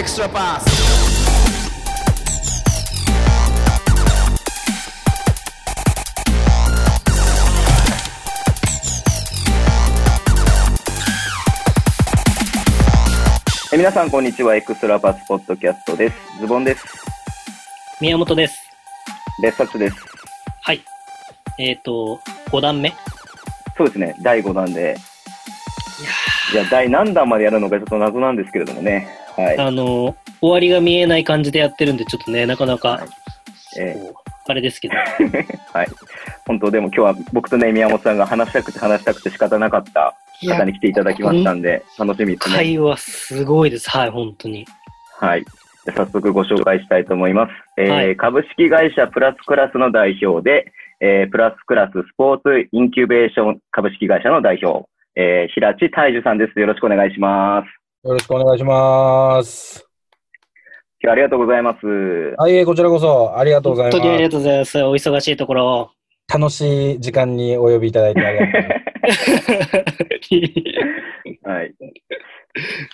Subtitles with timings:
[0.00, 0.64] extra pass.
[13.72, 14.56] え皆さん、こんにちは。
[14.56, 16.16] Extra Pass ポッドキャストです。
[16.40, 16.86] ズボンです。
[18.00, 18.58] 宮本です。
[19.42, 19.96] 別冊です。
[20.62, 20.82] はい。
[21.58, 22.18] えっ、と、
[22.50, 22.94] 5段目？
[23.76, 24.16] そうですね。
[24.22, 24.96] 第5弾で。
[26.54, 29.19] いや、第何弾までやるのかちょっと謎なんですけれどもね。
[29.36, 29.58] はい。
[29.58, 33.08] あの、終わりが見えない感じでやってるんで、ちょっとね、なかなか、はい
[33.78, 34.94] えこうあれですけど。
[34.94, 35.86] ー はい。
[36.46, 42.56] 本当、でも今日は僕とね、宮本さんが話したくて話したくて仕方なかった方に来ていただきましたんで、楽しみですね。
[42.56, 43.88] 会話すごいです。
[43.90, 44.66] はい、本当に。
[45.20, 45.44] はい。
[45.94, 47.52] 早速ご紹介したいと思います。
[47.76, 56.58] えーはい株式会社プラスクラスの代表で、えープラスクラススポーツインキュベーション株式会社の代表、えー平地大樹さんです。
[56.58, 57.79] よろしくお願いします。
[58.02, 59.86] よろしくお願いします。
[61.02, 61.86] 今日はありがとうございます。
[62.38, 64.82] はい、えーこちらこそありがとうござい本当にありがまとうございます。
[64.84, 65.92] お忙しいところ。
[66.30, 66.38] す。
[66.38, 69.12] 楽しい時間にお呼びいただいてありがとうございま
[70.22, 71.44] す。
[71.44, 71.74] はい。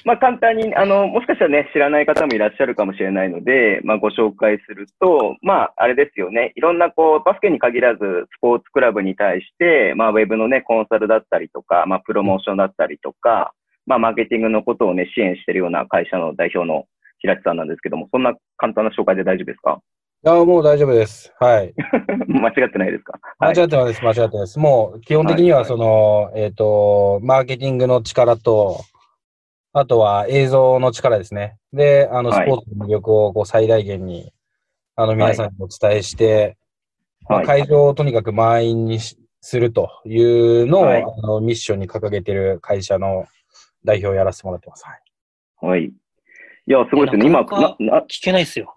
[0.04, 13.52] まあ簡単に、あの、もしかしたらね、知らない方もいらっしゃるかもしれないので、まあご紹介すると、まああれですよね、いろんなこう、バスケに限らず、スポーツクラブに対して、まあウェブのね、コンサルだったりとか、まあプロモーションだったりとか、
[13.86, 16.84] まあマーケティングのことをね、支援しているような会社の代表の
[17.18, 19.80] 平地さんなんですけども、そんな簡単な紹介で大丈夫ですか？
[20.24, 21.32] いや、もう大丈夫です。
[21.38, 21.72] はい。
[22.26, 23.18] 間違ってないですか？
[23.38, 23.56] 間はい。
[23.56, 24.58] 違ってないです、間違ってないです。
[24.58, 28.80] もう、基本的にはいは、その、えっ、と、マーケティングの力と、
[29.72, 31.58] あとは映像の力ですね。
[31.72, 34.32] で、あの、スはいポーツの魅力をこう最大限に、
[34.96, 36.56] あの、皆さんにお伝えして、
[37.28, 43.26] まあ、はい会場をとにかく満員にしするというのを、はいあのミッションに掲げている会社の
[43.86, 44.84] 代表をやらせてもらってます。
[44.84, 45.00] はい
[45.62, 45.84] はい。
[45.84, 45.92] い
[46.66, 47.26] や、すごいですね。
[47.26, 48.76] 今、聞けないっすよ。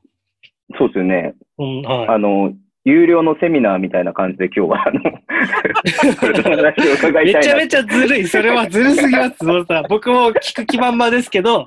[0.78, 1.34] そうですよね。
[1.58, 2.54] うん、はあの、
[2.86, 5.02] 有料のセミナーみたいな感じで今日は、あの。
[7.24, 8.28] めちゃめちゃずるい。
[8.28, 9.44] それはずるすぎます。
[9.44, 11.66] もうさ僕も聞く気満々ですけど、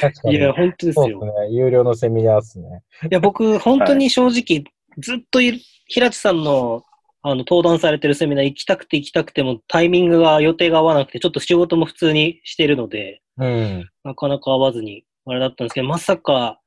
[0.00, 1.22] 確かにいや、本当ですよす。
[1.26, 1.30] ね。
[1.50, 2.82] 有料のセミナーですね。
[3.04, 4.64] いや、僕、本当に正直、
[4.98, 6.82] ずっとい平地さんの、
[7.26, 13.90] あの、登壇されてるセミナー行きたくて行きたくても、タイミングが、予定が合わなくて、ちょっと仕事も普通にしてるので、うん。
[14.04, 16.60] なかなか合わずに、あれだったんですけど、まさか、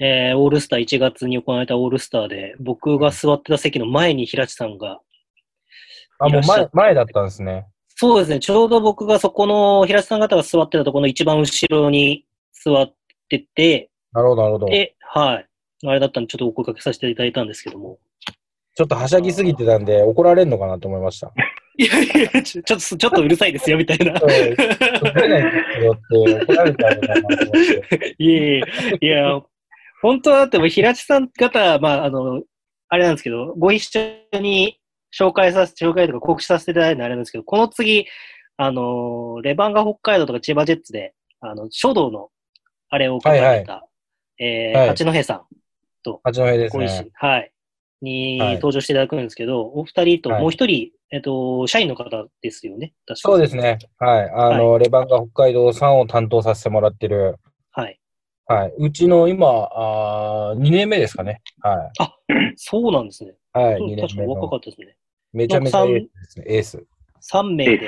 [0.00, 4.98] えー、オールスター、1月に行われたオールスターで、僕が座ってた席の前に平地さんが、
[6.18, 7.64] あ、もう前、前だったんですね。
[7.94, 12.26] そうですね、ちょうど僕がそこの、平地さん方が座ってたところの一番後ろに
[12.64, 12.92] 座っ
[13.28, 14.66] てて、なるほど、なるほど。
[14.66, 15.46] で、はい。
[15.86, 17.98] あれだったんで、ちょっとお声掛けさせていただいたんですけども。
[18.74, 21.32] ちょっとはしゃぎすぎてたんで、怒られるのかなと思いました。
[21.76, 24.18] いやいや、ちょちょっと、ちょっとうるさいですよ、みたいな。
[24.18, 24.62] そうです
[26.42, 28.14] 怒られちゃうのかなと思って。
[28.18, 28.66] いやいや、
[29.00, 29.42] いや、
[30.02, 32.42] 本当はだって平地さん方、まあ、あの、
[32.88, 33.80] あれなんですけど、ご一
[34.32, 34.78] 緒に
[35.18, 38.06] 紹介させて、紹介とか告知させていただいたのあれなんですけど、この次、
[38.56, 42.28] あの、レバンガ北海道とか千葉ジェッツで、あの、書道の、
[42.88, 43.86] あれを書かれた、
[44.38, 45.42] えーはい八戸さん
[46.22, 47.08] 八戸ですね。
[47.14, 47.53] はい。
[48.00, 52.92] にはい登場していただくんですけど、お二人とはいもう一人、えっと、社員の方ですよね。
[53.06, 53.78] 確かそうですね。
[53.98, 54.30] はい。
[54.30, 57.36] あの、レバンガ北海道さんを担当させてもらってる。
[57.70, 58.00] はい。
[58.46, 58.74] はい。
[58.78, 61.40] うちの今、あ2年目ですかね。
[61.60, 61.90] は
[62.56, 63.34] そうなんですね。
[63.56, 63.58] い。
[63.58, 63.78] はい。
[63.78, 64.96] そう2年確か若かったですね。
[65.32, 66.44] めちゃめちゃエースですね。
[66.48, 66.84] エース。
[67.32, 67.78] 3名で、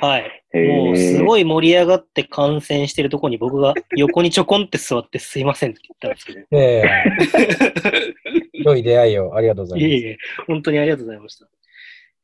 [0.00, 0.42] はい。
[0.54, 1.18] もうすい。
[1.22, 6.40] ごい盛り上がって観戦してるとこに僕が横にちょこんって座ってすいませんって言ったんですけど。
[6.58, 6.84] ええ
[8.64, 9.90] 良い出会いをありがとうございます。
[9.90, 11.46] いえいえ、本当にありがとうございました。
[11.46, 11.48] い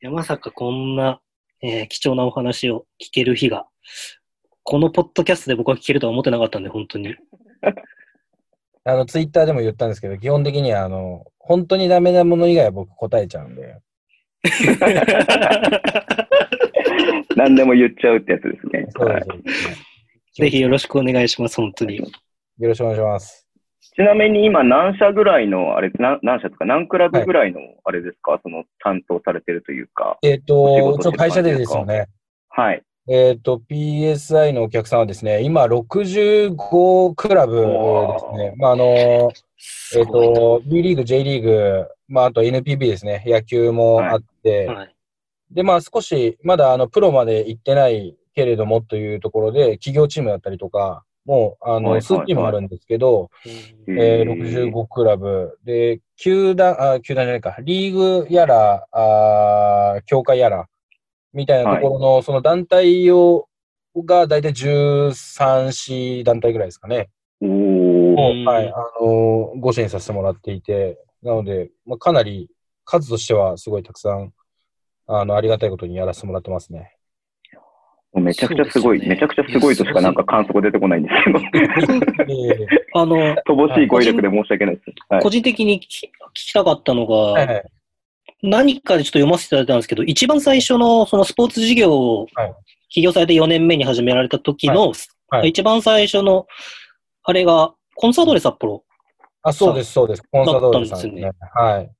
[0.01, 1.19] や、まさかこんな、
[1.61, 3.65] えー貴重なお話を聞ける日が、
[4.63, 7.15] このポッドキャストで僕は聞けるとは思ってなかったんで、本当に。
[8.85, 13.77] あの、ツイッターでも言ったんですけど、基本的には、あの、本当にダメなもの以外は僕答えちゃうんで。
[17.43, 18.87] 何でも言っちゃうってやつですね。
[18.89, 19.19] そう。
[20.35, 21.97] ぜひよろしくお願いします、本当に。
[21.97, 22.05] よ
[22.59, 23.45] ろしくお願いします。
[23.95, 26.65] ちなみに今何社ぐらいの、あれ、な何社ですか？
[26.65, 30.17] 何クラブぐらいの、あれですか、その担当されてるというか。
[30.23, 32.07] えっ、と、お仕事ちょ会社でですよね。
[32.47, 32.81] はい。
[33.09, 38.53] えっ、と、PSI のお客さんはですね、今、65クラブですね。
[38.55, 39.27] まあ、あの、え
[40.01, 43.23] っ、と、B リーグ、J リーグ、まあ、あと NPB ですね。
[43.27, 44.92] 野球もあって、はい。
[45.53, 53.29] で、まあ、少し、まだ、あの、プロまで行ってないけれどもというところで、企業チームだったりとか、もう、あの、はいはい数チームあるんですけど、
[53.87, 55.57] うんえー、へー65クラブ。
[55.63, 60.67] で、球団、あ、球団じゃないか、リーグやら、あー協会やら、
[61.33, 63.47] みたいなところの、その団体を
[63.95, 67.09] が大体13、4団体ぐらいですかね。
[67.41, 68.43] おをー。
[68.43, 72.49] はい、あのーご支援させてもらっていて、なので、まあ、かなり
[72.85, 74.33] 数としてはすごいたくさん、
[75.07, 76.95] あの、ありがたいことにやらせてもらってますね。
[78.21, 81.39] めちゃくちゃすごい、ねめちゃくちゃすごいとしかなんか感想が出てこないんですけど、
[82.27, 83.15] であの、
[83.47, 84.85] 乏しい語彙力で申し訳ないです。
[85.09, 85.29] はい個。
[85.31, 87.63] 人的に聞き聞きたかったのが、はいはい
[88.45, 92.53] 何かでちょっと読ませていただいたんですけど、一番最初のそのスポーツ事業をはい
[92.89, 94.89] 起業されて4年目に始められた時の、
[95.29, 96.45] はい一番最初の、
[97.23, 98.83] あれが、コンサドーレ札幌。
[99.41, 100.23] あ、そうです、そうです。
[100.31, 101.31] コンサドーレさんですだね。
[101.55, 101.91] はい。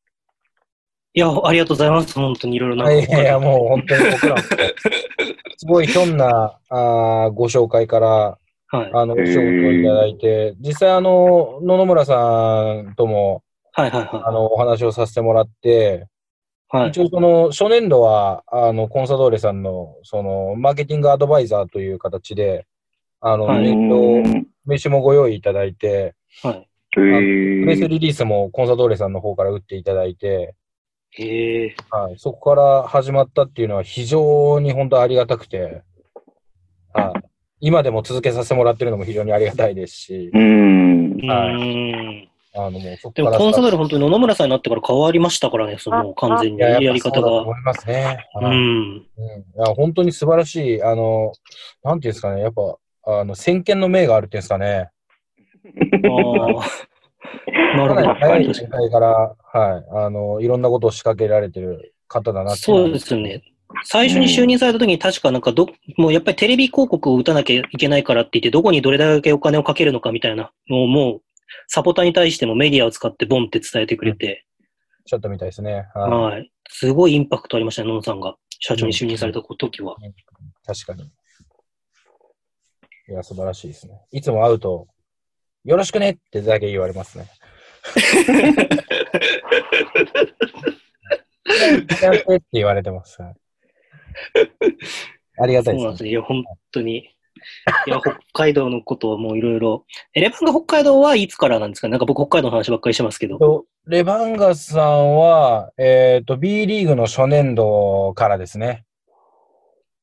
[1.15, 2.13] いや、ありがとうございます。
[2.13, 2.91] 本当にいろいろな。
[2.91, 4.41] いやいや、もう本当に僕らも、
[5.57, 8.37] すごいひょんなあーご紹介から、
[8.67, 8.91] はい。
[8.91, 13.43] あの、お仕事をいただいて、実際あの、野々村さんとも、
[13.73, 16.07] はいはいはあの、お話をさせてもらって、
[16.73, 16.77] い。
[16.77, 17.01] はい一。
[17.01, 22.65] 応その、初年度は、あの、コンサドーレさんの、その、マーケティングアドバイザーという形で、
[23.21, 26.55] あの、はい名刺名刺もご用意いただいて、はい。
[26.55, 30.55] へプレスーリリースもコンサドーレさんの方から打っていただいて、
[31.19, 31.75] へえ。
[31.91, 35.83] はい、そこから始まったっていうのは非常に本当ありがたくて、
[36.93, 37.23] はい、
[37.59, 41.19] 今でも続けさせてもらってるのも非常にありがたいですし、うーん。
[41.23, 42.29] うはいーん。
[42.55, 47.57] あのもうそこでも、コンサドーレ本当に野々村さんになってから変わりましたからね、その完全にいやり方がそうだと思。
[47.57, 48.27] いますね。
[48.35, 48.59] うはいん。
[48.59, 49.03] うん、い
[49.57, 51.33] や本当に素晴らしい、あの、
[51.83, 52.77] なんていうんですかね、やっぱ、
[53.19, 54.89] あの、先見の明があるっていうんですかね。
[55.65, 56.92] ああ。
[57.75, 57.95] なるほど。
[57.95, 63.41] かなり早い確か段階から、はい、あの、いろんなことを仕掛けられてる方だなにってそうですよね。
[63.85, 65.67] 最初に就任された時に確かなんかど、
[65.97, 71.21] もうやっぱりテレビ広告を打たなきゃいけないからって言って、どこにどれだけお金をかけるのかみたいなのをもう、
[71.67, 74.45] サポーターに対してもメディアを使ってボンって伝えてくれて、
[75.05, 75.87] ちょっとみたいですね。
[75.93, 76.51] はいはい。
[76.69, 78.35] すごいインパクトありましたね、野々さんが。
[78.59, 79.97] 社長に就任された時は。
[80.65, 81.03] 確かに。
[83.09, 83.99] いや、素晴らしいですね。
[84.11, 84.87] いつも会うと、
[85.65, 87.25] よろしくねってだけ言われますね。
[91.43, 93.21] って言われてます。
[93.21, 93.33] はい
[95.39, 95.79] ありがたいですね。
[95.79, 96.09] そうなんですね。
[96.11, 96.97] いや、本当に。
[96.97, 97.05] い
[97.87, 99.85] や、北海道のことはもういろいろ。
[100.13, 101.87] え、レバンが北海道はいつからなんですか？
[101.87, 103.39] なんか僕北海道の話ばっかりしてますけど。
[103.39, 108.85] とレバンガスさんは、えっ、と、B リーグの初年度からですね。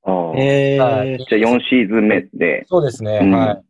[0.02, 2.64] あーえはいー、じゃあ4シーズン目で。
[2.66, 3.20] そうですね。
[3.22, 3.69] うんはい。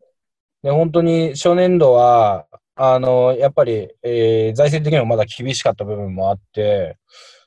[0.63, 6.97] で、本当に初年度は、あの、やっぱり、えー財政的にもまだ厳しかった部分もあって、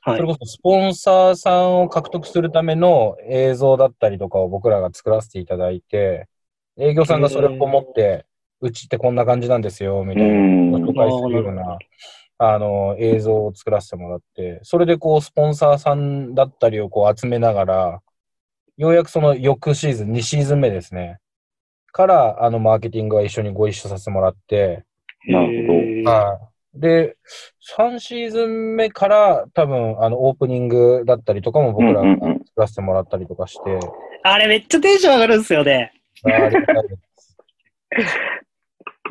[0.01, 0.17] はい。
[0.17, 0.27] それ。
[0.27, 6.27] こそスポンサーさんを獲得するための映像だったりとかを僕らが作らせていただいて、
[6.77, 8.25] 営業さんがそれを持って、
[8.61, 11.77] うちってこんな感じなんですよ、みたいな紹介するような、
[12.37, 18.01] あの、映像を作らせてもらって、それでこう、スポンサーさんだったりをこう集めながら、
[18.77, 21.19] ようやくその翌シーズン、2シーズン目ですね、
[21.95, 24.83] から、あの、マーケティングは一緒にご一緒させてもらって、
[25.29, 26.39] なるほどえーは
[26.75, 26.79] い。
[26.79, 27.15] で、
[27.77, 33.79] 3シーズン目から多分、あの、オープニングだったりとかも僕らうんうんうん作らせてもらったりとかして、
[34.23, 35.93] あれめっちゃテンション上がるんですよね。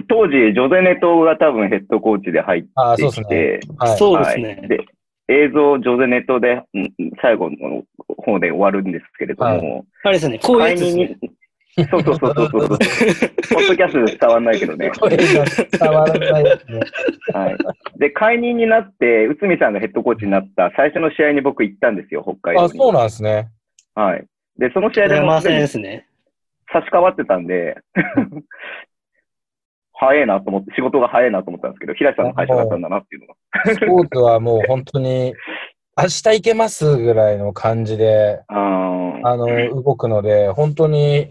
[0.07, 3.25] 当時、ジョゼネトが多分ヘッドコーチで入ってそうですね。
[3.25, 3.97] きて、はい。
[3.97, 4.59] そうですね。
[4.61, 4.85] はい、で、
[5.29, 6.93] 映像、ジョゼネトで、うん
[7.23, 7.83] 最後の
[8.19, 11.17] 方で終わるんですけれども、あれですね、こういうやつですね。
[11.76, 14.91] に、 そうそうそうそうそう、ポッドキャストで伝わんないけどね。
[15.01, 16.81] 伝わらないですね。
[17.32, 17.56] はい。
[17.99, 22.79] で、解任になって、内海さんがヘッドコーチになった最初の試合に僕行ったんですよ、北海道あ、に。
[22.79, 23.49] そうなんですね。
[23.94, 24.25] はい。
[24.58, 26.06] で、その試合でもですね。
[26.72, 27.77] 差し替わってたんで、
[29.94, 33.34] 早いなと思って、仕事が早いなと思ったんですけど、平井さんの会社だったんだなっていうのが。
[33.75, 35.34] スポーツはもう本当に、
[35.96, 39.46] 明日行けますぐらいの感じで、あの、
[39.82, 41.31] 動くので、本当に、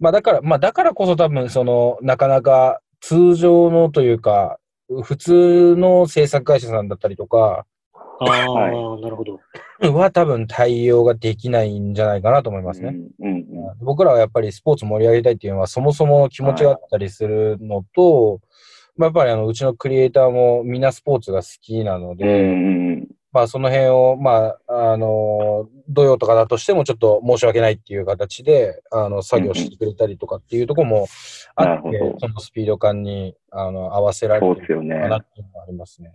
[0.00, 4.58] まあだから、まあだからこそ多分、その、なかなか通常のというか、
[5.02, 7.66] 普通の制作会社さんだったりとか、
[8.20, 9.40] ああ、はなるほど。
[9.92, 12.96] は多分対応ができないんじゃないかなと思いますね。
[13.20, 13.48] うんうん
[13.80, 18.40] 僕らはやっぱりスポーツ盛り上げたいっていうのはそもそもの気持ちがあったりするのと、
[18.96, 22.16] まあ、やっぱりあのうちのクリエイターもみんなスポーツが好きなのうん。
[22.16, 22.87] で、うんうん
[23.32, 31.06] まあその辺を、まあ、あの、土曜とかだとしてもちょっと申し訳ないっていう形で、あの、作業してくれたりとかっていうところも
[31.54, 34.84] あってなるほど、そのスピード感に、あの、合わせられてるか。
[35.08, 36.12] なっていうのがありますね。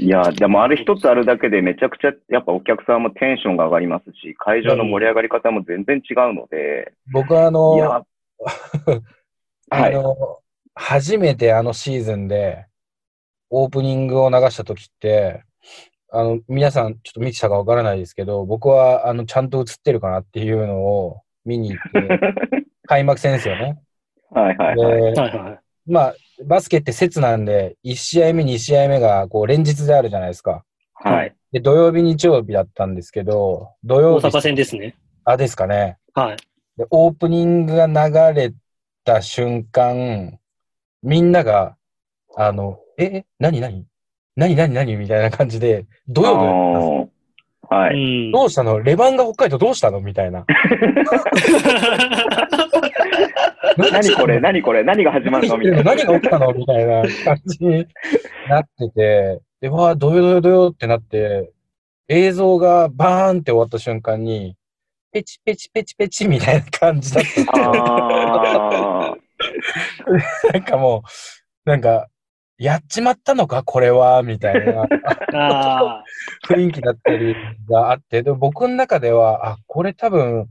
[0.00, 8.04] いや、でもあれ一つあるだけでめちゃくちゃやっぱお客さんもテンションが上がりますし、会場の盛り上がり方も全然違うので、僕はあの、
[9.70, 10.38] あの、
[10.74, 12.66] 初めてあのシーズンで、
[13.50, 15.42] オープニングを流した時って、
[16.10, 22.20] あの、皆さんちょっと見てたかわからないですけど、僕はあの、ちゃんと映ってるかなっていうのを見に行って、
[22.86, 23.78] 開幕戦ですよね。
[24.30, 25.14] はいはいはい。
[25.14, 25.60] で、はいはい。
[25.86, 30.64] まあ、バスケって節なんで、1試合目、2試合目がこう連日であるじゃないですか。
[30.94, 31.34] はい。
[31.52, 34.96] で、土曜日、日曜日だったんですけど、土曜日、大阪戦ですね。
[35.24, 35.98] あ、ですかね。
[36.14, 36.36] はい。
[36.76, 38.54] で、オープニングが流れ
[39.04, 40.38] た瞬間、
[41.02, 41.76] みんなが、
[42.36, 43.86] あの、え、え、何何？
[44.38, 47.10] 何何何みたいな感じで、土曜日だったんですよ
[47.70, 48.28] はうい。
[48.28, 48.30] ん。
[48.30, 48.80] どうしたの？
[48.80, 50.00] レバンガ北海道どうしたの？
[50.00, 50.46] みたいな。
[53.76, 54.38] 何これ？
[54.40, 54.84] 何これ？
[54.84, 55.58] 何が始まるの？
[55.58, 55.82] みたいな。
[55.82, 56.54] 何が起きたの？
[56.54, 57.86] みたいな感じに
[58.46, 61.50] なってて、で、わあ、どよどよどよってなって、
[62.06, 64.54] 映像がバーンって終わった瞬間に、
[65.10, 67.42] ペチペチペチペチみたいな感じだった。
[67.60, 69.16] あ
[70.54, 71.02] なんかも
[71.66, 72.06] う、なんか、
[72.58, 73.62] やっちまったのか？
[73.62, 74.22] これは？
[74.24, 74.88] みたいな
[75.32, 76.02] あ
[76.48, 77.34] 雰囲気だったり
[77.70, 80.48] があって、でも僕の中では、あ、これ多分、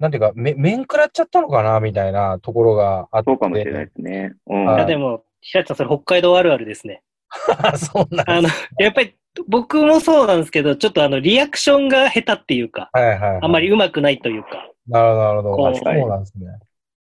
[0.00, 1.78] なんていうか、め、面食らっちゃったのかな？
[1.78, 3.08] みたいなところがあって。
[3.12, 4.34] あ、そうかもしれないですね。
[4.48, 4.58] うん。
[4.58, 4.62] あ。
[4.62, 7.02] いはいや、でも、平地さん、それ北海道あるあるですね。
[7.76, 8.48] そうなんあの、
[8.78, 13.38] やっぱり、僕もそうなんですけど、ちょっとあの、リアクションが下手っていうか、はいはい、はい。
[13.42, 15.74] あんまり上手くないというか、なるほど、なるほど。
[15.76, 16.46] そうなんですね。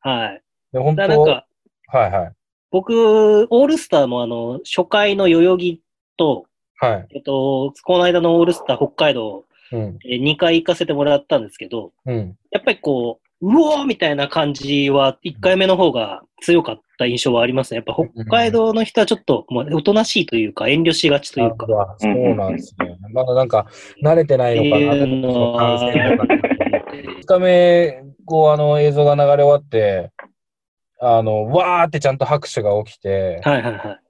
[0.00, 0.42] はい。
[0.72, 1.46] で、本当なんか、
[1.88, 2.32] はいはい。
[2.70, 5.80] 僕、オールスターもあの、初回の代々木
[6.16, 6.44] と、
[6.78, 7.06] はい。
[7.14, 9.98] えっと、この間のオールスター北海道、うん。
[10.04, 12.36] え2回行かせてもらったんですけど、うん。
[12.50, 17.76] やっぱりこう、うおーみたいな感じは、1回目の方が強かった印象はありますね。
[17.76, 21.66] やっぱ北海道の人はちょっっと、もうおとなしいというか、遠慮しがちというか。
[21.66, 22.96] あそうなんですね。
[23.12, 23.66] まだなんか、
[24.02, 26.34] 慣れてないのかなっていうの感染とか。
[27.20, 30.10] 2日目、こう、あの、映像が流れ終わって、
[31.00, 34.00] あの、わーってちゃんと拍手が起きて、はいはいはい。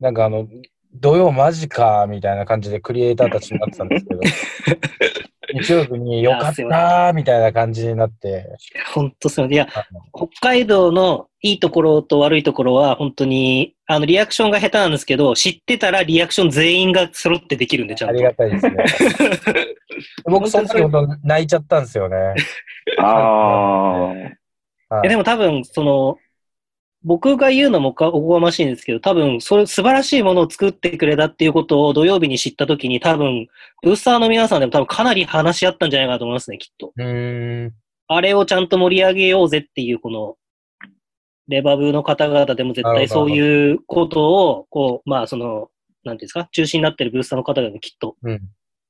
[0.00, 0.46] なんかあの、
[0.94, 4.20] 土曜マジか、みたいな感じでクリエイターたちになってたんですけど、
[5.64, 8.46] 日曜日によかったー、みたいな感じになって、
[8.92, 9.52] 本当そう。
[9.52, 9.66] いや、
[10.14, 18.14] 北海道のいいところと悪いところは、本当に、あの、リアクションが下手なんですけど、知ってたらリアクション全員が揃ってできるんで、ちゃんと。
[18.14, 18.84] ありがたいですね。
[20.24, 22.16] 僕、その時本当泣いちゃったんですよね。
[22.98, 24.08] ああ。
[24.08, 24.36] はい
[25.02, 26.18] えでも多分、その、
[27.04, 33.46] 僕が言うのもかおこがましいんですけど、多分、それ素晴らしいものを作ってくれたっていうことを土曜日に知ったときに、多分、
[33.82, 36.92] ブースターの皆さんでも多分かなり話し合ったんじゃないかなと思いますね、きっと。
[36.96, 37.74] うーん。
[38.08, 40.36] あれをちゃんと盛り上げようぜっていう、この、
[41.48, 45.68] レバブの方々でも絶対そういうことを、こう、まあ、その、
[46.04, 48.40] なんていうんですか、中心になってるブースターの方々もきっと、うん。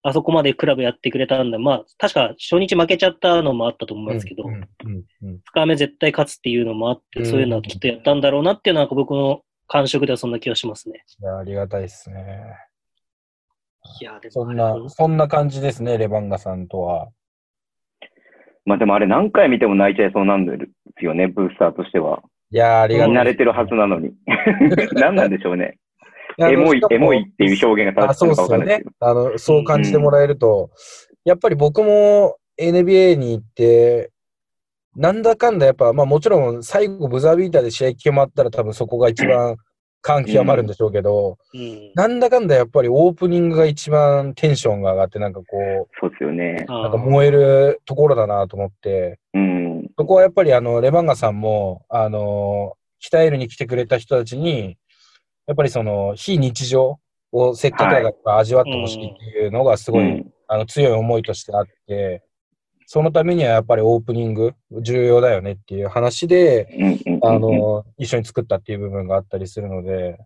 [0.07, 1.59] あそこまでクラブやってくれたんだ。
[1.59, 4.55] まあ、確か初日負けちゃったのもあったと思いますけど、うん。
[4.55, 5.05] うん。
[5.23, 5.35] うん。
[5.37, 11.05] 2日目絶対勝つっていうのもあって、うんそういうのはきっとやったんだろうなっていうのは僕の感触ではそんな気がしますね。
[11.21, 12.55] いや、ありがたいですね。
[13.99, 17.09] いや、でもそんな、そんな感じですね、レバンガさんとは。
[18.67, 20.59] まあでもあれ何回見ても泣いちゃいそうなんで
[20.99, 22.23] すよね、ブースターとしては。
[22.51, 23.15] いや、ありがたい。
[23.15, 24.13] 慣れてるはずなのに。
[24.93, 25.79] 何なんでしょうね。
[26.37, 28.91] やエモい、エモいっていう表表現があ、正しいのかわかんないですけど。。
[29.01, 30.71] あの、そう感じてもらえると、
[31.25, 34.11] やっぱり僕も NBA に行って、
[34.97, 39.57] なんだかんだやっぱ、まあもちろん最後ブザービーターで試合決まったら多分そこが一番
[40.03, 41.93] 感極まるんでしょうけど、うん。
[41.95, 46.67] なんだかんだやっぱりオープニングが一番テンションが上がってなんかこう、そうですよね。
[46.69, 49.89] あなんか燃えるところだなと思って、うん。
[49.99, 54.77] そこはやっぱりあの、レバンガさんも、あの、鍛えるに来てくれた人たちに、
[55.47, 56.99] やっぱりその、非日常
[57.33, 62.23] をせっかくだから味わってほしいっていうのがすごい、うんあの、強い思いとしてあって、
[62.87, 66.69] そのためにはやっぱりオープニング重要だよねっていう話で、
[67.23, 70.19] あの、一緒に作ったっていう部分があったりするので、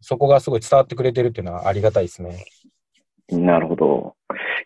[0.00, 2.44] そこがすごい伝わってくれてるっていうのはありがたいですね。
[3.30, 4.14] なるほど。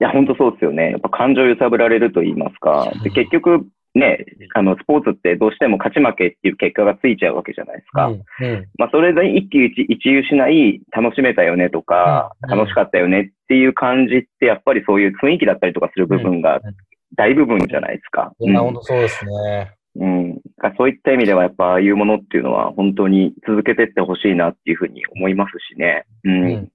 [0.01, 0.91] いや、本当そうですよね。
[0.93, 2.93] やっぱ感情揺さぶられると言いますか。
[3.03, 8.07] で結局、ね、あの、スポーツってどうしても勝ち負けっていう結果がついちゃうわけじゃないですか。
[8.07, 8.15] うん。
[8.15, 8.67] うん。
[8.79, 16.75] まあ、それで一喜一一憂しない、楽しめたよねとか、うん楽しかったよねっていう感じって、やっぱりそういう雰囲気だったりとかする部分がうん
[17.15, 18.33] 大部分じゃないですか。
[18.41, 19.75] いや、本当そうですね。
[19.97, 20.31] うん。
[20.31, 20.43] うん
[20.79, 26.05] そういった意味では、やっぱああいうものっていうのは本当に続けてってほしいなっていうふうに思いますしね。
[26.25, 26.45] うん。
[26.45, 26.69] うん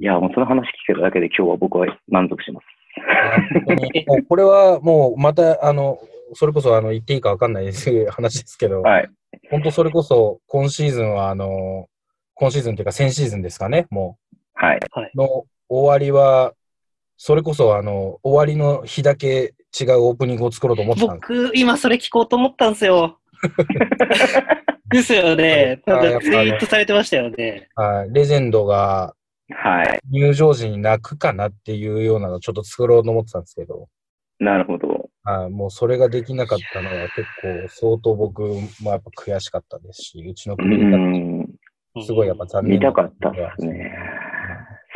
[0.00, 2.66] いや、もうその話聞けるだけで今日は僕は満足します。
[3.66, 5.98] 本当にもうこれはもうまた、あの、
[6.32, 9.10] それこそあの言っていいかわかんないです話ですけど、はい。
[9.50, 11.88] 本当それこそ今シーズンはあの、
[12.32, 14.16] 今シーズンっていうか先シーズンですかね、も
[14.54, 14.78] はい。
[14.78, 16.54] う、の終わりは、
[17.18, 21.44] それこそあの、終わりの日だけ違うオープニングを作ろうと思ってたんです。
[21.44, 23.18] 僕、今それ聞こうと思ったんですよ。
[24.88, 25.82] ですよね。
[25.86, 27.68] あなんかツイートされてましたよね。
[27.74, 28.12] はい。
[28.14, 29.14] レジェンドが
[29.50, 30.00] はい。
[30.10, 33.88] 入場時に泣くかなっていうようなのをちょっと作ろうと思ってたんですけど、
[34.38, 35.10] なるほど。
[35.22, 38.42] はい、もうそれができなかったのは結構相当僕
[38.80, 41.46] もやっぱ悔しかったですし、うちのう国だん。
[41.94, 43.92] とすごいやっぱ残念見たかったですね。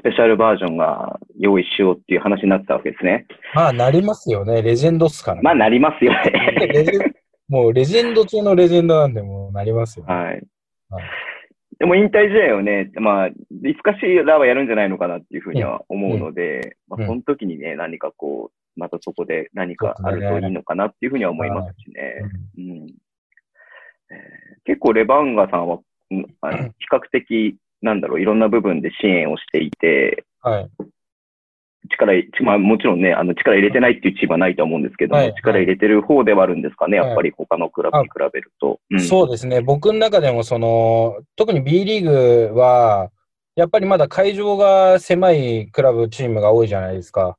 [0.00, 3.26] スペシャルバージョンが用意しようっていう話になってたわけですね。
[3.54, 5.42] まあなりますよね、レジェンドっすからね。
[5.42, 7.14] まあ、なりますよね。
[7.48, 10.14] もうレジェンド中のレジェンドなんで、もうなりますよ、ね。
[10.14, 10.42] はい
[10.88, 11.04] はい。
[11.78, 13.34] でも引退試合をね、まあ、い
[13.76, 22.22] つかしらはやるんじゃないのかなっていうふうには思うので、うんまあ、その時にね、何かこう、またそこで何かあるといいのかなっていうふうには思いますしね。
[22.58, 22.86] うん
[24.10, 25.78] えー結構レバンガさんは、
[26.10, 26.24] 比
[26.90, 30.70] 較的、なんだろう、いろんな部分で支援をしていて、はい。
[31.90, 38.80] 力い、まあもちろんね、あの力入れてないっていうチームはないと思うんですけども、はい力入れてる方ではあるんですかね、はいやっぱり他のクラブに比べると。
[38.90, 39.60] うんそうですね。
[39.60, 43.10] 僕の中でも、その、特に B リーグは、
[43.56, 47.36] やっぱりまだ会場が狭いクラブ、チームが多いじゃないですか。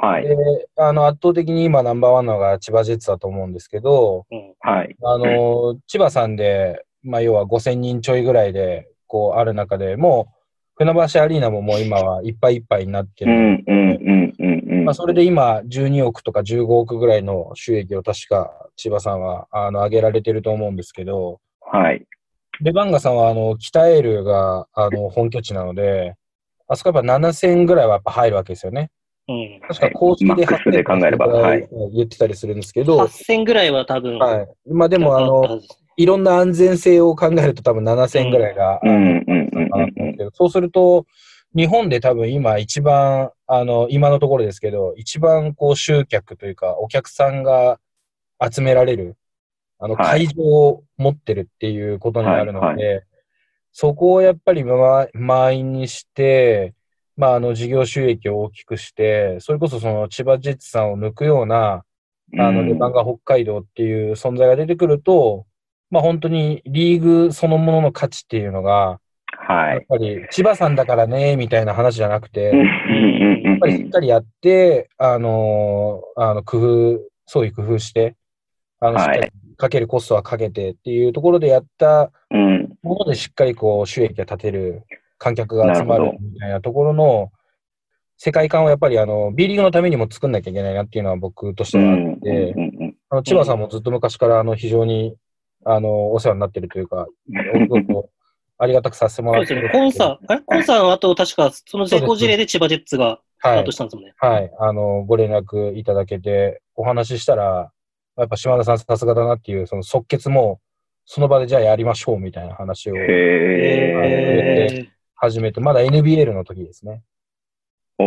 [0.00, 0.22] はい。
[0.22, 0.36] で、
[0.76, 4.94] あの、圧倒的に今ナンバーワンのが千葉ジェッツだと思うんですけど、うんはい。
[5.02, 10.37] あの、千葉さんで、まあ、要は5000人ちょいぐらいで、こう、ある中でもう、
[10.78, 13.32] 船橋アリーナももう今はいっぱいいっぱいになってる。
[13.32, 14.84] うん、うん、うん、うん、うん。
[14.84, 22.06] まあ、それで今、12億とか15億ぐらいの収益を確か千葉さんは、あの、上げられてると思うんですけど、はい。
[22.60, 26.14] レバンガさんは、あの、北エールが、あの、本拠地なので、
[26.68, 28.90] あそこやっぱ7000ぐらいはやっぱ入るわけですよね。
[29.26, 29.60] うん。
[29.66, 34.48] 確か公式でマックスで考えれば8000はい言ってたりするんですけど、8000ぐらいは多分、はい。
[34.66, 35.60] まあでも、あの、
[35.98, 38.80] いろんな安全性を考えると多分7000ぐらいが、
[40.32, 41.06] そうすると、
[41.56, 47.80] 日本で多分今一番、あの、今のところですけど、一番こう集客というか、お客さんが
[48.40, 49.16] 集められる、
[49.80, 50.26] あの、はい。
[50.26, 53.04] 会場を持ってるっていうことになるので、はい
[53.70, 56.74] そこをやっぱりま満員にして、
[57.16, 61.84] まあ、あの、事業収益を大きくして、それこそその千葉ジェッツさんを抜くような、
[62.38, 62.68] あの、うん。
[62.68, 65.46] レバンガ北海道っていう存在が出てくると、
[65.90, 69.00] まあ本当にリーグそのものの価値っていうのが、
[69.48, 69.74] はい。
[69.76, 78.14] やっぱり千葉さんだからね、みたいな話じゃなくて、うん、やっぱりしっかりやって、あのーあの、工夫、そういう工夫して、
[78.80, 82.76] あの、はいしっかりかけるコストはかけてっていうところでやったうん。
[82.82, 84.82] ものでしっかりこう収益が立てる、
[85.18, 87.32] 観客が集まるみたいなところの
[88.18, 92.96] 世界観をやっぱりあの、B リーグのためにも作んなきゃいけないなっていうのは僕としてはあって、うん。
[93.10, 95.16] あの千葉さんもずっと昔からあの非常に
[95.70, 98.10] あのお世話になってるというか、 すごく
[98.58, 99.54] ありがたくさせてもらって。
[99.70, 104.14] コンサ、 あれコンサの後、確か、その成功事例で千葉ジェッツがスタはいートし、たんですもんね。
[104.16, 107.70] はい、あの、ご連絡いただけて、お話ししたら、
[108.16, 110.60] やっぱ島田さんさすがだなっていう、その即決も、
[111.04, 113.04] その場でじゃあやりましょうみたいな話をへえ。
[113.06, 114.88] へー
[115.20, 117.02] 始めて、まだ NBL の時ですね。
[117.98, 118.04] お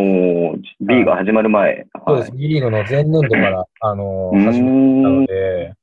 [0.54, 1.86] ー、B が始まる前。
[2.08, 2.32] そうです。
[2.32, 4.46] B リーグの前年度から、あの、はい。
[4.46, 4.70] 始め
[5.04, 5.81] たうんので、まあ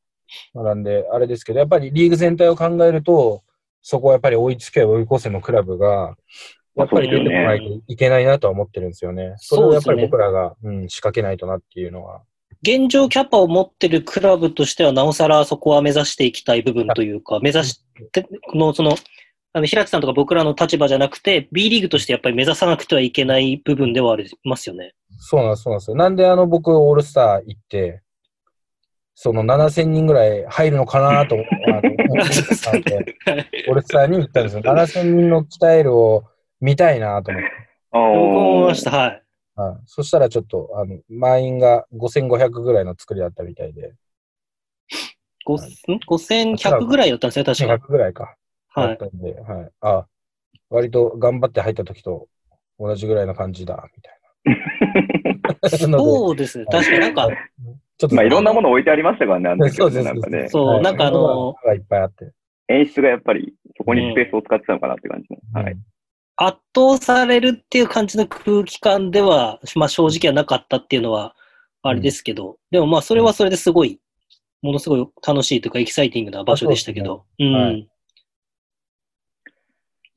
[0.54, 3.42] なんで、あれですけど、やっぱりリーグ全体を考えると、
[3.82, 6.16] そこはやっぱり追いつけ追い越せのクラブが、
[6.76, 9.34] やっぱり出てこないといけないなとは思ってるんですよね。
[9.36, 12.22] それをやっぱり僕らが、うん、仕掛けないとなっていうのは。
[12.62, 18.96] 現状キャパを持ってるクラブとしては、なおさらそこは目指していきたい部分というか、目指して、この、その、
[19.52, 24.94] あの、平地さんとか僕らの立場じゃなくて、B リーグとしてやっぱり目指さなくてはいけない部分ではありますよね。
[25.18, 25.96] そうなんです、そうなんですよ。
[25.96, 28.02] なんであの僕、オールスター行って、
[29.20, 33.16] その7000人ぐらい入るのかなと思 って、たんで
[33.66, 34.62] オールスターに行ったんですよ。
[34.62, 36.22] 7000人の鍛えるを
[36.60, 37.50] 見たいなと思って。
[37.90, 39.22] 思いーました、はい。
[39.56, 43.92] はい、そしたらちょっと、あの、満員が5500ぐらいの作りだったみたいで、
[45.44, 47.74] ごん5100ぐらいだったんですね、確か。
[47.74, 48.36] 100ぐらいか。
[48.76, 48.94] だはい。
[48.94, 49.70] ったんで、はい。
[49.80, 50.06] あ、
[50.70, 52.28] 割と頑張って入った時と
[52.78, 54.20] 同じぐらいの感じだ、みたい
[55.64, 55.68] な。
[55.98, 57.28] そうですね、確かになんか、
[57.98, 60.48] ちょっと、まあ、いろんなもの置いてありましたからね、あの時そうですなんかね。
[60.48, 60.82] そうはい。
[60.82, 62.32] なんかあのがいっぱいあって。
[62.68, 65.60] 演出がやっぱり、そこにスペースを使ってたのかなって感じの。
[65.60, 65.72] はい。
[65.72, 65.78] うん
[66.40, 71.34] 圧倒されるっていう感じの空気感では、まあ正直はなかったっていうのは、
[71.82, 74.00] あれですけど、でもまあそれはそれですごい、
[74.62, 77.88] ものすごい楽しいというかエキサイティングな場所でしたけど、うん、はい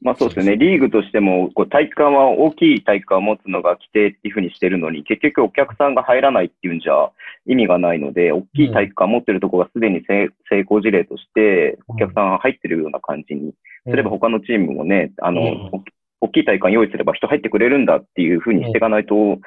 [0.02, 0.58] まあそうですね。
[0.58, 7.12] リーグとしても、こう体育館は大きい体育館を持つのが規定っていうふうにしてるのに、結局お客さんが入らないっていうんじゃ
[7.46, 13.54] 意味がないので、大きい体育館持ってるところがすでに成成功事例として、お客さんが入ってるような感じに
[13.88, 15.84] すれば他のチームもね、あの、うんお
[16.24, 19.40] 大きい体育館用意すれば人入ってくれるんだっていうふうにしていかないと、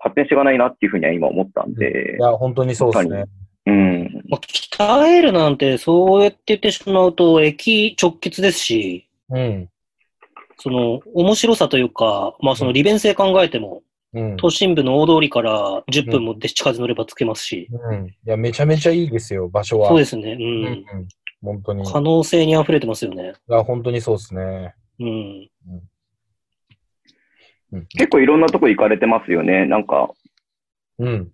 [0.00, 3.24] 発展していかないなっていうふうには今思ったんでい、や、本当にそうですね。
[3.66, 4.24] うん。
[4.28, 9.68] まあ、鍛えるなんてそうやって言ってしまうと駅直結ですし、うん。
[10.58, 13.82] その面白さというか、まあその利便性考えても、
[14.14, 14.36] ううん。
[14.36, 18.06] 都心部の大通りから10分もで地下で乗れば着けますし、うん。
[18.06, 19.88] いや、めちゃめちゃいいですよ、場所は。
[19.88, 20.32] そうですね。
[20.32, 20.62] ううん。
[20.62, 20.66] ん。
[20.66, 20.84] うん。
[21.42, 21.82] 本当に。
[21.88, 23.34] い可能性に溢れてますよね。
[23.48, 24.74] や、本当にそうですね。
[24.98, 25.50] うん。
[27.72, 27.86] うん。
[27.88, 29.66] 結構いろんなとこ行かれてますよね。
[29.66, 30.10] なんか、
[30.98, 31.30] うん。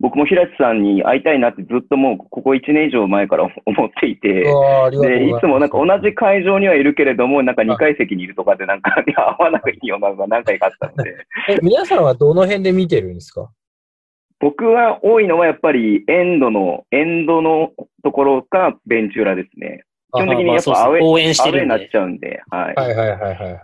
[0.00, 5.34] 僕も平地さんに会いたいなってずっともうここ1年以上前から思っていて、で、い。
[5.40, 11.16] つもなんか同じ会場にはいるけれども、なんか2階席にいるとかでなんか、会わなくていいよなのが何回かあったので、
[11.48, 13.48] え、皆さんはどの辺で見てるんですか？
[14.40, 19.84] 僕は多いのはやっぱりエンドの、エンドのところかベンチ裏ですね。
[20.12, 21.02] 基本的にやっぱアウェイ、
[21.62, 21.80] になっ。
[21.90, 22.74] ちゃうんで、はい。
[22.74, 23.56] はいはいはいはいはいはい。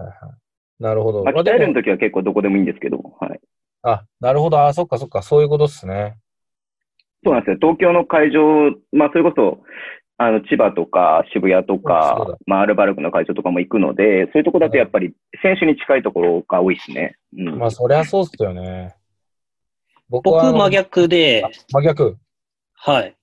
[0.82, 1.24] なるほど。
[1.24, 3.39] まあ、鍛えるの時は結構どこでもいいんですけど、はい。
[3.82, 4.64] あ、なるほど。
[4.64, 5.22] あ、そっかそっか。
[5.22, 6.16] そういうことっすね。
[7.24, 7.58] そうなんですよ。
[7.60, 8.40] 東京の会場、
[8.92, 9.60] まあ、それこそ、
[10.18, 17.16] あの、千葉とか渋谷とかだ、まあ、アルバルクの会場とかも行くので、そういうとこだとやっぱり選手に近いところが多いですね。
[17.36, 17.58] うん。
[17.58, 18.94] まあ、そりゃそうっすよね。
[20.10, 22.18] 僕僕、は、真逆で、真逆。
[22.74, 23.16] はい。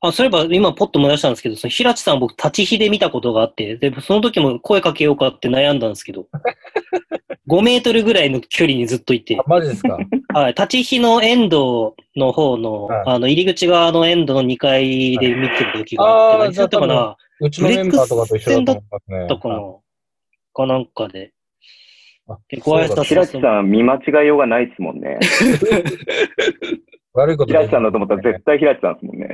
[0.00, 6.28] あ、そういえば今ポッと思い出したんですけど、その平地さん僕立ち火で見たことがあって、で、その時も声かけようかって悩んだんですけど、
[7.48, 9.98] 5メートルぐらいの距離にずっといてあ、、マジですか？
[10.34, 10.54] はい。
[10.54, 17.16] 立ち火のエンドの方の、はいあの、入り口側のエンドの2階で見てる時があって、あー何だったかな？
[17.40, 19.18] うちのメンバーとかと一緒だと思いますね。
[19.18, 19.60] だったかな？
[20.54, 21.32] かなんかで。
[22.30, 25.18] あでご挨拶そうだ平地さん見間違いようがないですもんね。
[27.14, 29.28] 悪いこと平地さんだと思ったら絶対平地さんですもんね。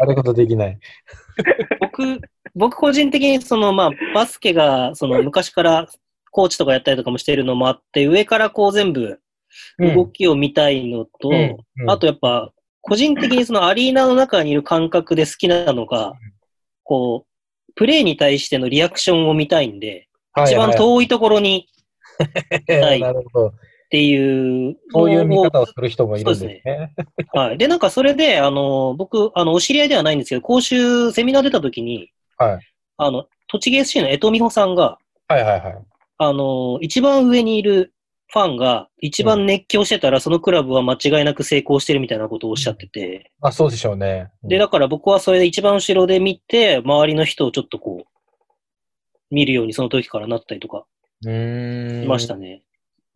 [0.00, 0.78] 悪いことできない。
[1.80, 2.20] 僕、
[2.54, 5.86] 僕個人的にその、まあ、バスケが、その、昔から
[6.32, 9.20] コーチとかやったりとかもしてるのもあって、上からこう全部
[9.78, 16.14] 動きを見たいのと、うんうんあとやっぱ、個人的にそのアリーナの中にいる感覚で好きなのが、
[16.82, 20.08] こう、プレーに対してのリアクションを見たいんで、
[20.44, 21.68] 一番遠いところに
[22.68, 23.48] はいなるほど。
[23.48, 23.52] っ
[23.92, 26.94] ていうそういう見方をする人もいるんですね。
[27.34, 27.58] はい。
[27.58, 32.60] で、なんかそれで、あの、僕、あの、お知り合いではないんですけど、講習、セミナー出た時に、はい。
[32.96, 34.96] あの、栃木 SC の江藤美穂さんが、
[35.28, 35.78] はいはいはい。
[36.18, 37.92] あの、一番上にいる
[38.32, 44.30] ファンが一番熱狂してたら、そのクラブは間違いなく成功してるみたいなことをおっしゃってて、あ、そうでしょうね。
[44.44, 50.86] で、だから僕はそれで一番後ろで見て、周りの人をちょっとこう、見るようにその時からなったりとか
[51.24, 52.02] うーん。
[52.02, 52.62] しましたね。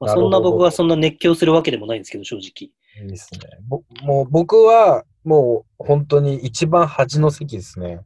[0.00, 2.70] まあ、そんな僕がそんな熱狂するわけでもないんですけど、正直。
[3.02, 3.40] いいですね。
[3.68, 8.00] ぼもう僕は、もう本当に一番端の席ですね。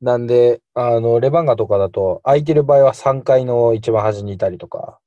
[0.00, 4.98] なんで、あの、レバンガとかだと、空いてる場合は3階の一番端にいたりとか、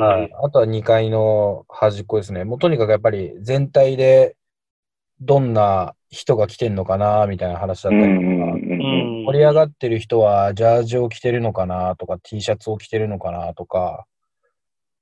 [0.00, 2.44] ああとは2階の端っこですね。
[2.44, 4.36] もうとにかくやっぱり全体で
[5.20, 8.18] どんな人が来てんのかな、みたいな話だったりとか。
[9.26, 14.06] 盛り上がってる人はジャージを着てるのかなとか、T シャツを着てるのかなとか、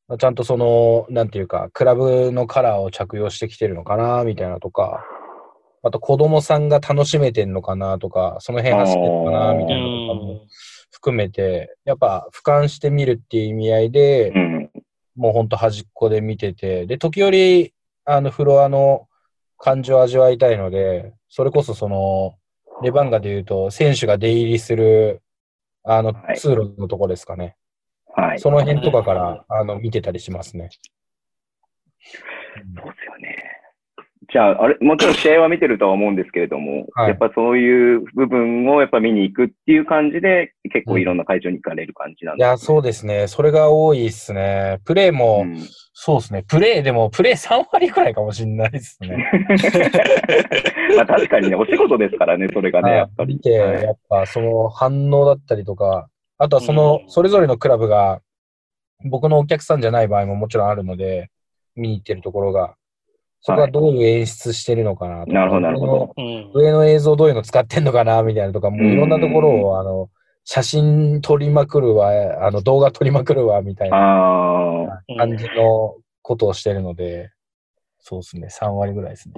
[0.09, 5.05] まあちゃんとその、なんていうか、クラブのカラーを着用してきてるのかなみたいなとか、
[5.87, 10.41] あと子供さんが楽しめてんのかなとか、その辺走ってるのかなみたいなのとかも
[10.91, 14.57] 含めて、やっぱ俯瞰してみるっていう意味合いで、うん
[15.17, 17.73] もうほんと端っこで見てて、で、時折、
[18.05, 19.09] あの、フロアの
[19.59, 22.37] 感じを味わいたいので、それこそその、
[22.83, 25.23] レバンガで言うと、選手が出入りする、
[25.83, 27.57] あのは、い通路のとこですかね。
[28.15, 28.39] はい。
[28.39, 30.69] その辺とかから、あの、見てたりしますね。
[31.99, 33.16] そうですよね。
[34.33, 43.29] じゃあ、あれ、もちろん試合は見てるとは思うんですけれども、はいやっぱそういう部分をやっぱ見に行くっていう感じで、結構いろんな会場に行かれる感じなんです、いや、そうですね。
[43.29, 44.81] それが多いっすね。
[44.85, 45.57] プレーも、うん
[45.99, 46.45] そうですね。
[46.47, 49.17] プレーでも、プレー3割くらいかもしれないですね。
[50.95, 53.41] まあ確かにね、お仕事ですからね、それがね、やっぱり。
[53.43, 58.21] やっぱその反応だったりとか、あとはそのう、んそれぞれのクラブが、
[59.07, 61.31] 僕のお客さんじゃない場合ももちろんあるので、
[61.77, 62.75] 見に行ってるところが、
[63.47, 66.15] そこはどういう演出してるのかなとか、なるほど、なるほど。
[66.17, 66.51] うん。
[66.53, 70.11] 上の映像どういうの使ってんのかなみたいなとか、もういろんなところうんを、あの、
[70.43, 72.11] 写真撮りまくるわ、
[72.45, 77.31] あの、動画撮りまくるわ、みたいな感じのことをしてるので、
[78.01, 79.35] そうですね、3割ぐらいですね。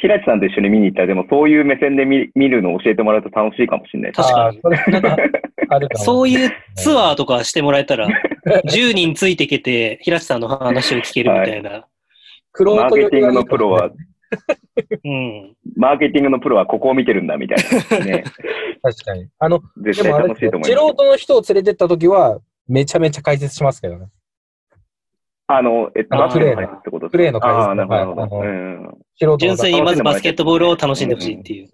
[0.00, 4.28] 平地さんと一緒に見に行ったら、でもそういう目線で見見るのを教えてもらうと楽しいかもしれないです。
[4.28, 8.08] 確かにそか、そういうツアーとかしてもらえたら、
[8.64, 11.86] 10人ついてけて、平地さんの話を聞けるみたいな。
[12.52, 13.90] クロマーケティングのプロは、
[15.04, 15.56] うん。
[15.76, 17.58] マーケティングのプロはここを見てるんだみたい
[17.98, 18.04] な。
[18.04, 18.24] ね、
[18.82, 19.28] 確かに。
[19.38, 20.72] あの、絶対でもあれ楽しいと思います。
[20.72, 24.06] 素人の人を連れてったときは、めちゃめちゃ解説しますけどね。
[25.48, 31.68] あの、えっと、あバスケの解説ってことですかプレーの解説ああ、なるほどうん素人の純粋にまずバスケットボールを楽しんでほしいっていう。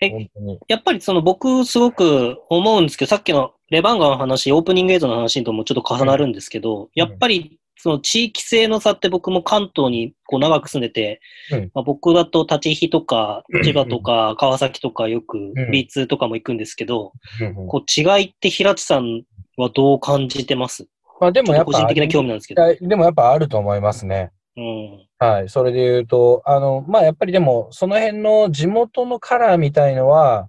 [0.00, 0.28] え。
[0.68, 19.22] やっぱりその僕すごく思うんですけど、さっきのレバンガの話、オープニング映像の話ともちょっと重なるんですけど、やっぱり、その地域性の差って僕も関東にこう長く住んでて、うんまあ、僕だと立ち日とか、千葉とか川崎とかよくん B2 とかも行くんですけど、うんうんこう違いって平地さん
[19.56, 20.86] はどう感じてます？
[21.20, 22.74] まあでもやっぱ、と個人的な興味なんですけど。
[22.80, 24.32] でもやっぱあると思いますね。
[24.56, 25.06] うん。
[25.18, 25.48] はい。
[25.48, 30.48] それで言うと、あの、まあ、やっぱりでも、その辺の地元のカラーみたいのは、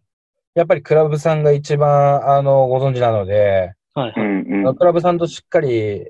[0.55, 4.13] やっぱりクラブさんが一番、あの、ご存知なので、はい。
[4.13, 6.07] クラブさんとしっかり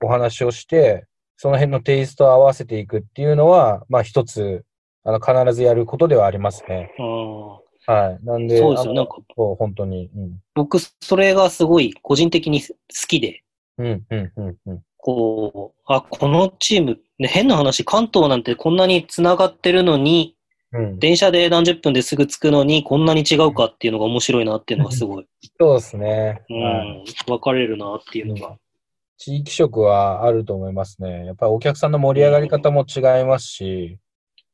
[0.00, 4.64] お話をして、その辺のテイストを合わせていくっていうのは、まあ、一つ、
[5.04, 6.90] あの、必ずやることではありますね。
[6.98, 8.24] あはい。
[8.24, 8.94] なんで、ーそうですよ。
[8.94, 10.10] なんか、そう本当に。
[10.16, 10.40] うん。
[10.54, 12.74] 僕、それがすごい個人的に好
[13.06, 13.42] きで、
[13.78, 14.82] うん、うん、うん、うん。
[14.96, 20.34] こう、あ、このチーム、ね、変な話、関東なんてこんなに繋がってるのに、
[20.72, 25.26] うん、電車で何十分ですぐ着くのに、こんなに違うかっていうのが面白いなっていうのがすごい、
[25.60, 26.42] そうですね。
[26.48, 28.56] うはいん、分かれるなっていうのが。
[29.16, 31.26] 地域色はあると思いますね。
[31.26, 33.98] やっぱりお客さんの盛り上がり方も違いますし、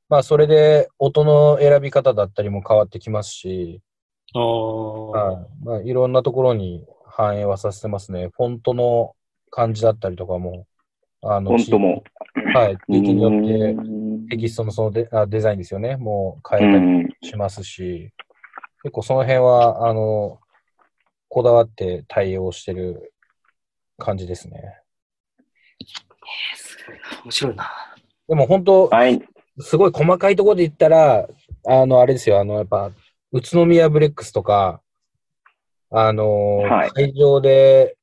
[0.09, 3.81] まあそれで音の選び方だったりも変わってきますし、
[4.35, 8.29] あいまあ、いろんなところに反映はさせてますね。
[8.37, 9.14] フォントの
[9.51, 10.66] 感じだったりとかも、
[11.23, 12.03] あの、本当も。
[12.05, 17.09] 地域はい、地域によってうんテキストのそのデあデザインですよね、もうう変えたりん。
[17.23, 18.12] しますし、
[18.83, 20.40] 結構その辺は、あの、
[21.29, 23.12] こだわって対応してる
[24.00, 24.82] 感じですね。
[27.24, 27.70] 面白いな。
[28.28, 29.22] でも本当、はい。
[29.60, 31.28] すごい細かいところで言ったら、
[31.66, 32.90] あの、あれですよ、あの、やっぱ、
[33.32, 34.82] 宇都宮ブレックスとか、
[35.92, 37.96] あのーはい会場で、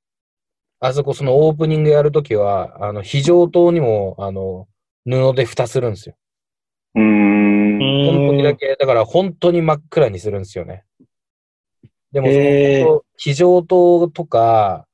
[0.79, 4.67] あそこそのオープニングやるときは、あの、非常灯にも、あの、
[5.05, 6.15] 布で蓋するんですよ。
[6.95, 7.77] うーん。
[7.77, 10.83] うその時んだけ、だから本当に真っ暗にするんですよね。
[12.12, 12.33] でも、そ
[12.93, 14.87] の、非常灯とか、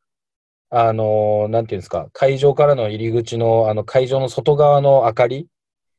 [0.75, 5.47] あのーなんていうんですか、会場からの入り口の、あの、会場の外側の明かり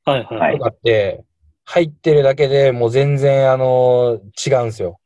[0.05, 0.39] はいはい。
[0.39, 1.25] はいとかって、
[1.65, 4.99] 入ってるだけでもう全然、あのー違うんですよ。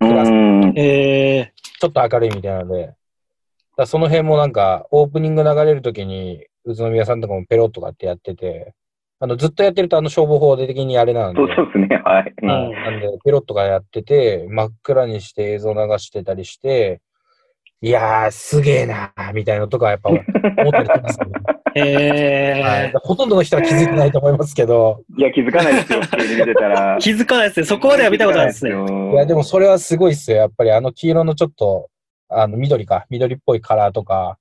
[0.00, 0.74] うん。
[0.76, 1.50] え
[1.80, 2.92] ちょっと明るいみたいなので。
[3.78, 8.74] だその辺もなんか、オープニング流れるときに、宇都宮さんとかもペロッとかってやってて、
[9.18, 12.02] あの、ずっとやってるとあの消防法的にあれなんで、そうですね。
[12.04, 12.34] はい。
[12.42, 17.00] うんはいなんで、ペロッとかやってて、真っ暗にして映像流してたりして、
[17.82, 20.22] いやー、すげえなー、みたいなのとかやっぱ 思っ
[20.72, 21.32] たりしますよね。
[21.74, 26.00] ー、えはいー、ほとんどの人は気づいてないと思いますけど、いや、気づかないですよ。
[26.06, 26.96] テレビ見てたら。
[27.00, 27.66] 気づかないですね。
[27.66, 28.70] そこまでは見たことないですね。
[29.12, 30.38] いや、でもそれはすごいっすよ。
[30.38, 31.88] やっぱりあの黄色のちょっと、
[32.28, 34.38] あの緑か、緑っぽいカラーとか、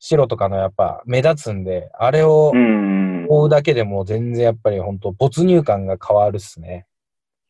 [0.00, 3.26] 白とかのやっぱ目立つんで、あれをうん。
[3.28, 6.86] 追うだけでも全然やっぱり本当没入感が変わるっすね。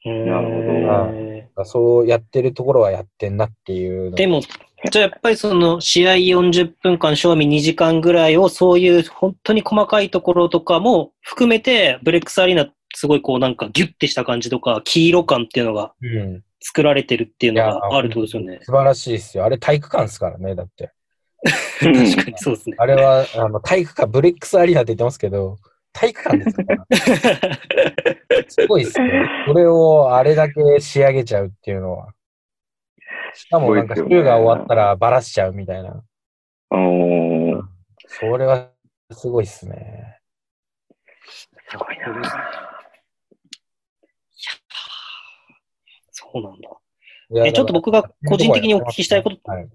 [0.05, 1.28] なるるほど。
[1.65, 4.17] そうやってるところはやってんなっていうの。
[4.17, 16.43] でも、じゃあやっぱりその試合40分間、賞味2時間ぐらいをそういう本当に細かいところとかも含めて、ブレックスアリーナすごいこうなんかギュッてした感じとか、黄色感っていうのがうん。
[16.61, 18.61] 作られてるっていうのがあるってことですよね。
[18.63, 19.45] 素晴らしいですよ。
[19.45, 20.93] あれ体育館ですからね、だって。
[21.79, 22.77] 確かにそうですね。
[22.79, 25.59] あれは、あの、体育館、ブレックスアリーナって言ってますけど、
[25.93, 26.87] 体育館ですから。
[28.49, 29.29] すごいっすね。
[29.47, 32.13] それをあれだけ仕上げちゃうっていうのは。
[33.35, 36.03] しかもなんか、週が終わったらバラしちゃうみたいな。
[36.71, 37.63] おー
[38.07, 38.71] それは
[39.13, 40.21] すごいっすね。
[41.71, 42.23] すごいな。
[46.11, 46.69] そうなんだ。
[47.31, 49.69] いやえ、ちょっと僕が個人的にお聞きしたいことはい。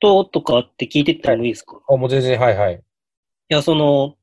[0.00, 2.82] ととかって聞いてってもいいですか、い、あ、もう全然、はいはい。
[3.50, 4.16] や、その、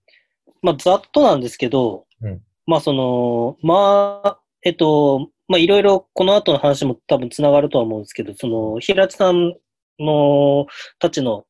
[0.68, 9.56] まあ、ざっとなんですけど、うんまあ、その、まあ、えっと、まあ、いろいろこの後の話も多分つながるとは思うんですけど、その、平地さん
[10.00, 10.68] の、
[11.00, 11.46] たちの、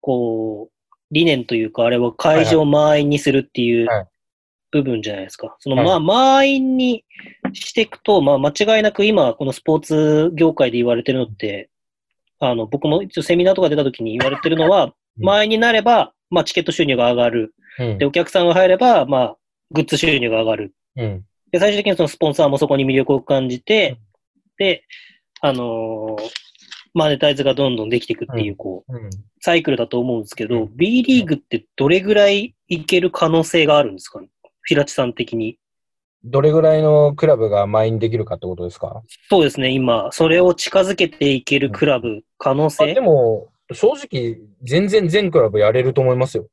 [0.00, 4.06] こう、理念というか、あれは会場を満員にするっていうはい
[4.72, 5.54] 部分じゃないですか。
[5.60, 7.04] その、はいまあ、満員に
[7.52, 11.68] していくと、まあ、間違いなく今、このスポーツ業界で言われてるのって、
[12.40, 17.54] あの、僕も一応セミナーとか出た時に言われてるのは、うん満員になれば、まあ、チケット収入が上がる。
[17.78, 19.36] うんで、お客さんが入れば、まあ、
[19.70, 20.74] グッズ収入が上がる。
[20.96, 21.24] うん。
[21.50, 23.98] で、最終的にそのスポンサーもそこに魅力を感じて、
[24.58, 24.84] で、
[25.40, 26.30] あのー
[26.94, 29.08] マネタイズがどんどんできていくっていう、こう、うん。
[29.40, 34.28] サイクルだと思うんですけど、うん B リーグってどれぐらいいける可能性があるんですかね？
[34.66, 35.58] 平地さん的に。
[36.22, 39.02] どれぐらいのクラブが満員できるかってことですか？
[39.30, 46.46] そうですね、今、それを近づけていけるクラブ、可能あ性でも、正直、全然全クラブやれると思いますよ。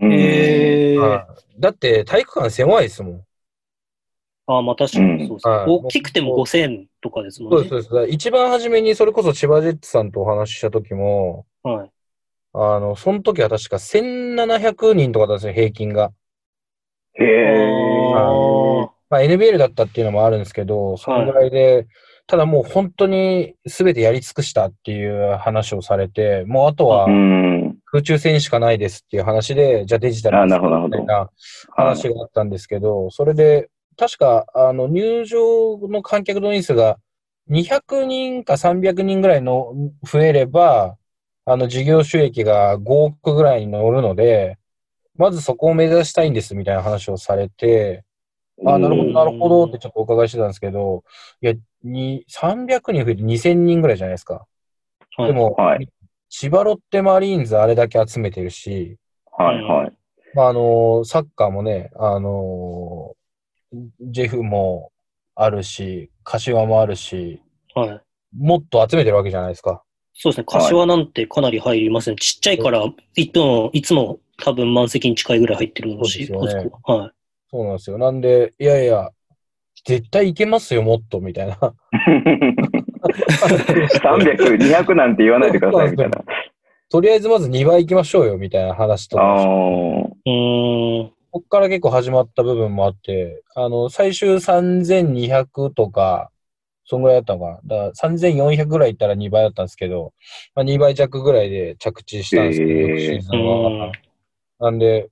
[0.00, 3.22] うんえーはいだって、体育館狭いですもん。
[4.46, 7.68] ああ、まあ確かにそうです、はい大きくても5000とかですもんね。
[7.68, 8.14] そうです、そうです。
[8.14, 11.90] 一番初めにそれこそ千葉ジェッツさんとお話しした時も、はい。
[12.54, 16.12] あの、その時は確か1700人とかだったんですよ、平均が。
[17.14, 18.14] へえ。
[18.14, 21.86] あまあ NBL だったっていうのもあるんですけど、そのぐらいで、
[22.26, 27.57] ただもう本当に全てやり尽くしたっていう話をされて、もうあとはうん。
[27.90, 30.60] 空中戦しかないですっていう話で、じゃあデジタルみたい
[31.06, 31.30] なはい。
[31.70, 36.98] 話があったんですけど、それで、確か、あの、入場の観客動員数が
[37.48, 39.74] 200人か300人ぐらいの
[40.04, 40.96] 増えれば、
[41.46, 44.58] あの、事業収益が5億ぐらいに乗るので、
[45.16, 48.04] まずそこを目指したいんですみたいな話をされて、
[48.66, 51.04] あ、なるほど、なるほどってちょっとお伺いしてたんですけど、
[51.40, 54.46] いや、に300人増えて2000人ぐらいじゃないですか。
[55.16, 55.88] でも、はい
[56.30, 58.96] 千葉ロッテマリーンズあれだけ集めてるし、
[59.36, 59.92] はいはい。
[60.34, 63.14] まあ、あの、サッカーもね、あの、
[64.00, 64.92] ジェフも
[65.34, 67.42] あるし、柏もあるし、
[67.74, 68.00] はい。
[68.36, 69.82] もっと集めてるわけじゃないですか。
[70.14, 70.44] そうですね。
[70.48, 72.16] 柏なんてかなり入りますね。
[72.16, 72.84] ちっちゃいから、
[73.16, 77.12] いつも、いつも多分満席に近いぐらい入ってるのし、そうですよねあそこはい。
[77.50, 77.98] そうなんですよ。
[77.98, 79.10] なんで、いやいや、
[79.84, 81.56] 絶対いけますよ、もっと、みたいな。
[84.02, 86.22] 300、200なんて言わないでくださいみたいな。
[86.90, 89.42] とりあえずまず2倍行きましょうよ、みたいな話とあか。
[89.42, 89.44] あ。
[89.44, 91.12] うーん。
[91.30, 96.30] こっから結構始まった部分もあって、あの、最終3200とか、
[96.84, 97.60] そんぐらいだったのかな。
[97.64, 100.14] だから3400ぐらい行ったら2倍だったんですけど、
[100.54, 103.92] まあ、2倍弱ぐらいで着地したんですけど、へー翌シーズうンはん。。
[104.58, 105.08] なんで、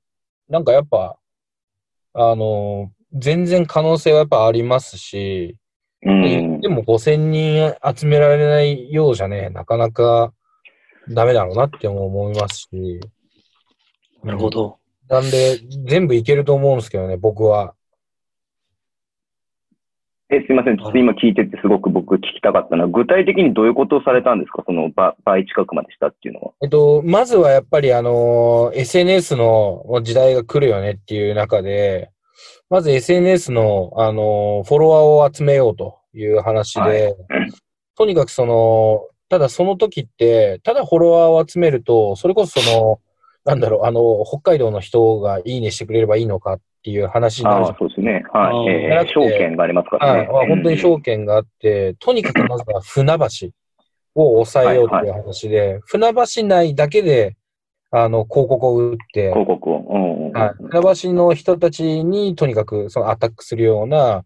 [0.49, 1.19] なんかやっぱ、
[2.15, 5.57] あの、全然可能性はやっぱありますし、
[6.03, 6.69] うんで。
[6.69, 10.33] も5000人集められないようじゃね、なかなか
[11.09, 13.01] ダメだろうなって思いますし。
[14.23, 14.79] なるほど。
[15.09, 17.75] なんで、全部いけると思うんですけどね、僕は。
[20.29, 20.77] え、すいません。
[20.77, 24.65] ちょっと今聞いててすごく僕聞きたかったのは、具体的にどういうことをされたんですか？
[24.67, 26.51] その倍倍近くまでしたっていうのは。
[26.61, 32.11] えっと、まずはやっぱりあの、SNS の時代が来るよねっていう中で、
[32.69, 37.17] まず SNS のあの、フォロワーを集めようという話で、はい
[37.97, 43.01] とにかくその、ただその時って、ただフォロワーを集めると、それこそその、
[43.45, 48.23] なんだろう、あの、北海道の人がいいねしてくれればいいのかっていう話になるそうですね。
[48.33, 48.69] はい。
[48.69, 50.19] えー証券がありますからね。
[50.21, 53.49] はい、まあ本当に証券があって、とにかくまずは船橋
[54.15, 57.37] を抑えようという話で、船橋内だけで、
[57.91, 59.79] あの、広告を打って、広告を。
[59.89, 64.25] うんうんはい、船橋の人たちにとにかくそのアタックするような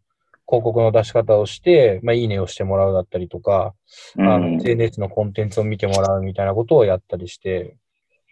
[0.51, 3.73] 広告の出し方をして、まあ、いいねをしてもらうだったりとか、
[4.16, 7.77] うんあの、SNS のコンテンツを見てもらうみたいなことをやったりして、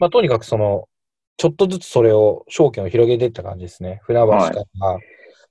[0.00, 0.88] まあ、とにかくその、
[1.36, 4.00] ちょっとずつそれを、証券を広げていった感じですね。
[4.02, 4.98] 船橋から、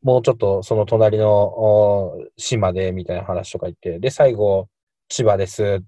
[0.03, 4.67] もうちょっとその隣のお島で、みたいな話とか言って、で、最後、
[5.07, 5.81] 千葉です。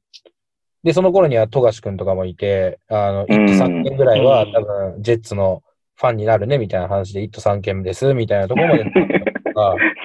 [0.83, 3.45] で、その頃には富樫くんとかもいて、あの、うん。
[3.45, 4.53] 1都3件ぐらいはうん。
[4.53, 5.63] 多分、ジェッツの
[5.95, 8.85] ファンになるね、みたいな話で、1都3件です、みたいなところまで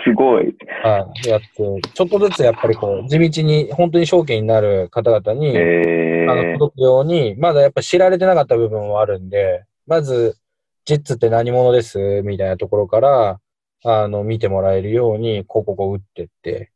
[0.05, 0.55] すごい。
[0.83, 10.37] はい、やって、ちょっとずつやっぱりこう、地道に、本当に証券になる方々に、えあの、ー、届くように、まだやっぱ知られてなかった部分もあるんで、まず、
[10.85, 13.41] ジェッツって何者ですみたいなところから、
[13.85, 16.71] あの、見てもらえるように広告を打ってって、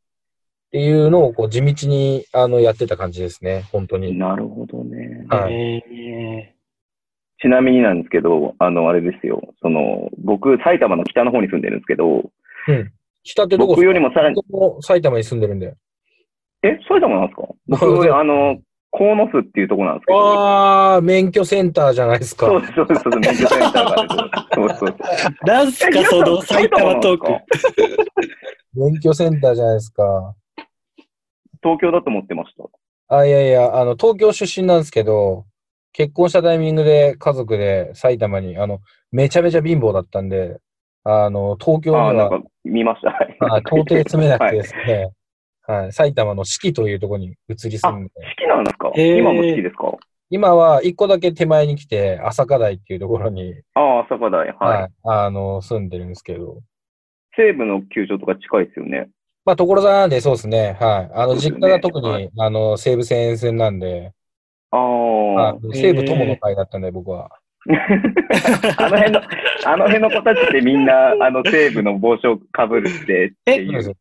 [0.68, 4.18] っていうのをこう地道に、あの、やってた感じですね、本当に。
[4.18, 5.24] なるほどね。
[5.28, 6.54] はいえ
[7.40, 9.40] ちなみになんですけど、あの、あれですよ。
[9.62, 12.30] その、僕、埼玉の北の方に住んでるんですけど、
[12.66, 12.92] うん。
[13.22, 14.42] 北ってどこ僕よりもさらに、
[14.82, 15.74] 埼玉に住んでるんで。
[16.64, 17.48] え、埼玉なんですか？
[17.68, 17.84] 僕、
[18.16, 18.58] あの、
[18.90, 20.18] 鴻巣っていうところなんですけど。
[20.18, 22.46] ああ、免許センターじゃないですか。
[22.46, 24.08] そうそうそう免許センターがある。
[24.54, 24.96] そうそうそう。
[25.44, 27.26] ー、なんすか、その埼玉トーク。
[28.74, 30.34] 免許センターじゃないですか。
[31.62, 33.16] 東京だと思ってました。
[33.16, 35.46] あ、いやいや、あの、東京出身なんですけど、
[35.92, 40.58] 結婚したタイミングで家族で埼玉に、あの、めちゃめちゃ貧乏だったんで、
[41.04, 43.10] あの、東京にああ、なんは、か見ました。
[43.10, 45.10] はいはい到底住めなくてですね、
[45.66, 48.90] はい、埼玉の四季というところに移り住んで、好きなんですか？
[48.94, 49.92] へー今も好きですか？
[50.30, 54.54] 今は一個だけ手前に来て、朝霞台っていうところに、ああ、朝霞台。
[54.58, 54.82] はい。
[54.82, 56.60] はい、あの、住んでるんですけど、
[57.36, 59.08] 西武の球場とか近いですよね。
[59.48, 61.10] まあ、所沢なんでそうですね、はい。
[61.14, 64.12] あの、実家が特に、はいあの、西武線沿線なんで、
[64.70, 65.68] あはあ。
[65.72, 67.30] い、西武友の会だったんで、僕は。
[68.76, 69.22] あの辺の、
[69.64, 73.96] あの辺の子たちってみんな、 あの、西武の帽子をかぶるってっていう。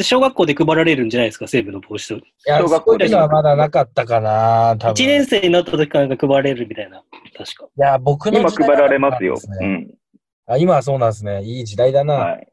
[0.00, 2.14] 小学校で配られるんじゃないですか、西武の帽子と。
[2.14, 4.94] いや、小学校でそういうのはまだなかったかな、多分。
[4.94, 7.02] 1年生になった時からなんか配られるみたいな。
[7.36, 7.66] 確か。
[7.66, 9.34] いや、僕の今配られますよ。
[9.60, 9.90] うん。
[10.46, 11.42] あ今はそうなんですね。
[11.42, 12.14] いい時代だな。
[12.14, 12.46] はい。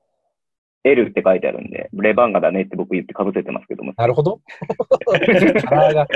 [0.84, 3.94] L って書いてあるんで、レバンガだねって僕言って被せてますけども。
[3.96, 4.40] なるほど。
[5.68, 6.08] カラーが、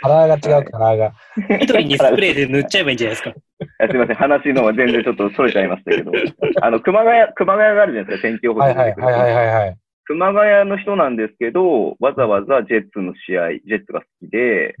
[0.00, 1.12] カラーが違う、カラーが。
[1.60, 3.34] 緑にスプレーで塗っちゃえばいいんじゃないですか？
[3.78, 6.12] あすいません、話のは全然ちょっとそれちゃいましたけど、
[6.60, 9.76] あの、熊谷、熊谷があるじゃないですか、天気予報はいはいはいはいはいはい。
[10.04, 14.74] 熊谷の人なんですけど、わざわざジェッツの試合、ジェッツが好きで。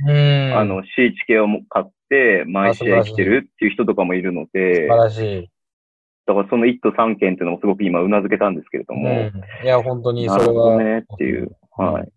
[0.56, 5.48] あの、シーチ系をも買って、毎試合来てるっていう人とかもいるので、素晴らしい。
[6.26, 9.64] だからその1都3県っていうのもすごく今うなずけたんですけれども、うん。
[9.64, 10.82] いや、本当にそれなるほどは。
[10.82, 11.56] ねっていう。
[11.76, 12.08] はい。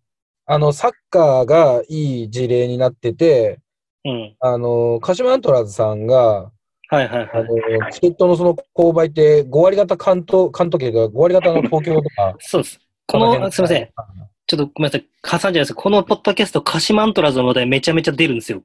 [0.46, 3.60] あの、サッカーがいい事例になってて、
[4.04, 4.36] うん。
[4.40, 6.52] あの、鹿島アントラーズさんが、
[6.88, 7.48] はいはいあはい。
[7.80, 12.36] の、チケットのその購買って5割方関東、関東圏が5割方の東京とか。
[12.40, 12.80] そうです。
[13.08, 13.90] この、すいません。。
[14.48, 15.08] ちょっとごめんなさい。
[15.42, 15.74] 挟んじゃいます。
[15.74, 18.62] このポッドキャスト、鹿島アントラーズの話題めちゃめちゃ出るんですよ。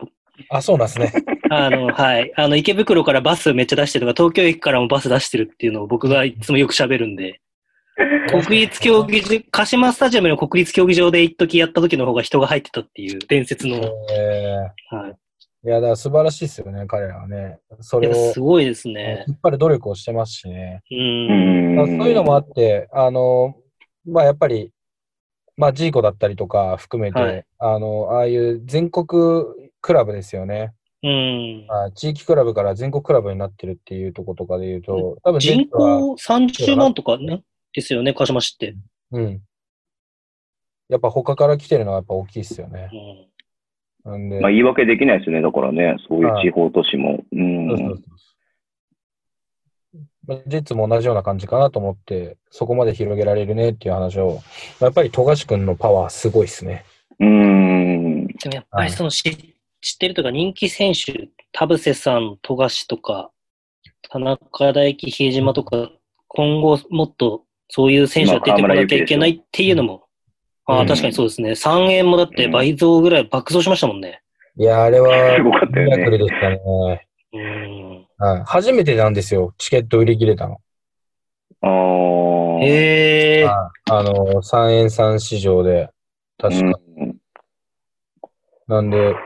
[0.50, 1.12] あ、そうなんですね。
[1.52, 2.32] あの、はい。
[2.36, 7.40] あの、池袋からバスめっちゃ出してるとか、東京駅からもバス出してるっていうのを僕がいつもよく喋るんで、
[8.28, 13.80] 国立競技場、鹿島スタジアムの国立競技場で一時やった時の方が人が入ってたっていう伝説の、え
[14.94, 15.16] はい。
[15.64, 17.58] ー、いや、だから素晴らしいですよね、彼らはね。
[17.80, 19.24] それをすごいですね。
[19.26, 20.82] 引っ張る努力をしてますしね。
[20.88, 20.94] う。
[20.94, 23.56] うんそういうのもあって、あの、
[24.06, 24.70] まあやっぱり、
[25.56, 29.44] まあジーコだったりとか含めて、はいあの、ああいう全国
[29.80, 30.72] クラブですよね。
[31.02, 31.66] うん。
[31.68, 37.42] あ地域クラブから全国クラブになってるっていうところとかで言うと、多分人口30万とかね、
[37.72, 38.74] ですよね、鹿島市って。
[39.12, 39.40] うん。
[40.88, 42.90] やっぱ他から来てるのはやっぱ大きいですよね
[44.04, 44.10] う。
[44.10, 44.12] ん。
[44.12, 45.42] なんで、まあ言い訳できないですよね。
[45.42, 47.14] だからね、そういう地方都市も。
[47.14, 47.16] う。
[47.16, 48.02] そうそうんそう
[50.26, 54.40] まあジェッツも同じような感じかなと思って、そこまで広げられるねっていう話を、
[54.80, 56.84] やっぱり富樫君のパワーすごいですね。
[57.18, 58.26] うん。
[58.26, 63.30] でもやっぱりその知知ってるとか人気選手、田臥さん、富樫とか、
[64.10, 65.90] 田中大輝、比江島とか、
[66.28, 70.04] 今後もっとそういう選手が出てこなきゃいけないっていうのも、
[70.66, 71.52] ああ、うん確かにそうですね。
[71.52, 74.22] 3円もだって倍増ぐらい爆増しましたもんね。
[74.56, 77.08] いや、あれは、すごかったよねミラクルでしたね。
[77.32, 78.06] うん。
[78.18, 78.42] はい。
[78.44, 80.60] 初めてなんですよ、チケット売り切れたの。
[81.62, 83.44] あえ。
[83.44, 85.88] はいあの、3円3市場で、
[86.38, 86.78] 確か。
[86.98, 87.16] うん
[88.68, 89.16] なんで、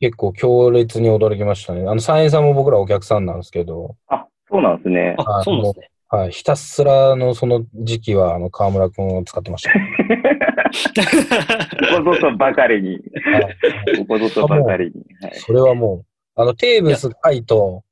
[0.00, 1.82] 結構強烈に驚きましたね。
[1.82, 5.16] あの、3円さんも僕らお客さんなんですけど、あ、そうなんですね。
[5.18, 5.90] あ、そうなんですね。
[6.10, 6.30] はい。
[6.30, 9.72] ひたすらのその時期は、あの、河村くんを使ってました。
[11.98, 12.90] ここぞとばかりに。
[12.92, 12.98] はい
[13.98, 14.92] ここぞとばかりに。
[15.20, 16.04] はいそれはも
[16.36, 17.82] う、あの、テーブス海と、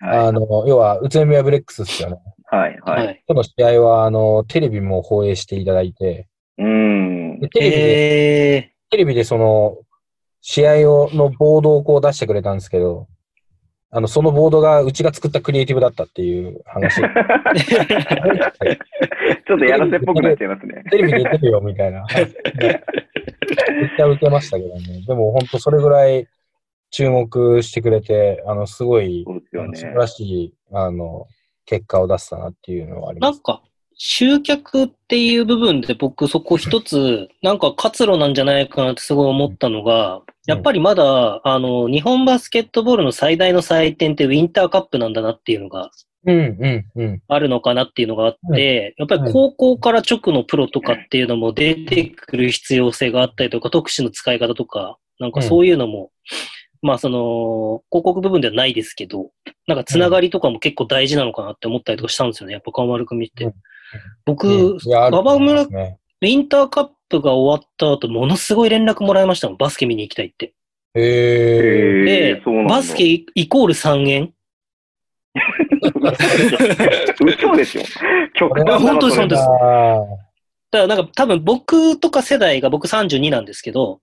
[0.00, 2.16] あはの、要は、宇都宮ブレックスですよね。
[2.52, 2.56] い。
[2.56, 2.78] はい。
[2.80, 2.92] は。
[2.92, 3.18] はいい。
[3.26, 7.40] この試合は、あの、テレビも放映していただいて、うん。
[7.40, 8.72] でテレビで。
[8.90, 9.76] テレビでその、
[10.50, 13.06] 試合を、のボードをこう出してくれたんですけど、
[13.90, 17.02] あの、そのボードが、うちが作ったクリエイティブだったっていう話。
[17.04, 17.08] ちょ
[19.56, 20.84] っとやらせっぽくなっちゃいますね。
[20.90, 22.02] テレビ出てるよ、みたいな。
[22.14, 22.30] めっ
[23.94, 25.02] ちゃ受けましたけどね。
[25.06, 26.26] でも、本当それぐらい
[26.92, 29.42] 注目してくれて、あの、すごい、ね
[29.74, 29.94] 素晴。
[29.94, 31.26] らしい、あの、
[31.66, 33.36] 結果を出したなっていうのはあります。
[33.36, 33.60] なんか、
[34.00, 45.90] 集客っていう部分で僕そこ一つ、なんか活路なんじゃないかなってすごい思ったのが、やっぱりまだ、あの、日本バスケットボールの最大の祭典ってウィンターカップなんだなっていうのが。
[47.28, 56.10] あるのかなっていうのがあって、やっぱり高校から直のプロとかっていうのも出てくる必要性があったりとか、特殊の使い方とか、なんかそういうのも、
[56.82, 59.30] まあその、広告部分ではないですけど、
[59.66, 62.52] なんかつながりとかも結構大事なのかなって思ったりとかしたんですよね。
[62.52, 63.54] やっぱ川丸くん見てうん。
[64.24, 65.62] 僕、馬場村。
[65.62, 69.56] ウィンターカップが終わった後、ものすごい連絡もらいましたもん。
[69.56, 70.52] バスケ見に行きたいって。
[70.94, 72.34] へえ。
[72.34, 74.32] で、バスケイコール3円
[77.20, 77.82] 嘘でしょ。
[78.34, 79.42] 極端本当ですそれ本当です
[80.70, 84.00] だからなんか多分僕とか世代が僕32なんですけど、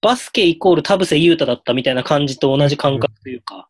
[0.00, 3.68] バスケイコール田臥勇太だったみたいな感じと同じ感覚というか、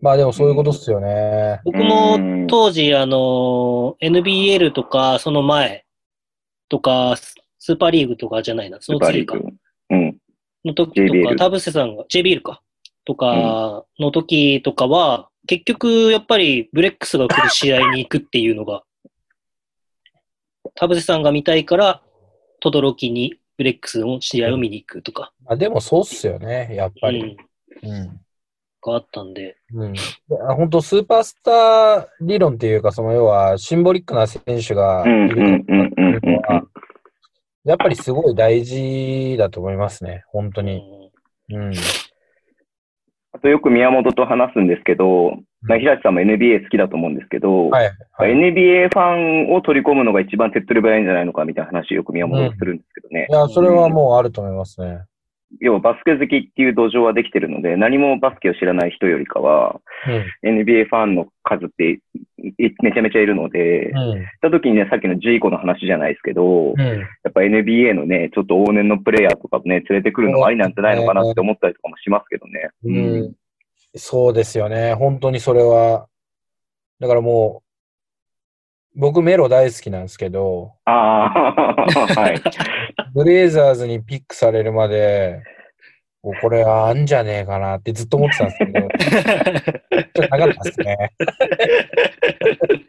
[0.00, 1.60] まあでもそういうことっすよね。
[1.64, 5.84] 僕もうん当時あの、NBL とかその前
[6.68, 9.36] とか、ススーパーリーグとかじゃないな、その次か。
[9.90, 10.16] うん。
[10.64, 12.62] の時とか、田臥さんが、JBL か。
[13.04, 18.82] とかの時とかは、結局やっぱりブレックスが来る試合に行くっていうのが、
[20.74, 22.02] 田臥さんが見たいから、
[22.60, 27.36] 轟にブレックスの試合を見に行くとか、あでもそうっすよね、やっぱり。
[27.82, 28.20] うん、うん。
[28.86, 29.94] があったんで、うん。
[30.28, 36.62] 本当スーパースター理論っていうか、その要はシンボリックな選手がいうんるかうんっていうのは、
[37.64, 41.10] やっぱりすごい大事だと思いますね、本当うんに。
[41.50, 41.72] うん。
[43.32, 45.32] あとよく宮本と話すんですけど、
[45.62, 47.90] まあ、平地さんも NBA 好きだと思うんですけど、はい。
[48.12, 48.32] はい。
[48.32, 53.26] NBA ファンを取り込むのが一番手っ取り早いんじゃないのかみたいな話をよく宮本とするんですけどね。
[53.28, 55.00] いや、それはもうあると思いますね。
[55.60, 59.80] 要はバスケ好きっていう土壌はできてるので、何もバスケを知らない人よりかは、
[60.44, 60.60] うん。
[60.60, 61.98] NBA ファンの数ってい
[62.82, 64.22] めちゃめちゃいるので、うん。
[64.22, 66.78] した時にね、さっきのジーコの話じゃないですけど、うん。
[66.78, 66.96] や
[67.28, 72.70] っぱ NBA のね、ちょっと往年のプレイヤーとかもね、連れてくるのもありなんじゃないのかなって思ったりとかもしますけどね。
[72.84, 73.34] うん。
[73.94, 74.94] そうですよね。
[74.94, 76.06] 本当にそれは。
[76.98, 77.65] だからもう、
[78.96, 81.74] 僕メロ大好きなんですけど、ああ、
[82.18, 82.40] はい。
[83.14, 85.42] ブレイザーズにピックされるまで、
[86.22, 90.96] おこれあんじゃねえかなってずっと思ってたんですけど、ちょっとなかったですね。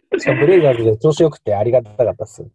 [0.17, 2.47] しかもブレイザーズで調子よくてありがたかったです。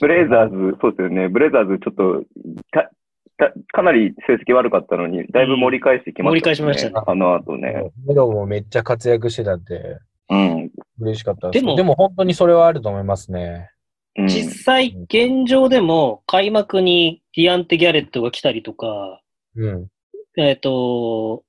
[0.00, 1.28] ブレイザーズ、そうですよね。
[1.28, 2.24] ブレイザーズちょっと、
[2.72, 2.90] た
[3.38, 7.92] たかなり成績悪かったのに、だいぶ盛り返してきました、ね盛り返しましたねあの後ね。
[8.06, 9.98] メロもめっちゃ活躍してたんで、
[10.28, 10.61] うん。
[11.02, 11.62] 嬉しかったです。
[11.62, 13.70] でもでも本当にそれはあると思いますね。
[14.16, 19.20] うん、実際、現状でも開幕にディアンテ・ギャレットが来たりとか、
[19.56, 19.88] うん。
[20.36, 21.44] えっ、と、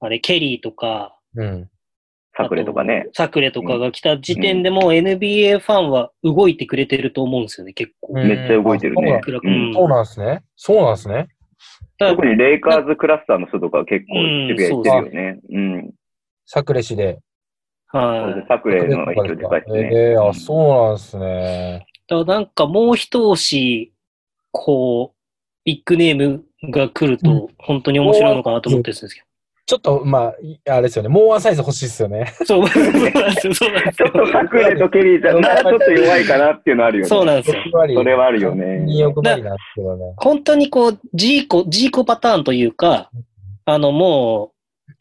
[0.00, 1.70] あれ、ケリーとか、うん。
[2.36, 3.08] サクレとかね。
[3.14, 8.12] サクレとかが来た時点でもう NBA ファンは動いてくれてると思うんですよね、結構。
[8.14, 9.20] うんめっちゃ動いてるね。
[9.74, 10.42] そうなんですね。
[10.56, 11.28] そうなんですね。
[11.98, 14.14] 特にレイカーズクラスターの人とか結構
[14.48, 15.40] 渋谷行ってるよね。
[15.50, 15.90] うん。
[16.46, 17.18] サクレ氏で。
[17.88, 18.46] はい。
[18.48, 19.58] サクレの影響でか？
[19.58, 19.90] いですね。
[19.92, 21.86] ええあ、うんそうなんですね。
[22.08, 23.92] だなんかもう一押し、
[24.50, 25.18] こう、
[25.64, 29.22] ビッグネームが来ると、本当に面白いのかなと思ってるんですけ
[29.68, 31.10] ちょっと、まあ、いあれですよね。
[31.10, 32.32] もうワンサイズ欲しいですよね。
[32.40, 32.44] ど。
[32.46, 34.26] そう、そうなんですよ、そうなんですよちょっ。
[34.26, 37.08] とサクレとケリーじゃならちょっと弱いかなっていうのあるよね。
[37.08, 37.62] そうなんですよ。
[37.70, 38.86] それはあるよね。
[38.90, 40.14] いい欲張りなんですけどね。
[40.16, 43.10] 本当にこう、ジーコ、ジーコパターンというか、
[43.66, 44.52] あの、も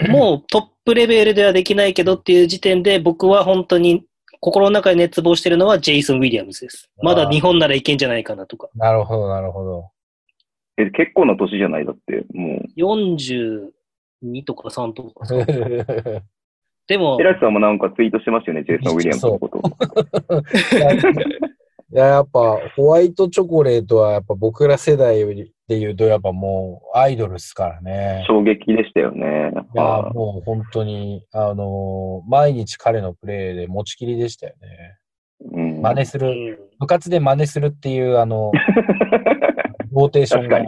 [0.06, 4.06] う、もうトップレベルではできないけどっていう時点で、僕は本当に
[4.40, 6.90] 心の中で熱望してるのはジェイソン・ウィリアムズです。
[7.04, 8.70] まだ日本ならいけんじゃないかなとか。
[8.74, 9.90] なるほど、なるほど。
[10.78, 11.86] え結構な年じゃない？
[11.86, 12.80] だって、もう。
[12.80, 15.36] 42とか3とかさ。
[16.88, 19.60] でも、平地さんもなんかツイートしてましたよね、ジェイソン・ウィリアムズのこと。
[21.92, 25.22] いや、やっぱ、ホワイトチョコレートは、やっぱ僕ら世代
[25.68, 28.24] で言うと、やっぱもう、アイドルっすからね。
[28.28, 29.52] 衝撃でしたよね。
[29.76, 34.98] いや、はもう本当に、あのー毎日彼のプレーで持ちきりでしたよね。
[35.42, 36.32] いうん真似する、う
[36.64, 38.52] ん部活で真似するっていう、あの、
[39.92, 40.64] ローテーションが。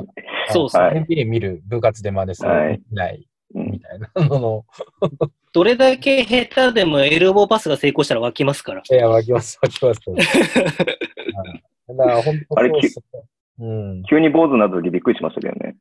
[0.49, 4.65] そうっすねはい NBA 見る、部活で真似する、はい見ない、うんみたいなのの、
[5.53, 8.81] どれだけ下手でもエルボーパスが成功したら湧きますから。
[8.81, 10.01] いや、湧きます、湧きます。
[10.09, 11.63] はい
[11.95, 13.01] だから、本当あれそ
[13.59, 14.03] うん。
[14.03, 15.75] 急に坊主になった時びっくりしましたけどね。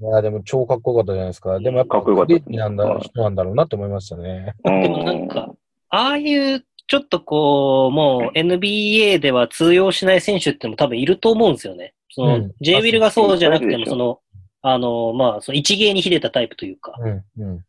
[0.00, 1.58] いや、でも超かっこよかったじゃないですか。
[1.58, 4.54] でもやっぱ、かっこよかったなんだ、人なんだろうなって思いましたね。
[4.64, 5.54] うんでもなんか、
[5.90, 11.94] ああいう、ちょっとこう、もう NBA では通用しない選手ってのも多分いると思うんですよね。
[12.10, 14.20] その、うん J ウィルがそうじゃなくても、その、
[14.62, 17.64] あの、まあ、その一芸に秀でたタイプというか、うん、うん。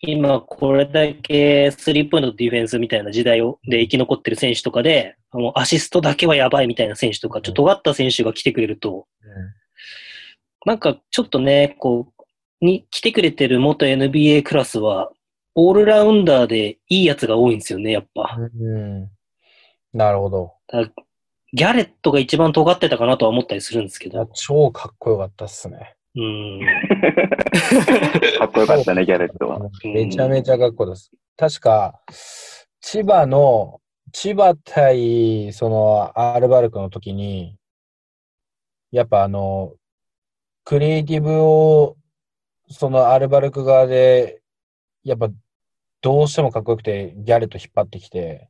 [0.00, 9.06] 今これだけスリーポイントとディフェンスみたいな時代をで生き残ってる選手とかで、もうアシストだけはやばいみたいな選手とか、ちょっと尖った選手が来てくれると、
[10.64, 15.10] なんかちょっとね、こう、に来てくれてる元 NBA クラスは、
[15.54, 18.36] オールラウンダーでいいやつが多いんですよね、やっぱ。
[18.38, 19.10] うん。
[19.92, 20.52] なるほど。
[21.52, 24.26] ギャレットが一番尖ってたかなとは思ったりするんですけど。
[24.34, 25.94] 超かっこよかったっすね。
[26.16, 26.60] うん。
[28.38, 29.60] かっこよかったね、ギャレットは。
[29.84, 31.12] めちゃめちゃかっこよかったです。
[31.36, 32.00] 確か、
[32.80, 33.80] 千葉の、
[34.12, 37.56] 千葉対、その、アールバルクの時に、
[38.90, 39.74] やっぱあの、
[40.64, 41.96] クリエイティブを、
[42.70, 44.40] そのアールバルク側で、
[45.04, 45.30] やっぱ、
[46.00, 48.48] どうしてもかっこよくて、ギャレット引っ張ってきて、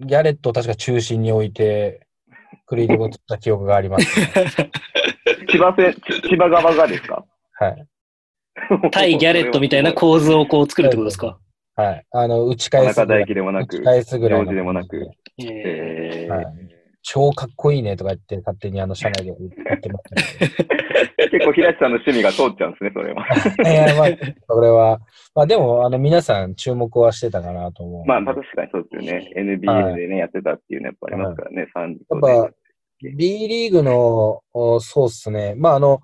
[0.00, 2.06] ギャレットを確か中心に置いて、
[2.66, 4.70] クリエイティブを取った記憶があります、ね。
[5.56, 7.24] 千葉せ、ち千葉側がですか？
[7.60, 7.86] はい。
[8.90, 11.38] 対ギャレットみたいな構図をこう作るってことですか？
[11.76, 12.04] はい。
[12.12, 13.20] あの、打ち田返すぐらい。
[13.20, 15.08] 中大輝でもなく打ち、返すぐらいでもなく。
[15.38, 16.46] ええーはい
[17.06, 23.26] 超かっこいいねとか言って、勝手にあの、社内で言ってましたけ結構、平地さんの趣味が通っちゃうんですね、それは。
[23.62, 23.62] ど。
[23.70, 24.08] いや、まあ、
[24.48, 25.00] それは、
[25.34, 28.06] まあでも、あの、皆さん注目はしてたかなと思う。
[28.06, 29.30] まあ、まあ確かにそうですよね。
[29.36, 32.50] NBA でね、やってたっていうのやっぱありますからね、3やっぱ
[33.00, 35.54] B リーグの、おそうっすね。
[35.56, 36.00] まあ、あの、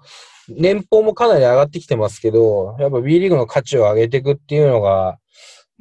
[0.48, 5.18] 年俸もかなり上がってきてますけど、やっぱ B リーグの価値を上げていくっていうのが、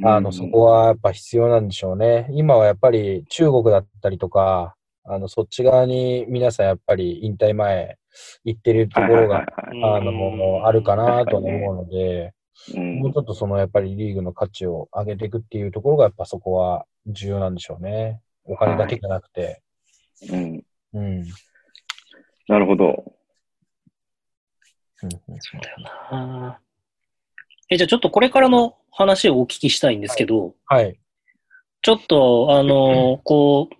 [0.03, 2.28] あの、そこはやっぱ必要なんでしょうね。
[2.32, 7.97] 今はやっぱり中国だったりとか、あの、そっち側に皆さんやっぱり引退前
[8.45, 12.34] 行ってるところが、はいはいはいはいあの、あるかなと思うので、
[12.74, 18.22] うんもうちょっとそのやっぱりリーグの価値を上げていくっていうところがやっぱそこは重要なんでしょうね。
[18.43, 19.62] お金だけじゃなくて。
[20.30, 20.64] うん。
[20.94, 21.24] うん。
[22.48, 23.14] なるほど。
[25.04, 25.78] うんそうだよ
[26.12, 26.60] な。
[27.70, 31.00] え、じゃあちょっとこれからの話をお聞きしたいんですけど、はい。
[31.82, 33.76] ちょっと、あの、こう、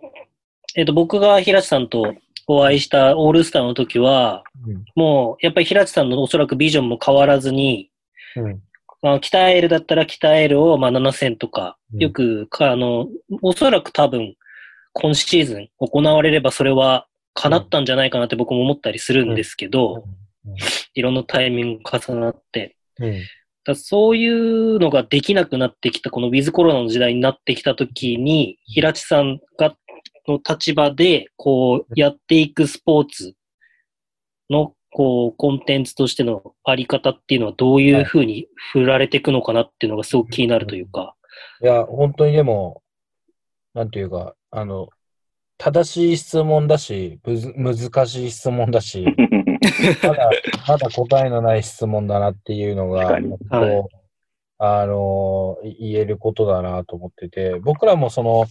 [0.76, 2.14] えっ、と、僕が平地さんと
[2.48, 7.92] お会いしたオールスターの時は、うんもう、やっぱり平地さんのおそらくビジョンも変わらずに、
[8.36, 8.62] うん。
[9.02, 13.08] まあ、北エルだったら北エルをまあ7000とか、うんよくか、あの、
[13.42, 14.36] おそらく多分、
[14.94, 20.04] 今シーズン行われればそれは叶ったんじゃないかなって僕も思ったりするんですけど、
[20.94, 23.22] いろんなタイミング重なって、うん。
[23.66, 29.76] だそういうのができなくなってきた、このウィズコロナの時代になってきたときに、平地さんが、
[30.28, 33.34] の立場で、こう、やっていくスポーツ
[34.50, 41.16] の、こう、コンテンツとしてのあり方っていうのはどういうふうに振られていくのかなっていうのがすごく気になるというか。
[41.62, 42.82] いや、本当にでも、
[43.74, 44.90] なんていうか、あの、
[45.58, 49.06] 正しい質問だし、むず難しい質問だし、
[50.04, 50.30] まだ、
[50.68, 53.90] まだ答えのない質問だなっていうのが、確かに本当
[54.62, 58.46] あの、い言えることだなと思ってて、僕らもその、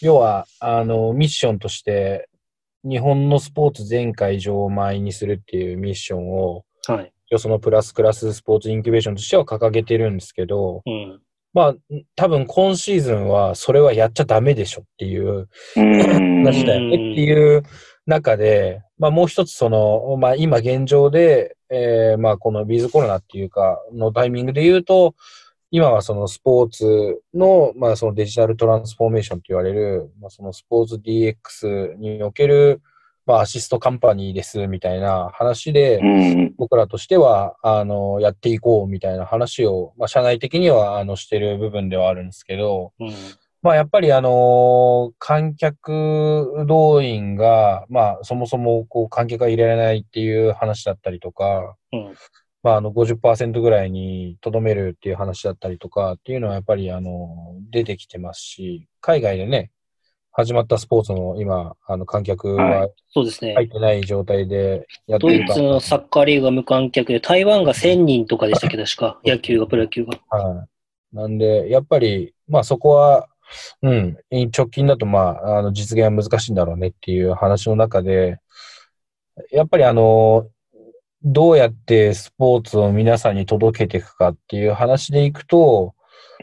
[0.00, 2.28] 要は、あの、ミッションとして、
[2.84, 7.12] 日本のスポーツ全会場を満員にするっていうミッションを、はい。
[7.36, 11.20] そのプラスクラススポーツインキュベーションとしては掲げてるんですけど、うん。
[11.58, 11.74] まあ、
[12.14, 16.44] 多分今シーズンはそれはやっちゃダメでしょっていううん。
[16.44, 17.64] 話だよねっていう
[18.06, 25.16] 中で、まあもう一つその、まあ今現状で、えーまあこのビズコロナっていうかのタイミングで言うと、
[25.72, 32.82] 今はそのスポーツの、まあそのデジタルトランスフォーメーションと言われる、まあそのスポーツ DX における、
[33.28, 36.04] まあアシストカンパニーですみたいな話で、う
[36.46, 36.54] ん。
[36.56, 43.12] 僕らとしては、あの、やっていこうみたいな話を、まあ、社内的には、あの、してる部分ではあるんですけど、うん。
[43.60, 52.14] まあ、やっぱり、あの、観客動員が、まあ、そもそも、こう、観客が入れられないっていう話だったりとか、うん。
[52.62, 59.70] まあ、あの、50%ぐらいにとどめるっていう話だったりとかっていうのは、やっぱり、あの、出てきてますし、海外でね、
[60.38, 63.54] 始まったスポーツの今、あの、観客ははそうですね。
[63.54, 69.18] 入ってない状態でやってドイツのサッカーリーグが無観客で、台湾が1000人とかでしたっけ、確か。
[69.24, 70.16] 野球が、プロ野球が。
[70.30, 70.64] は
[71.12, 71.16] い。
[71.16, 73.28] なんで、やっぱり、まあそこは、
[73.82, 78.38] うん、直近だとまあ、あの、実現は難しいんだろうねっていう話の中で、
[79.50, 80.48] やっぱりあの、
[81.24, 85.94] どうやってスポーツを皆さんに届けていくかっていう話でいくと、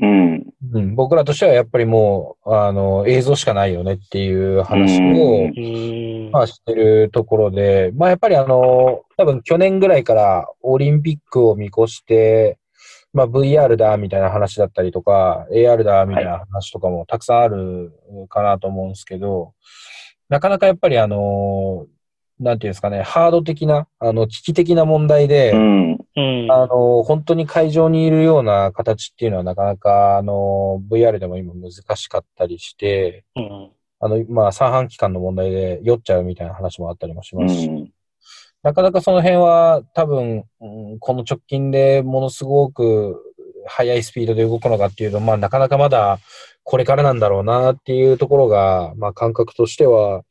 [0.01, 0.45] うん。
[0.73, 6.31] うん、僕らとしてはやっぱりもう、あの、映像しかないよねっていう話うんをう、ーん。
[6.31, 12.57] まあしてるところで、まあやっぱりあの、多分去年ぐらいからオリンピックを見越して、
[13.13, 17.93] まあ VR だみたいな話だったりとか、AR だみたいな話とかもたくさんある
[18.27, 19.53] かなと思うんですけど、
[20.27, 21.85] なかなかやっぱりあの、
[22.39, 26.04] なんていうんですかね、ハード的な、あの、危機的な問題で、うん。
[26.15, 26.51] うん。
[26.51, 33.71] あの、本当に会場にいるような形っていうのはなかなか、あの、VR でも今難しかったりして、うん。
[33.99, 37.89] あの、まあ、三半期間の問題で酔っちゃうみたいな話もあったりもしうますし、ん。
[38.63, 43.21] なかなかその辺は多分、うんこの直近でものすごく
[43.67, 46.19] 速いスピードで動くのかっていうと、まあ、なかなかまだ
[46.63, 50.23] これからなんだろうなっていうところが、まあ、感覚としては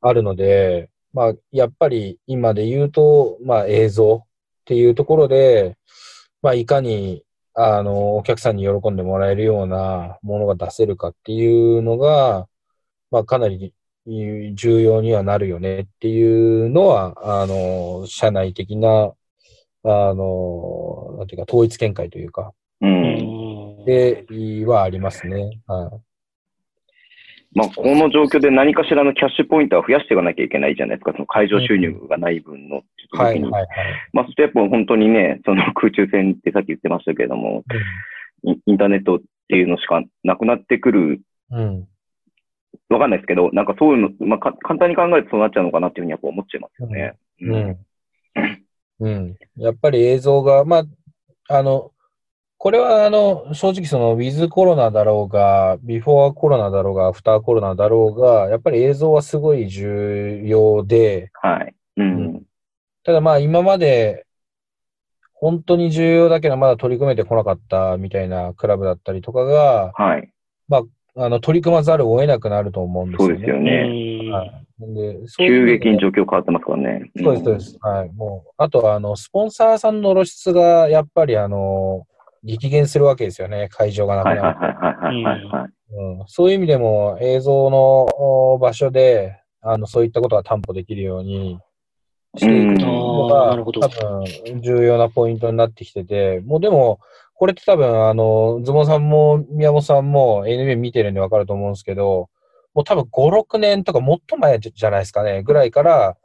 [0.00, 4.24] あるので、まあ、やっぱり今で言うと、まあ、映像
[4.68, 5.78] っていうところで、
[6.42, 12.46] まあ、いかに、あの、お客さんに喜んでもらえるようなものが出せるかっていうのが、
[13.10, 13.72] まあ、かなり
[14.06, 19.14] 重要にはなるよねっていうのは、あの、社内的な、
[19.84, 22.52] あの、なんていうか、統一見解というか、
[22.82, 22.86] う。
[22.86, 23.84] うんん。
[23.86, 24.26] で、
[24.66, 25.62] はありますね。
[25.66, 26.07] はい。
[27.54, 31.12] まあ、この状況で何かしらのキャッシュポイントは増やしていかなきゃいけないじゃないですか。
[31.12, 33.50] その会場収入がない分の時はい、に。
[33.50, 33.68] はい、はい。
[34.12, 37.64] まあ、そしてやっぱ本当にね、その空中戦ってさっき言ってましたけれども、
[38.44, 41.20] イインターネットっていうのしかなくなってくる、
[41.50, 41.88] うん。
[42.90, 47.14] わかんないですけど、なんかそういうの、まあ、か簡単に考えるとそうなっちゃうのかなっていうふうにやっぱ思っちゃいますよね。
[47.40, 47.54] うん。
[49.00, 49.08] うん。
[49.08, 49.36] うん。
[49.56, 50.84] やっぱり映像が、ま
[51.48, 51.92] あ、あの、
[52.58, 61.74] これは、あの、正直その、ウィズコロナだろうが、ビフォーコロナだろうが、アフターコロナだろうが、やっぱり映像はすごい重要で、はい。
[61.98, 62.42] うん。
[63.04, 64.26] ただまあ今まで
[65.32, 70.30] 本当に重要だけどまだ取り組めてこなかったみたいなクラブだったりとかが、はい。
[71.20, 73.34] あの取り組まざるを得なくなると思うんですよね。
[73.34, 74.28] そうですようね。
[74.28, 74.32] ん。
[74.32, 77.10] はいで急激に状況変わってますからね。
[77.16, 77.78] そうです、そうです。
[77.80, 78.12] はい。
[78.12, 82.06] もう、あとは、あの、スポンサーさんの露出が、やっぱり、あの、
[82.48, 84.46] 激減するわけですよね、会場がなくなると。
[84.46, 85.68] はいはいはいはい。
[85.90, 87.78] うんそういう意味でも映像の
[88.52, 91.58] お場所で、あの、そういったことが担保できるように
[92.36, 97.00] していくのが、多分重要なポイントになってきてて、もうでも、
[97.34, 102.28] これって多分、あの、ズボンさんも宮本さんも NBA 見てるんでわかると思うんですけど、
[102.74, 106.16] もう多分5、6年とかもっと前じゃないですかね、ぐらいから、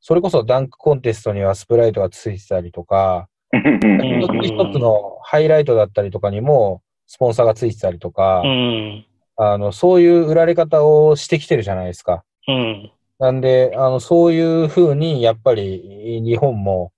[0.00, 9.06] それこそダンクコンテストにはスプライトがついてたりとか、ん一つ一つのハイライトだったりとかにも、スポンサーがついてたりとか、うん。
[9.36, 12.24] あの、そういう売られ方をしてきてるじゃないですか。
[12.46, 12.92] うん。
[13.18, 16.92] なんで、あの、そういう風に、やっぱり、日本も、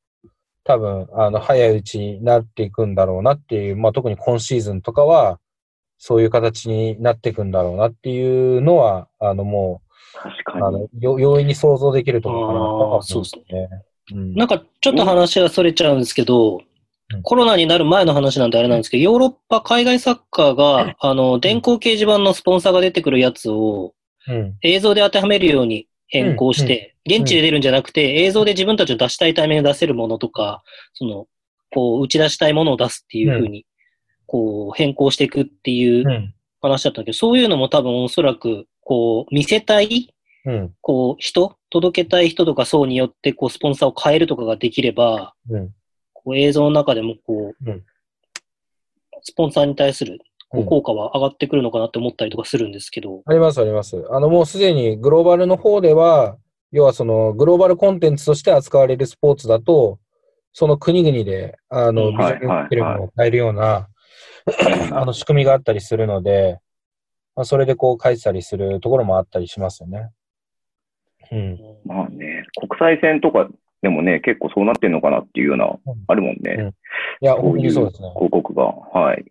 [0.65, 5.41] 多分、あの、早いうちになっていくんだろうなっていう、まあ、特に今シーズンとかは、
[5.99, 9.83] そういう形になっていくんだろうなっていうのは、あの、も
[10.15, 13.69] う、確かにあの。、よ容易に想像できるところかなとは思あーそうですね。
[14.11, 14.35] うん。
[14.35, 16.63] なんかちょっと話がそれちゃうんですけど、
[17.15, 17.23] うん。
[17.23, 23.95] コロナになる前の話なんであれなんですけど、ヨーロッパ海外サッカーが、あの、電光掲示板のスポンサーが出てくるやつを
[24.29, 24.57] うん。
[24.63, 30.63] 映像で当てはめるように変更して、現地で出るんじゃなくて、映像で自分たちの出したいタイミングで出せるものとか、
[30.95, 31.27] その、
[31.71, 33.67] こう、打ち出したいものを出すっていうふうに、
[34.27, 36.35] こう、変更していくっていううん。
[36.61, 40.75] 話だったんだけど、そういうのも多分おそらく、こう、見せたいうん。
[40.81, 45.75] こう、人、届けたい人とか層によって、こう、スポンサーを変えるとかができれば、うん。
[46.13, 47.83] こう映像の中でも、こう、うん
[49.25, 50.19] スポンサーに対する
[50.51, 54.05] 効果は上がってくるのかなって思ったりとかするんですけど、あります、あります。
[54.11, 56.37] あの、もうすでにグローバルの方では、
[56.73, 60.01] 要はそのグローバルコンテンツとして扱われるスポーツだと、
[60.53, 63.89] その国々で、あの、うんビジョンフィルムを変えるような、
[64.93, 66.59] あの、仕組みがあったりするので、
[67.37, 70.11] まあ、それでこう書いてたりするところもあったりしますよね。
[71.33, 71.59] うん。
[71.85, 73.49] まあね、国際線とか
[73.83, 75.67] でもね、結構そうなってんのかなっていうような、
[76.07, 76.57] あるもんね。
[76.59, 76.69] うん
[77.21, 78.11] いや、こういうにそうですね。
[78.15, 78.65] 広告が。
[78.65, 79.25] はい。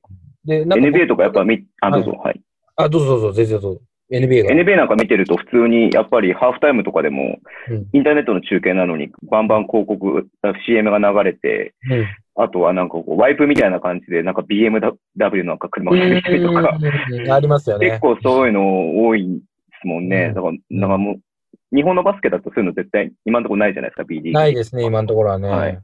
[0.47, 2.41] NBA とかやっぱ見、あ、どうぞ、はい。
[2.75, 3.81] あ、どうぞどうぞ、全然どうぞ。
[4.11, 4.49] NBA が。
[4.51, 7.39] NBA なんか見てると普通にやっぱりハーフタイムとかでも
[7.69, 10.27] うんインターネットの中継なのにバンバン広告、
[10.65, 17.89] CM が流れて、うんあとはなんかこうワイプみたいな感じでなんか BMW なんか車が出てきたりとか、うんありますよね。
[17.89, 19.41] 結構そういうの多いで
[19.81, 20.27] すもんね。
[20.27, 21.15] うんだから、なんかもう、
[21.73, 24.39] 日本のバスケだとそういうの絶対今のところないじゃないですか、B リーグ。
[24.39, 25.49] ないですね、今のところはね。
[25.49, 25.79] はい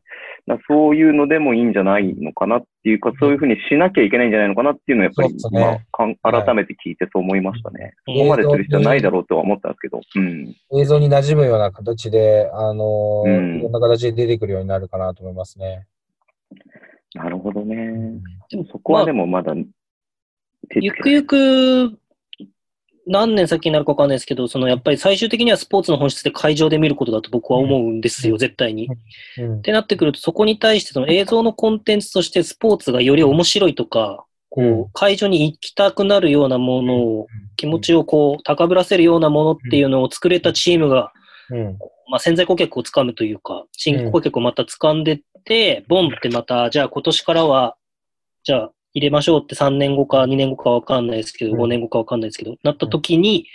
[0.69, 7.95] そういうのでもいいんじゃないのかなっていうか、そういうふうにしなきゃいけないんじゃないのかなっていうのをやっぱりね今かん改めて聞いてそう思いましたね。
[8.07, 9.99] うんここまでする必要ないだろうとは思ったんですけど。
[10.15, 10.55] うん。
[10.79, 15.85] 映像に馴染むような形で、あのーうんいろんな形で出てくるようになるかなと思いますね。
[17.13, 18.21] なるほどね。
[18.49, 19.65] でもそこはでもまだ、手
[20.69, 21.99] つけゆくゆく、
[23.07, 28.39] 何年先になるかわかんないですけど、そのやっぱり最終的にはスポーツの本質で会場で見ることだと僕は思うんですよ、うん。
[28.39, 28.89] 絶対に。
[29.37, 29.57] うん。
[29.59, 41.11] ってなってくると、そこに対してその映像のコンテンツとしてスポーツがより面白いとか、こう会場に行きたくなるようなものを、気持ちをこう、高ぶらせるようなものっていうのを作れたチームが、
[41.49, 41.77] うん。
[42.09, 47.75] まあ、潜在顧客をつかむというか、新規顧客をまた掴んでって、ボンってまた、じゃあ今年からは、
[48.43, 51.59] じゃあ入れましょうって3年後か2年後かわかんないですけど、うん。
[51.61, 53.47] 5年後かわかんないですけど、なった時に、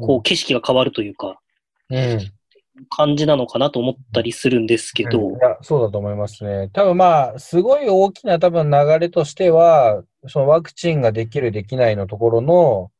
[0.00, 1.40] こう、景色が変わるというか、
[1.88, 2.20] うん
[2.88, 5.32] 感じなのかなと思ったりするんですけど。
[5.32, 6.70] い、や、そうだと思いますね。
[6.72, 12.90] 多分まあ、すごい大きな多分流れとしては、そのワクチンができる、できないのところの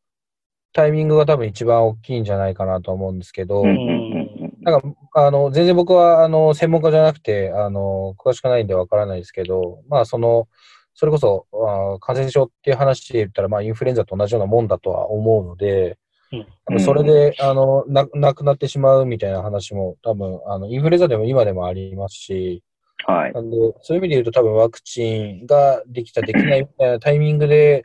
[0.72, 4.52] タイミングが多分一番大きいんじゃないかなと思うんですけど、うんうんうん。
[4.60, 10.48] なんか、あの、全然僕は、あの、専門家じゃなくて、あの、詳しくないんでわからないですけど、まあ、その、
[10.94, 15.98] それこそ、あー感染症っていう話で言ったら、まあ、インフルエンザと同じようなもんだとは思うので、
[16.68, 16.80] うん。
[16.80, 22.62] それで、あの、な、なくなってしまうみたいな話も、多分、あの、インフルエンザでも今でもありますし、
[23.06, 23.32] はい。
[23.32, 27.84] なんで、そういう意味で言うと多分ワクチンができた、できないみたいなタイミングで、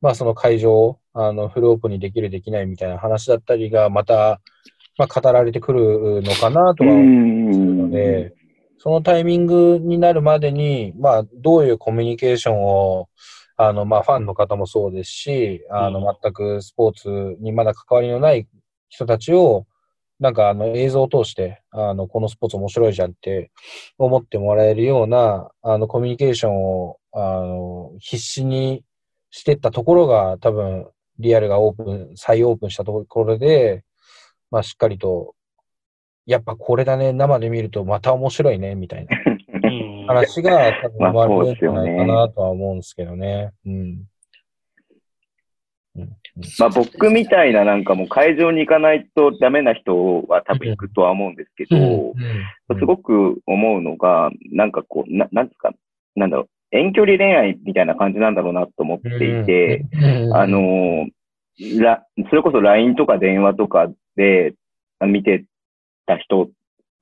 [0.00, 4.40] まあその会場を、あの、フルオープンにできる、できないみたいな話だったりが、また、
[4.96, 8.34] まあ語られてくるのかなとうは思うんので、
[8.82, 13.08] そのタイミングになるまでに、まあどういうコミュニケーションを、
[13.56, 16.16] あの、まあファンの方もそうですし、あの、うん。
[16.20, 18.48] 全くスポーツにまだ関わりのない
[18.88, 19.66] 人たちを、
[20.18, 23.52] なんかあの映像を通して、あの、このスポーツ面白いじゃんって
[23.98, 28.82] 思ってもらえるような、あの、コミュニケーションを、あの、必死に
[29.30, 30.88] してったところが、多分、
[31.20, 33.84] リアルがオープン、再オープンしたところで、
[34.50, 35.36] まあ、しっかりと、
[36.26, 39.16] やっぱこれだね、生で見るとまた面白いね、みたいな。
[39.64, 40.06] うん。
[40.06, 43.52] 話が多分まあ生まれるんじゃないかなとは思うんですけどね。
[46.58, 51.76] まあ僕みたいななんかもう会場に行かないとダメな人は多分行くとは思うんですけど、
[52.68, 52.78] うん。
[52.78, 55.72] すごく思うのが、なんかこう、ななんですか、
[56.16, 59.08] なんだろう、遠距離恋愛みたいな感じなんだろうなと思って
[59.40, 60.34] いて、うん。
[60.34, 61.06] あ、の、
[61.80, 64.54] らそれこそ LINE とか電話とかで
[64.98, 65.44] あ見て
[66.06, 66.50] た人、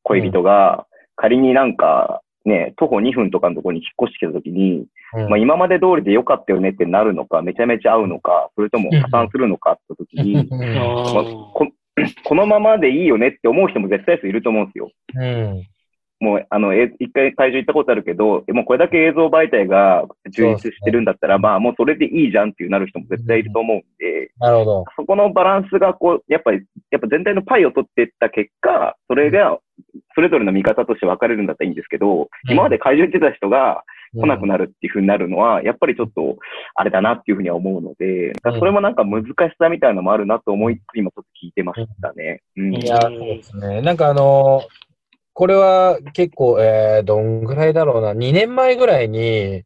[0.02, 0.86] 恋人が、
[1.16, 5.28] 仮になんか、ね、徒歩2分とかのところに引っ越してきたときに、うん。
[5.28, 10.62] まあ、今まで通りで良かったよねってなるのか、めちゃめちゃ合うのか、それとも破産するのかってときに、うん。
[10.78, 11.68] あまあーこ
[12.24, 14.90] このままでいいよねって思う人も絶対数いると思うんですよ。
[15.14, 15.66] うん
[16.20, 24.84] もう、あの、え一回会場行ったことあるけど、もうこれだけ映像媒体が充実してるんだったら、まあもうそれでいいじゃんっていうなる人も絶対いると思うんで、なるほど。
[24.96, 29.58] そこのバランスがこう、やっぱり、やっぱ全体のパイを取っていった結果、それが、
[30.14, 36.36] それぞれの見方として分かれるんだったらいいんですけど、今まで会場行ってた人が来なくなるっていう風になるのは、やっぱりちょっと、
[36.74, 42.42] あれだなっていうふうには思うので、それもなんか難しさみたいなのもあるなと思いつつ、今ちょっと聞いてましたね。
[42.56, 42.74] うん。
[42.74, 43.80] いや、そうですね。
[43.82, 44.62] なんかあの
[45.40, 48.12] これは結構、えー、どんぐらいだろうな。
[48.12, 49.62] 2年前ぐらいに、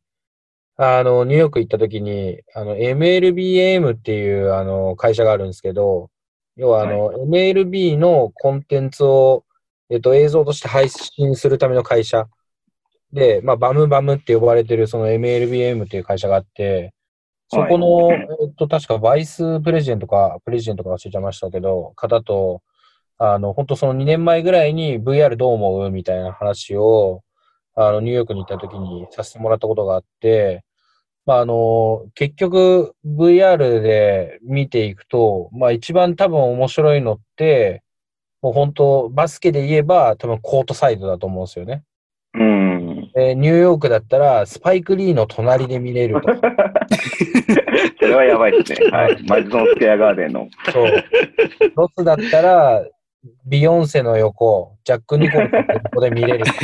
[0.76, 6.10] あの、ニューヨーク行った時に、あの、MLBAM っていう、あの、会社があるんですけど、
[6.54, 9.44] 要はあの、MLB のコンテンツを、
[9.90, 12.28] えっと、映像として配信するための会社。
[13.12, 16.94] で、まあ、バムバムって呼ばれてるその MLBM っていう会社があって、
[17.48, 18.28] そこの、はい。
[18.42, 22.62] えっと、確かバイスプレジデントか、プレジデントか忘れちゃいましたけど、方と、
[23.32, 25.90] あの、本当その2年前ぐらいに VR どう思う？
[25.90, 27.22] みたいな話を、
[27.74, 30.64] あの、ニューヨークに行った時にさせてもらったことがあって、
[31.26, 37.82] まあ、あの、結局 VR で見ていくと、まあ一番多分面白いのって、
[38.42, 41.82] もう本当バスケで言えば多分コートサイドだと思うんですよね。
[42.34, 43.10] うん。
[43.14, 46.28] でニューヨークだったらスパイク・リーの隣で見れると。
[48.00, 48.90] それはやばいですね。
[48.90, 49.22] はい。
[49.26, 50.48] マジソンスクエアガーデンの。
[50.70, 51.04] そう。
[51.74, 52.84] ロスだったら、
[53.46, 56.44] ビヨンセの横、ジャック・ニコルソンの横で見れる。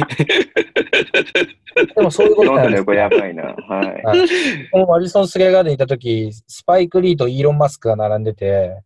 [1.97, 3.43] でもそういうことなんですヨンの横やばいな。
[3.45, 4.03] はい。
[4.03, 4.29] はい
[4.71, 8.83] このマジソン・スクエアガーデン行った時、スパイク・リーとイーロン・マスクが並んでて、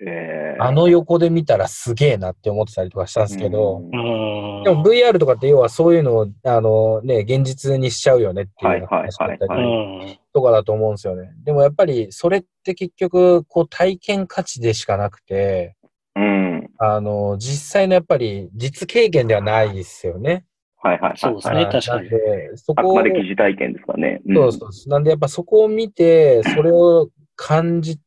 [0.00, 11.32] えーあの横で見たらすげえなって思ってたりとかしたんですけど、でも VR とかって要はそういうのを、あのね、現実にしちゃうよねっていう話だったりんとかだと思うんですよね。
[11.44, 15.76] でもやっぱりそれって結局、こう体験価値でしかなくて、
[16.16, 16.43] うん。
[16.78, 20.44] あの、実際のやっぱり実経験ではないですよね。
[20.76, 21.18] はいはいはい。
[21.18, 24.20] そうですねはい確かになんで、そこをあくまで疑似体験ですかね。
[24.28, 24.90] んそうそうそう。
[24.90, 27.98] なんでやっぱそこを見て、それを感じ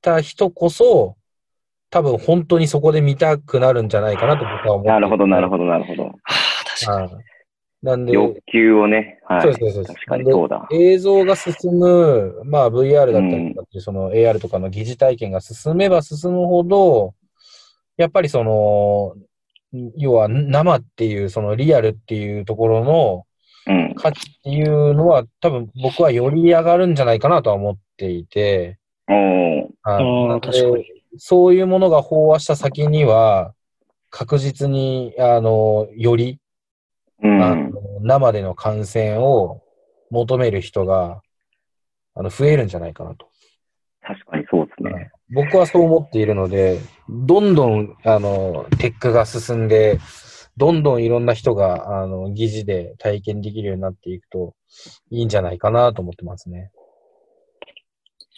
[0.00, 1.16] た人こそ、
[1.90, 6.04] 多分本当にそこで見たくなるんじゃないかなと僕は思っていてなるほど、なるほど、なるほど。
[6.04, 7.12] はあ確かに。
[7.12, 7.24] はい。
[7.82, 9.20] なんで、欲求をね。
[9.24, 9.42] はい。
[9.42, 10.68] そうですそうです確かにそうだ。
[10.72, 17.14] 映像が進む、まあ VR だったりとかっていう、その AR とかの疑似体験が進めば進むほど、
[17.98, 19.14] やっぱりその、
[19.96, 23.24] 要は生っていう、そのリアルっていうところの
[23.68, 23.94] うん。
[23.94, 28.78] 価値っていうのは多分僕はより上がるんじゃないかなとは思っていて、
[31.18, 33.52] そういうものが飽和した先には、
[34.10, 36.38] 確実に、あの、より、
[37.22, 37.42] うん。
[37.42, 37.70] あの
[38.00, 39.60] 生での観戦を
[40.10, 41.20] 求める人が、
[42.14, 43.28] あの、増えるんじゃないかなと。
[44.00, 45.10] 確かにそうですね。
[45.30, 49.98] 僕はそう思っているので、どんどん、あの、テックが進んで、
[50.56, 54.54] どんどんいろんな人が、あの、疑似で体験できるようになっていくと、
[55.10, 56.70] いいんじゃないかなと思ってますね。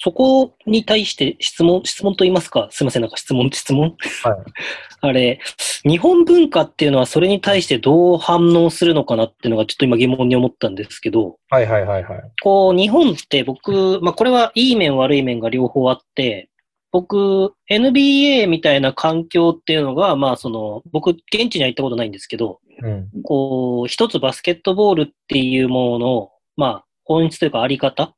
[0.03, 3.97] そこに対して質問、質問と言いますか、すみません、なんか質問、質問？
[4.22, 4.36] はい。
[5.03, 5.41] あれ、
[5.84, 12.22] 日本文化っていうのはそれに対してどう反応するのかなっていうのがちょっと今疑問に思ったんですけど、はいはいはいはい。
[12.43, 16.49] こう、日本って僕、まあこれはいい面悪い面が両方あって、
[16.93, 23.09] 僕、NBA みたいな環境っていうのが、まあその、僕、現地には行ったことないんですけど、うん。
[23.22, 28.14] こう、一つバスケットボールっていうものの、まあ、本質というかあり方っ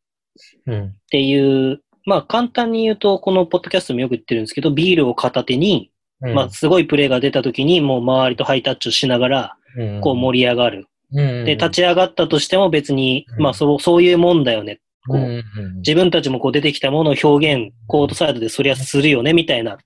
[0.66, 0.94] うん。
[1.10, 10.86] ていう、まあ簡単に言うと、このポッドキャストもよく言ってるんですけど、ビールを片手に、うんまあすごいプレーが出た時に、もう周りとハイタッチをしながら、うんこう盛り上がる。
[11.12, 14.80] うんで、立ち上がったとしても別に、うんまあそう、そういうもんだよね。
[15.08, 15.42] こう
[15.76, 19.74] 自分たちもこう出てきたものを表現、コートサイドでそりゃするよね、みたいな。
[19.74, 19.76] っ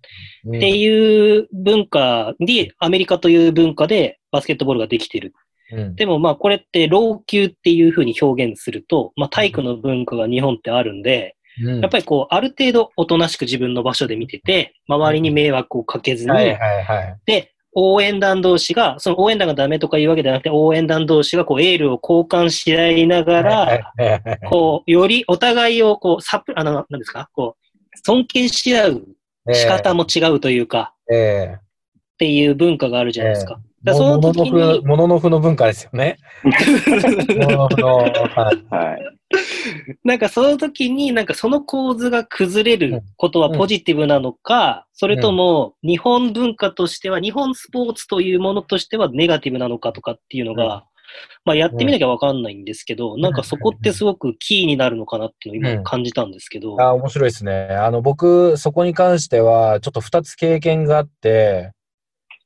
[0.47, 5.33] うんていう文化で、アメリカという文化でバスケットボールができてる。
[5.73, 16.33] うんでもまあこれって老朽っていうふうに表現すると、まあ体育の文化が日本ってあるんで、うんやっぱりこう、ある程度おとなしく自分の場所で見てて、周りに迷惑をかけずに。
[17.25, 23.93] で、応援団同士が、その応援団がダメとかいうわけじゃなくて、応援団同士がこう、エールを交換し合いながら、
[24.49, 27.29] こう、よりお互いをこう、サプ、あの、何ですか？
[27.35, 29.03] こう、尊敬し合う
[29.53, 31.59] 仕方も違うというか、ええ。
[31.59, 33.61] っていう文化があるじゃないですか。
[33.61, 36.19] えだその時に、モノノフの文化ですよね。
[36.43, 38.75] モノノフの、はい。
[38.75, 39.17] はい。
[40.05, 50.85] なんかその時に、なんかその構図が崩れることはポジティブなのか、それとも日本文化としては、日本スポーツというものとしてはネガティブなのかとかっていうのが、
[51.45, 56.81] まあやってみなきゃわかんないんですけど、なんかそこってすごくキーになるのかなっていうのを今感じたんですけど。
[56.81, 57.69] あ面白いですね。
[57.71, 61.73] あの、僕、そこに関しては、ちょっと二つ経験があって、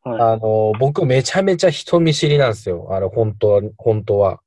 [0.03, 0.21] はい。
[0.21, 2.89] あの、僕めちゃめちゃ人見知りなんですよ。
[2.91, 4.41] あれ、本当は、本当は。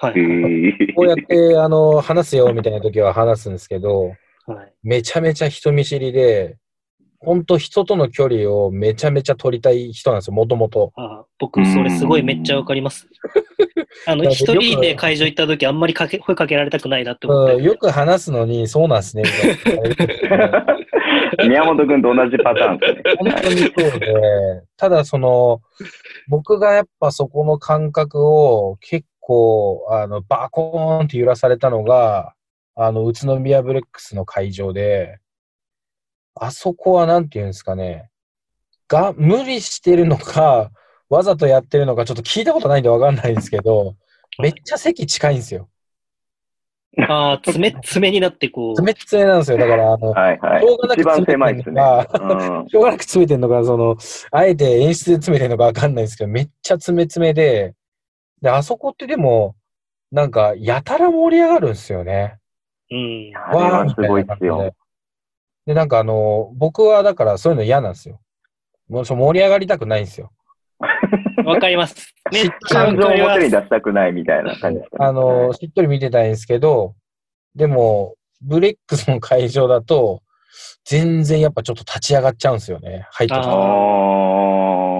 [0.00, 0.14] はい。
[0.16, 4.12] えーこうやって、あの、話すよみたいな時は話すんですけど、
[4.46, 4.72] はい。
[4.82, 6.56] めちゃめちゃ人見知りで、
[7.18, 10.92] 本当人との距離をめちゃめちゃ取りたい人なんですよ、もともと。
[10.96, 13.08] あ僕、それすごいめっちゃわかります。
[14.06, 17.54] あの、一人で会場行った時あんまりかけ声かけられたくないなって思って。
[17.54, 20.66] うんよく話すのに、そうなんですね、みたいな。
[21.48, 23.02] 宮本君と同じパターンですね。
[23.18, 25.60] 本当にそうで、ただその、
[26.28, 32.34] 僕がやっぱそこの感覚を結構、あの、バコーンって揺らされたのが、
[32.74, 35.18] あの、宇都宮ブレックスの会場で、
[36.34, 38.10] あそこはなんて言うんですかね、
[38.88, 40.70] が、無理してるのか、
[41.08, 43.96] わざとやってるのか、ちょっと聞いたことないんでわかんないんですけど、
[44.38, 45.68] めっちゃ席近いんですよ。
[47.08, 48.82] ああ、 爪、爪になってこう。
[48.82, 49.58] めっちゃなんですよ。
[49.58, 50.94] だから、あの、はいはいしょうがな。
[50.94, 51.82] く一番狭いですね。
[51.82, 53.96] うんしょうがなく詰めてんのか、その、
[54.30, 57.74] あえて演出で詰めてんのかわかんないですけど、めっちゃ詰め詰めで、
[58.42, 59.54] で、あそこってでも、
[60.10, 62.38] なんか、やたら盛り上がるんですよね。
[62.90, 63.32] うん。
[63.34, 64.58] あれはすごいですよ。
[64.58, 64.74] で。
[65.66, 68.20] で、なんかあの、僕はだからそういうの嫌なんですよ。
[68.88, 70.32] もうそう盛り上がりたくないんですよ。
[71.44, 72.14] わかります。
[72.32, 73.30] めっちゃわ感情をかります。
[73.32, 75.06] 表に出したくないみたいな感じですかね。
[75.06, 76.94] あの、しっとり見てたいんですけど、
[77.54, 80.22] でも、ブレックスの会場だと、
[80.84, 83.06] 全然やっぱちょっと立ち上がっちゃうんですよね。
[83.12, 83.54] 入ってきてああ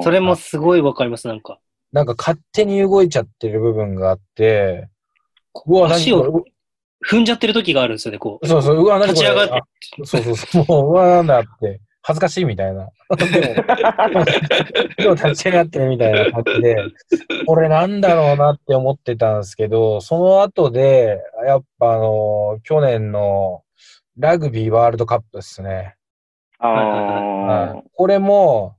[0.00, 1.58] ーそれもすごいわかります、なんか。
[1.92, 4.88] なんか勝手に動いちゃってる部分があって、
[5.66, 6.44] うわ、何足をこ
[7.06, 8.44] 踏んじゃってる時があるんですよね、こう。
[8.44, 9.60] れそうそう、うわ、何これ立ち上がってあ
[10.04, 12.90] そうそうそう、もう、うわ、なんだって、恥ずかしいみたいな。
[13.16, 14.24] でも、
[14.96, 16.76] でも立ち上がってるみたいな感じで、
[17.46, 23.62] これなんだろうなって思ってたんですけど、その後で、やっぱあの、去年の
[24.18, 25.94] ラグビーワールドカップですね。
[26.58, 28.76] あはいこれも、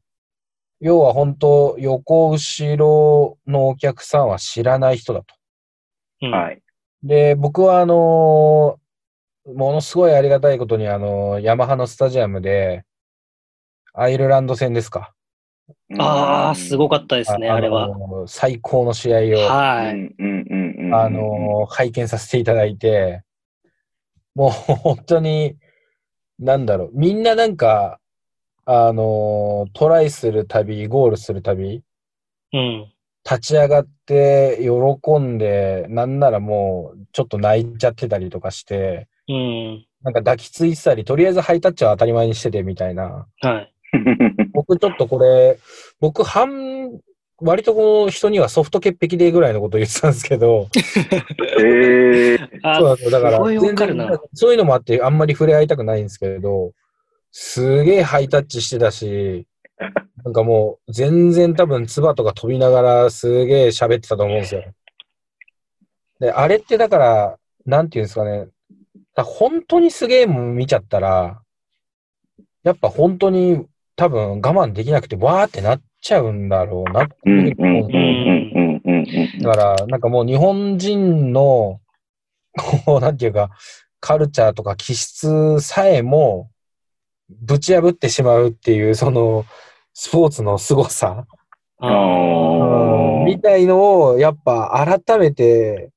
[0.80, 6.28] 要は本当、横後ろのお客さんは知らない人だと。
[6.28, 6.62] はい。
[7.04, 8.84] で、僕はあのー
[9.46, 12.86] ものすごいありがたいことに、あのーヤマハのスタジアムで、
[13.96, 15.14] アイルランド戦ですか。
[16.00, 17.88] ああ、すごかったですね、あれは。
[17.88, 20.96] のー最高の試合を、はい。
[20.96, 23.22] あのー拝見させていただいて、
[24.34, 25.58] もう本当に、
[26.40, 28.00] なんだろう、みんななんか、
[28.66, 31.84] あのートライするたび、ゴールするたび、
[32.54, 32.92] うん。
[33.26, 39.86] 立ち上がって喜んで、なんならもうちょっと泣いちゃってたりとかして、うん。
[40.02, 43.28] なんか抱きついてたり、とりあえずハイタッチは当たり前にしててみたいな。
[43.40, 43.73] はい。
[44.54, 45.60] 僕ちょっとこれ、
[46.00, 47.00] 僕半、
[47.42, 50.70] 割とこの人にはソフト潔癖でぐらいのこと言ってたんですけど、
[51.60, 53.38] えー、あそうなんですよだから。
[54.34, 56.72] そういうのもあってあんまり触れ合いたくないんですけど、
[57.32, 59.46] すげえハイタッチしてたし、
[60.24, 64.64] なんかもう全然多分唾とか飛びながらすげえ喋ってたと思うんですよ。
[66.20, 68.48] で、あれってだから、なんていうんですかね、
[69.16, 71.42] だ本当にすげえもん見ちゃったら、
[72.64, 73.66] やっぱ本当に
[73.96, 77.04] 多分我慢できなくてわーってなっちゃうんだろうな。
[77.04, 77.16] って
[79.40, 79.44] う。
[79.44, 81.80] だから、なんかもう日本人の、
[82.86, 83.52] こう、なんていうか、
[84.00, 86.50] カルチャーとか気質さえも、
[87.30, 89.46] ぶち破ってしまうっていう、その、
[89.94, 91.26] スポーツの凄さ、
[93.26, 95.90] みたいのを、やっぱ改めて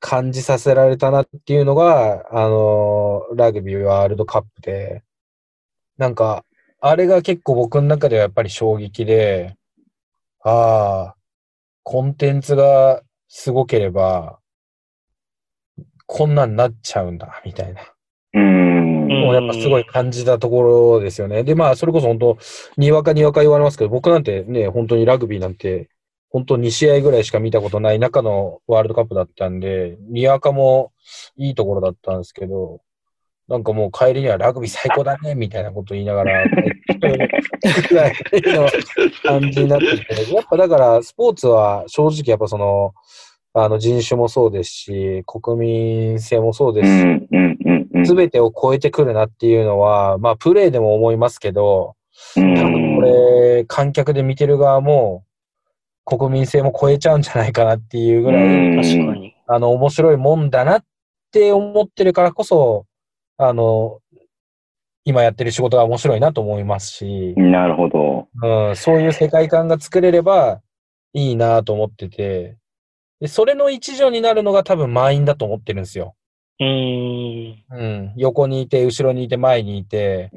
[0.00, 5.02] 感じさせられたなっていうのが、あの、ラグビーワールドカップで、
[5.98, 6.44] なんか、
[6.84, 9.54] あれが結構僕の中ではやっぱり衝撃で、
[10.44, 11.16] ああ、
[11.84, 14.40] コンテンツがすごければ、
[16.06, 17.82] こんなんなっちゃうんだ、みたいな。
[18.34, 19.04] うん。
[19.04, 20.62] うんもうやっぱすごい感じたとこ
[20.96, 21.44] ろですよね。
[21.44, 22.38] で、まあ、それこそ本当、
[22.76, 25.88] にわかにわか言われますけど、僕なんてね、本当にラグビーなんて、
[26.30, 30.92] 本当2試合ぐらいしか見たことない中のワールドカップだったんで、にわかも
[31.36, 32.80] いいところだったんですけど、
[33.48, 38.68] なんかもう帰りにはラグビー最高だね、みたいなこと言いながら、 ぐらいの
[39.22, 42.94] 感じになってて、やっぱだからスポーツは正直やっぱその、
[43.54, 48.06] あの人種もそうですし、国民性もそうですし、うんうんうんうん。
[48.06, 51.94] すべてを超えてくるなっていうのは、まあ、プレーでも思いますけど、
[52.36, 55.24] うん多分これ、観客で見てる側も、
[56.04, 59.34] 国民性も超えちゃうんじゃないかなっていうぐらい、うん確かに。
[59.46, 60.84] あの、面白いもんだなっ
[61.30, 62.86] て思ってるからこそ、
[63.48, 64.00] あの、
[65.04, 68.28] 今やってる仕事が面白いなと思いますし、なるほど。
[68.40, 70.60] うん、そういう世界観が作れれば
[71.12, 72.56] いいなと思ってて、
[73.20, 76.14] で、それの一助になるのが多分満員だと思ってるんですよ。
[76.60, 77.64] うーん。
[77.70, 78.12] うん。
[78.16, 80.30] 横にいて、後ろにいて、前にいて、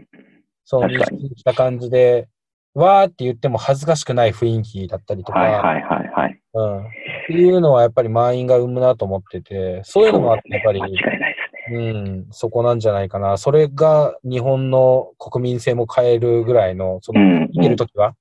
[0.64, 2.28] その確かに意識した感じで、
[2.74, 6.40] わーって言っても恥ずかしくない雰囲気だったりとか、はいはいはいはい。
[6.54, 6.80] うん。
[6.82, 6.90] っ
[7.28, 11.35] ていうのはやっぱり満員が生むなと思ってて、そういうのもあって、やっぱり、間違いない。
[11.72, 13.38] うん、そこなんじゃないかな。
[13.38, 18.16] それが日本の国民性も変えるぐらいの、その、うん生きるときは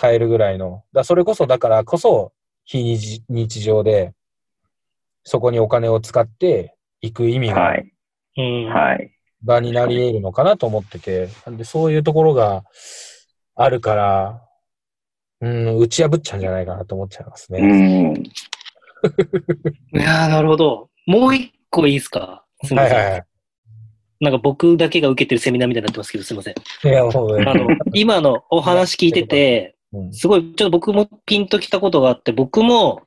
[0.00, 0.84] 変えるぐらいの。
[0.92, 2.32] だそれこそ、だからこそ、
[2.64, 4.12] 非日日常で、
[5.24, 7.92] そこにお金を使って行く意味がはい。
[8.36, 8.66] うん。
[8.72, 9.10] はい。
[9.42, 12.64] 場になり得るのかなと思ってて、なんでそういうところが
[13.54, 14.40] あるから、
[15.40, 18.12] うん、打ち破っちゃうんじゃないかなと思っちゃいますうね。
[18.12, 18.16] ん。
[18.24, 18.28] い
[19.92, 20.90] やー、なるほど。
[21.06, 22.43] もう一個いいですか？
[22.64, 22.96] すみません。
[22.96, 23.24] はいはいはい。
[24.20, 26.54] なんか僕だけが受けてるセミナーみたいになってますけど、すみません。
[26.54, 33.02] いや、もうねあの、今のお話聞いてて、うんすごい、ちょっと僕もピンときたことがあって、僕も、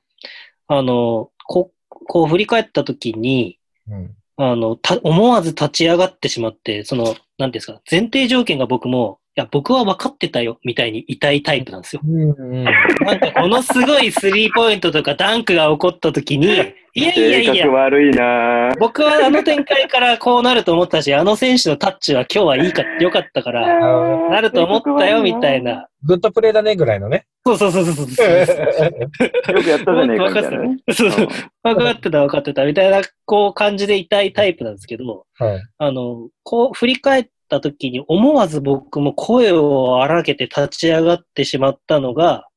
[0.68, 12.02] あの、ここう振り返った時に、うんあの、た、思わず立ち上がってしまって、その、なんていうんですか、前提条件が僕も、いや、僕は分かってたよ、みたいに痛いタイプなんですよ。
[12.04, 12.72] うんうんな
[13.14, 16.48] んか、ものすごいスリーポイントとかダンクが起こった時に、
[16.96, 23.62] いやいや性いや格、悪いなぁ僕はあの展開からこうなると思ったし、あの選手のタッチは今日はいいか、良かったから、
[24.32, 25.62] なると思ったよ、みたい。
[25.62, 25.88] な。
[26.04, 27.28] グッドプレーだねぐらいのね。
[27.46, 28.28] そうそうそうそうそう。
[28.28, 30.78] よくやったじゃねえかみたいなね。
[30.92, 31.28] そうそう。
[31.62, 35.62] 分かってた分かってたみたいな、こう感じで痛いタイプなんですけど、はい。
[35.78, 42.48] あの、こう振り返った時に思わず僕も声を荒げて立ち上がってしまったのが、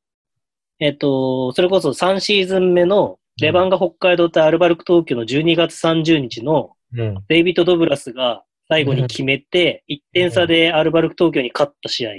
[0.79, 7.25] えっと、それこそ3シーズン目のレバンガ北海道対アルバルク東京の12月30日のうん。
[7.29, 12.11] デイビッド・ドブラスが最後に決めて、1点差でアルバルク東京に勝った試合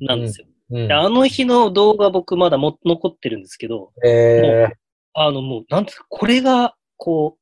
[0.00, 0.46] なんですよ。
[0.48, 4.66] うんであの日の動画僕まだも残ってるんですけど、え
[5.14, 7.38] あのもう、なんですか、これが、こ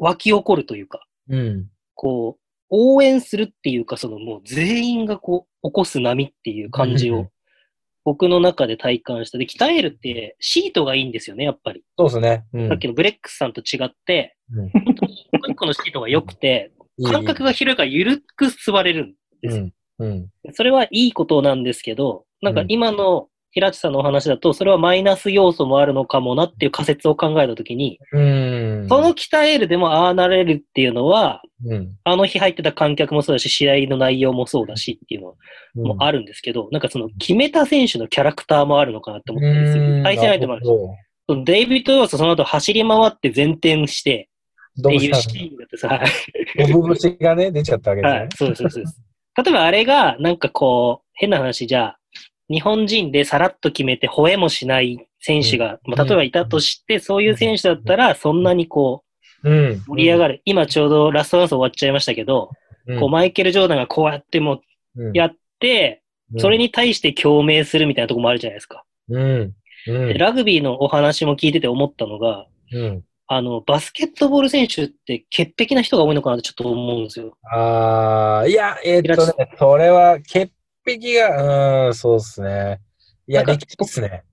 [0.00, 1.66] う、湧き起こるというか、ー、うん。
[1.94, 2.40] こう、
[2.70, 7.30] 応援するっていうか、そのもう全員がこう、起こす波っていう感じをうん、
[8.04, 9.38] 僕の中で体感した。
[9.38, 11.82] で、鍛えるってシートがいいんですよね、やっぱり。
[11.98, 12.44] そうですね。
[12.52, 16.72] うんさっきのブレックスさんと違って、うん本当に一個一個のシートが良くて、
[17.04, 19.70] 感覚が広いから緩く座れるんですよ。
[20.00, 20.10] うん。
[20.10, 20.14] う
[20.50, 20.52] ん。
[20.52, 28.86] それはいいことなんですけど、なんかうん今の平地さんのお話だと、それはマイナス要素もあるのかもなっていう仮説を考えたときに、うん。
[28.88, 35.34] その鍛えるでもああなれるっていうのは、うん、あの日入ってた観客もそうだし、試合の内容もそうだしっていうの
[35.76, 40.02] うんもあるんですけど、なんかその決めた選手のキャラクターもあるのかなって思ってるんですよ。
[40.02, 40.68] 対戦相手もあるし。
[41.28, 44.30] そのデイビッド・ロースその後走り回って前転して
[44.80, 49.02] っていうシーンがあってさ、はいドブ節がね、出ちゃったわけですねはい。、そうです、そうです。
[49.36, 51.97] 例えばあれが、なんかこう、変な話じゃあ、
[52.50, 59.04] 日本人でさらっと決めて吠えもしない選手が、まあ、例えばいたとして、そういう選手だったら、そんなにこ
[59.44, 59.70] うん。
[59.70, 60.42] う、盛り上がる。
[60.44, 62.50] 今ちょうどラストダンス終わっちゃいましたけど、
[62.86, 64.60] うんこう、マイケル・ジョーダンがこうやっても
[64.96, 66.02] うんやって、
[66.38, 68.84] それ、に対して共鳴するみたいなとこもあるじゃないですか。
[69.08, 69.54] うん。
[70.16, 73.02] ラグビーのお話も聞いてて思ったのが、うん。
[73.26, 77.36] あの、バスケットボール選手って潔癖な人が多いのかなってちょっと思うんですよ。
[77.50, 80.50] あー、いや、えーっとね、それは、潔
[80.96, 82.80] 癖が、うん、そうっすね。
[83.26, 84.24] いや、歴史っすね。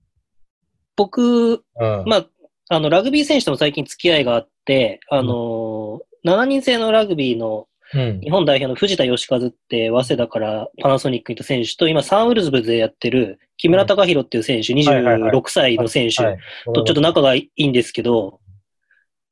[0.96, 2.04] 僕、うん。
[2.06, 2.26] まあ、
[2.68, 16.38] あの、ラグビー選手とも最近付き合いがあって、あのー、7人制のラグビーのうん日本代表の藤田義和って、早稲田からパナソニックにいた選手と、今、サンウルズブルでやってる木村隆弘っていう選手、はいはいはい26歳の選手はい
[16.74, 18.40] とちょっと仲がいいんですけど、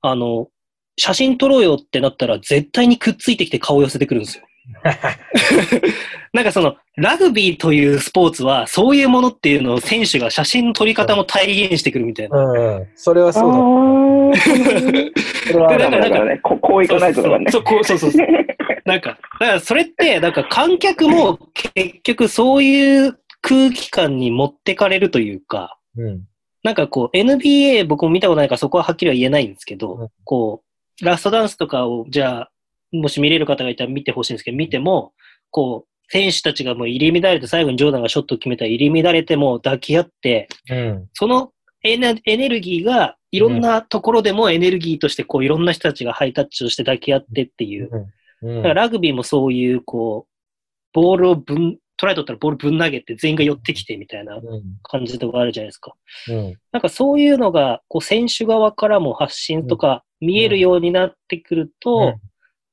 [0.03, 0.49] あの、
[0.97, 4.45] 写真撮ろうよってなったら、絶対にくっついてきて顔寄せてくるんですよ。
[6.33, 12.39] なんかその、ラグビーというスポーツは、そういうものっていうのを選手が写真の撮り方も体現してくるみたいな。
[12.39, 12.89] うんうん。
[12.97, 13.59] それはあそうだ。
[13.59, 15.13] ー
[15.53, 17.51] それはだからね、ここういかないとだからね。
[17.51, 18.27] そうそうそうそうそう。
[18.85, 21.39] なんか、だからそれって、なんか観客も
[21.75, 26.23] 結局そういう空気感に持ってかれるというか、うん。
[26.63, 30.63] なんかこう NBA 僕も見たことないからそこははっきりは言えないんですけど、うんこ
[31.01, 32.51] う、ラストダンスとかをじゃあ、
[32.95, 35.13] もし見れる方がいたら見てほしいんですけど、見ても、
[35.51, 41.09] こう、選手たちがもう入り乱れて最後にジョーダンがショットを決めたら入り乱れても抱き合って、うん。
[41.15, 41.53] その
[41.83, 47.91] エネエネルギーがいろんなところでもエネルギーとしてこういろんな人たちがハイタッチをして抱き合ってっていう。
[47.93, 48.07] うん
[48.57, 50.33] だからラグビーもそういうこう、
[50.93, 54.43] ボールをぶんトライ取ったらボールぶん投げて全員が寄ってきてみたいなうん。
[54.83, 55.95] 感じとかあるじゃないですか。
[56.29, 56.55] うん。
[56.71, 62.21] なんかそういうのが、こう選手側からも発信とか見えるようになってくると、うん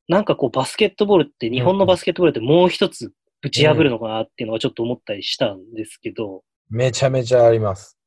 [0.07, 7.97] なんかこうバスケットボールって、日本のバスケットボールってもう一つぶち破るのかなっていうのはちょっと思ったりしたんですけど、めちゃめちゃあります。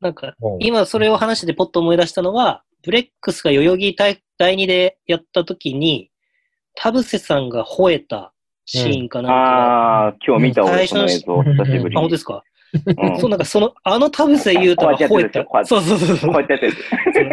[0.00, 6.10] なんか今それを話しててポッと思い出したのは、ブレックスが代々木第第2でやった時に、
[6.74, 8.32] 田臥さんが吠えた
[8.64, 12.18] シーンかなんかが、ああ、今日見た俺、最初のその映像、久しぶりあ、本当にで。
[12.18, 12.42] すか、
[12.74, 15.48] うんそう、なんかその、あの田臥勇太が吠えこうやってやってるでしょ？
[15.48, 15.66] こうやっ。
[15.66, 16.40] てたそうそうそうそうこう。
[16.40, 16.60] やってやっ
[17.12, 17.32] てる。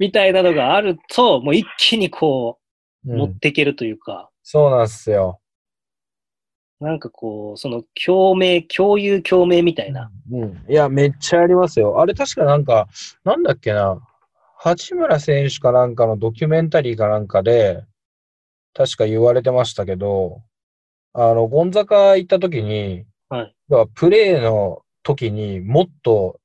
[0.00, 2.68] みたいなのがあると、もう一気にこう、うん
[3.16, 5.40] 持っていけるというか、そうなんですよ。
[6.80, 10.10] なんかこう、その共鳴、共有共鳴みたいな。
[10.30, 10.64] うん。
[10.68, 12.00] いや、めっちゃありますよ。
[12.00, 12.86] あれ確かなんか、
[13.24, 14.00] なんだっけな。
[14.56, 17.84] 八村選手かなんかのドキュメンタリーかなんかで、
[18.74, 20.42] 確か言われてましたけど、
[21.14, 23.06] あの、ゴンザカ行った時に、
[23.68, 26.40] はい要はプレーの時にもっと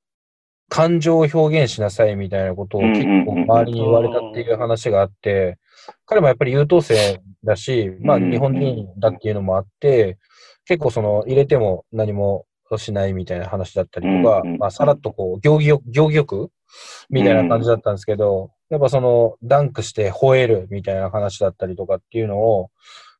[0.70, 5.60] 感情を表現しなさいみたいなことを結構周りに言われたっていう話があって、
[6.06, 10.18] 彼もやっぱり優等生だし、まあうん日本人だっていうのもあって、
[10.66, 12.45] 結構その入れても何も
[12.78, 16.50] しないみたいな話だったりとかまあさらっとこう、行儀よ行儀よく
[17.10, 22.72] みたいな感じだったんですけど、やっぱそのダンクして吠えるみたいな話だったりとかっていうのを、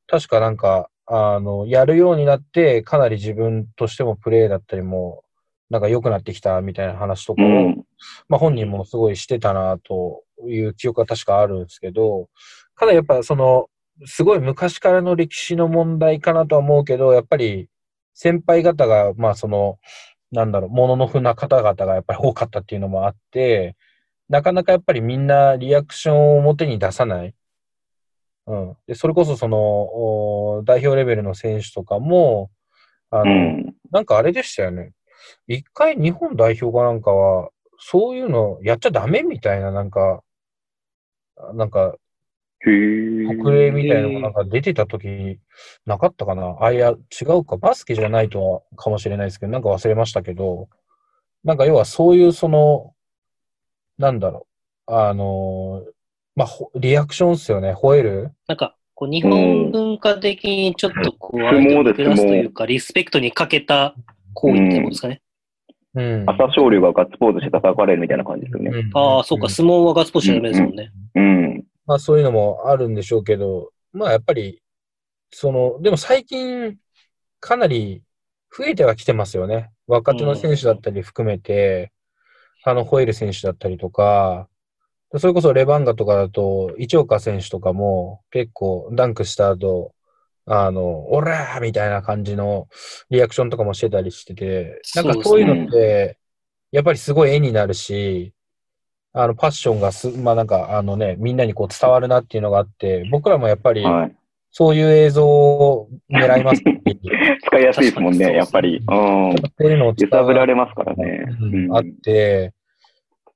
[0.08, 5.24] 確かなんか、あの、やるようになって、かなり自分としてもプレーだったりも、
[5.70, 7.86] なんか良くなってきたみたいな話とかを、うん。
[8.30, 12.30] まあ本人もすごいしてたなという記憶が確かあるんですけど、
[12.78, 13.68] ただやっぱその、
[14.06, 17.70] すごい昔からの歴史の問題かなとは思うけど、やっぱり
[18.14, 19.80] 先輩方が、まあその、
[20.32, 23.76] なんだろう、もののふな方々がやっぱり多かったっていうのもあって、
[24.30, 27.36] なかなかやっぱりみんなリアクションを表に出さない。
[28.48, 28.78] うん。
[28.88, 32.52] で、それこそその、お代表レベルの選手とかも、
[33.10, 33.76] あの、うん。
[33.92, 34.92] なんかあれでしたよね。
[35.48, 40.24] 一回日本代表かなんかは、そういうのやっちゃダメみたいな、なんか、
[41.54, 41.96] なんか。
[43.26, 45.40] 特例みたいなのがなんか出てた時
[45.86, 47.58] なかったかなあ、いや、違うか。
[47.58, 50.68] バスケじゃないとはかもしれないですけど、なんか忘れましたけど、
[51.44, 52.94] なんか要はそういうその、
[53.98, 54.48] なんだろ
[54.88, 54.94] う。
[54.94, 55.84] あの、
[56.36, 57.74] まあ、ほリアクションっすよね。
[57.74, 58.32] 吠える？
[58.48, 63.96] なんか、こう日本文化的にちょっとこう、うん相手を相撲です出すというか、リスペクトに欠けた
[64.34, 65.22] 行為ってことですかね。
[65.96, 66.26] うん。
[66.28, 68.72] 朝青龍がガッツポーズして叩かれるみたいな感じですよね。
[68.72, 70.92] うんああ、そうか、相撲はガッツポーズしちゃダメですもんね。
[71.16, 71.64] うん。
[71.86, 74.62] まあそういうのもあるんでしょうけど、まあやっぱり、
[75.32, 76.78] その、でも最近、
[77.40, 78.02] かなり
[78.56, 79.70] 増えてはきてますよね。
[79.86, 81.92] 若手の選手だったり含めて、
[82.64, 84.48] あの、ホエル選手だったりとか、
[85.18, 89.94] それこそレバンガとかだと、市岡選手とかも結構ダンクした後、
[90.46, 92.68] あの、オラーみたいな感じの
[93.10, 96.18] リアクションとかもしてたりしてて、なんかそういうのって、
[96.72, 98.34] やっぱりすごい絵になるし、
[99.14, 104.16] あの、パッションがす、まあなんか、あのね、みんなにこう伝わるなっていうのがあって、僕らもやっぱり、はい。
[104.56, 106.64] そういう映像を狙いますし、
[107.46, 108.78] 使いやすいですもんね、やっぱり。
[108.78, 108.84] うん。
[108.86, 111.26] そういうのを揺さぶられますからね。
[111.42, 112.54] うんあって、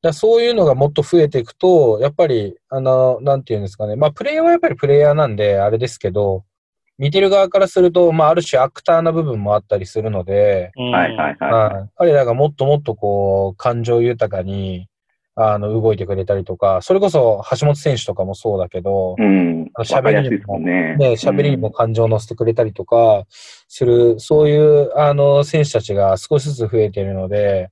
[0.01, 3.95] だそういうのがもっと増えていくと、やっぱり、あの、なんていうんですかね。
[3.95, 6.43] まあ、プレイヤーはやっぱりプレイヤーなんで、あれですけど、
[6.97, 14.87] 見てる側からすると、まあ、ある種アクターな部分もあったりするので、うんはいはいははい彼らがもっともっとこう、感情豊かに、
[15.35, 19.71] あの、動いてくれたりとか、それこそ橋本選手とかもそうだけどい。、うん。
[19.75, 20.95] あのわかりやすいですもんね。
[20.95, 27.69] ね、喋りにも感情を乗せてくれたりとかする、そういう、あの、選手たちが少しずつ増えているので、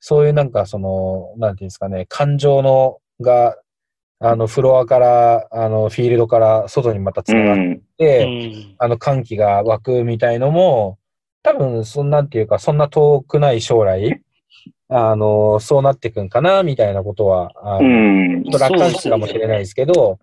[0.00, 3.56] そういうなんかその、なんていうんですかね、感情のが、
[4.18, 7.80] あの、フロアから、あの、フィールドから外にまたう繋がっん。
[7.96, 10.98] て、うんあの、歓喜が湧くみたいのも、
[11.42, 14.22] 多分、そんなんていうか、そんな遠くない将来、
[14.88, 17.88] あの、そうなっていくんかな、みたいなことは、あうの
[18.40, 18.44] ん。
[18.44, 20.18] ちょっと楽観視かもしれないですけど、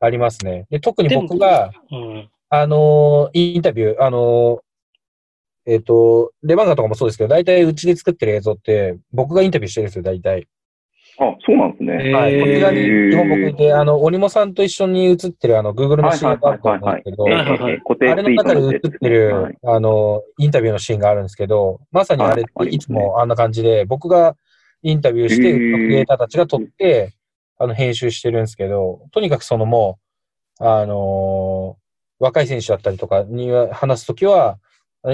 [0.00, 0.66] ありますね。
[0.70, 4.60] で、特に僕が、うんあのーインタビュー、あのー
[5.66, 10.46] えっ、と、レバンガとかもそうですけど、大体うちで作ってる映像って、僕がインタビューしてるんですよ、大体。
[11.18, 12.12] あ、そうなんですね。
[12.12, 12.40] はい。
[12.40, 24.36] こちらに日本僕いて、あの、鬼もさんと一緒に映ってる、あの、Google のシーンがあはいはいはいると思うんですけど、あれの中で映ってる、はいあの、インタビューのシーンがあるんですけど、まさにあれっていつもあんな感じで、僕が
[24.82, 27.14] インタビューして、クリエイターたちが撮って、
[27.58, 29.98] あの、編集してるんですけど、とにかくそのも
[30.60, 31.86] う、あのー
[32.18, 34.58] 若い選手だったりとかに話すときは、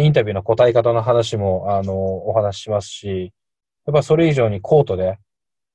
[0.00, 3.32] インタビューの答え方の話も、あのお話ししますし、
[3.86, 5.18] やっぱそれ以上にコートで、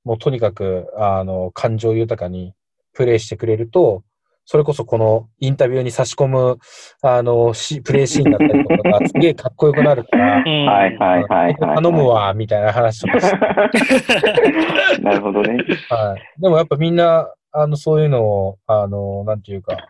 [0.04, 2.54] もうとにかく、あの、感情豊かに
[2.94, 4.04] プレイしてくれると、
[4.50, 6.58] それこそこのインタビューに差し込む、
[7.02, 11.56] あの、しプレイシーンだったりとかが すげえかっこよくなるから、はいはいはい。
[11.58, 12.08] 頼む。
[12.08, 13.38] わ、みたいな話とかして
[15.04, 15.58] なるほどね。
[15.90, 16.42] はい。
[16.42, 19.90] でもやっぱみんな、あの、そういうのを、あの、なんていうか、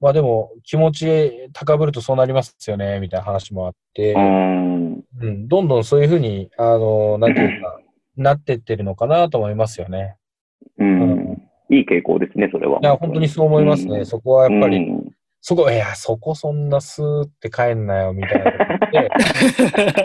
[0.00, 4.94] まあでも気持ち高ぶるとそうなりますよね、みたいな話もあって、うん。
[4.94, 7.80] うん、どんどんそういうふうに、あの、なんていうか、
[8.16, 10.16] なってってるのかなと思いますよね。
[10.78, 11.42] うん。
[11.70, 12.78] いい傾向ですね、それは。
[12.82, 14.04] いや、本当にそう思いますね。
[14.04, 15.16] そこはやっぱり、うん
[15.48, 19.06] そこ、いや、そこそんなスーって帰んなよ、みたいなこと言っ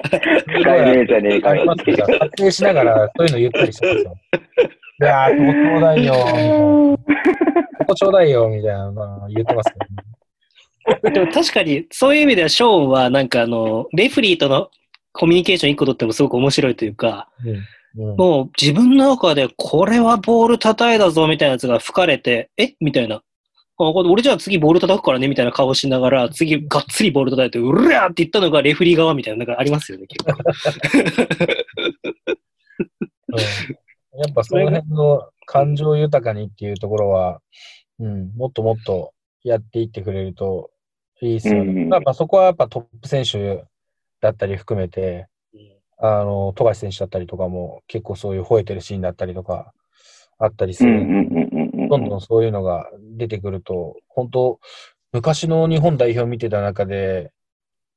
[0.03, 4.15] て、 使えねえじゃねえかよありますけど、撮影しながらそういうの言ったりしてますよ。
[5.01, 7.70] いやー、ここちょうだいよ、みたいな。
[7.81, 11.13] ここちょうだいよ、みたいなの言ってますけどね。
[11.13, 14.69] でも確かに、そういう意味では、ショーンは、なんかあの、レフリーとの
[15.13, 17.61] コミュニケーション一個取ってもすごく面白いというか、うんうん
[17.93, 22.73] もう自分の中で、これはボール叩いだぞ、みたいなやつが吹かれて、え？
[22.79, 23.17] みたいな。
[23.17, 23.21] あ
[23.77, 30.31] これ俺じゃあ次ボール叩くからね、みたいな顔しながら、次がっつりボール叩いて、うるやーって言ったのがレフリー側みたいな、なんかありますよね、結構。
[33.27, 33.39] うん
[34.19, 37.41] やっぱその辺の感情豊かにっていうところは、
[37.99, 39.11] うん、もっともっと
[39.43, 40.71] やっていってくれると
[41.21, 41.83] いいですよね。
[41.83, 43.65] うんやっぱそこはやっぱトップ選手
[44.21, 45.27] だったり含めて、
[45.97, 49.73] あの、富樫選手だったりとかも結構そういう吠えてるシーンだったりとか
[50.39, 51.05] あったりする。
[51.89, 54.59] どんどんそういうのが出てくると、本当
[55.11, 57.33] 昔の日本代表見てた中で、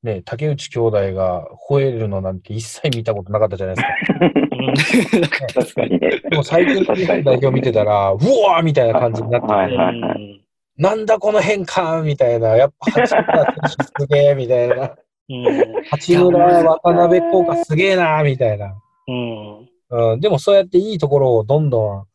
[0.04, 4.18] ね、竹内兄弟が吠えるのなんて一切見たことなかったじゃないですか。
[4.20, 5.64] うん。
[5.64, 6.20] 確かにね。
[6.30, 10.44] でも最近の日本代表見てたら、うわーみたいな感じになってて、はいはいうん
[10.76, 14.96] なんだこの変化みたいな、やっぱ八村選手すげえみたいな、
[15.28, 15.84] うん。
[15.88, 18.74] 八村渡辺効果すげえなみたいな。
[19.06, 19.68] うん。
[20.12, 22.06] うん、でもそうやっていいところをどんどん、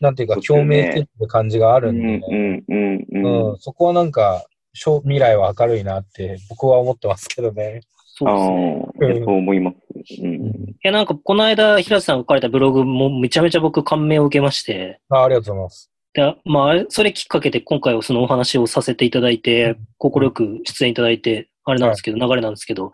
[0.00, 4.55] なんていうか、共鳴していく感じがあうんるんで、そこはなんか、将
[5.02, 7.80] 未来は明るいなって僕は思ってますけどね。
[8.18, 9.24] そうあですね。
[9.26, 10.22] そう思います。
[10.22, 10.36] うん。
[10.36, 15.90] いや、なんか、この間、平瀬さんが書かれたブログもめちゃめちゃ僕感銘を受けまして、あありがとうございます。
[16.14, 22.92] でまあそれきっかけで今回はそのお話をさせていただいて、快く出演いただいて、あれなんですけど、流れなんですけど、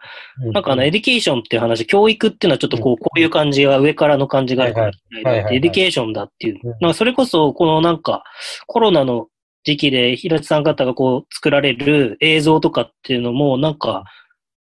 [0.53, 6.71] なんかあの、エデュケーションっていう話、教育っていうのはちょっとこう、こういう感じが、上からの感じがあるから、はいはいはいエデュケーションだっていううん。
[6.81, 8.25] なんかそれこそ、このなんか、
[8.67, 9.29] コロナの
[9.65, 14.05] 時期で、平地さん方がこう、作られる映像とかっていうのも、なんか、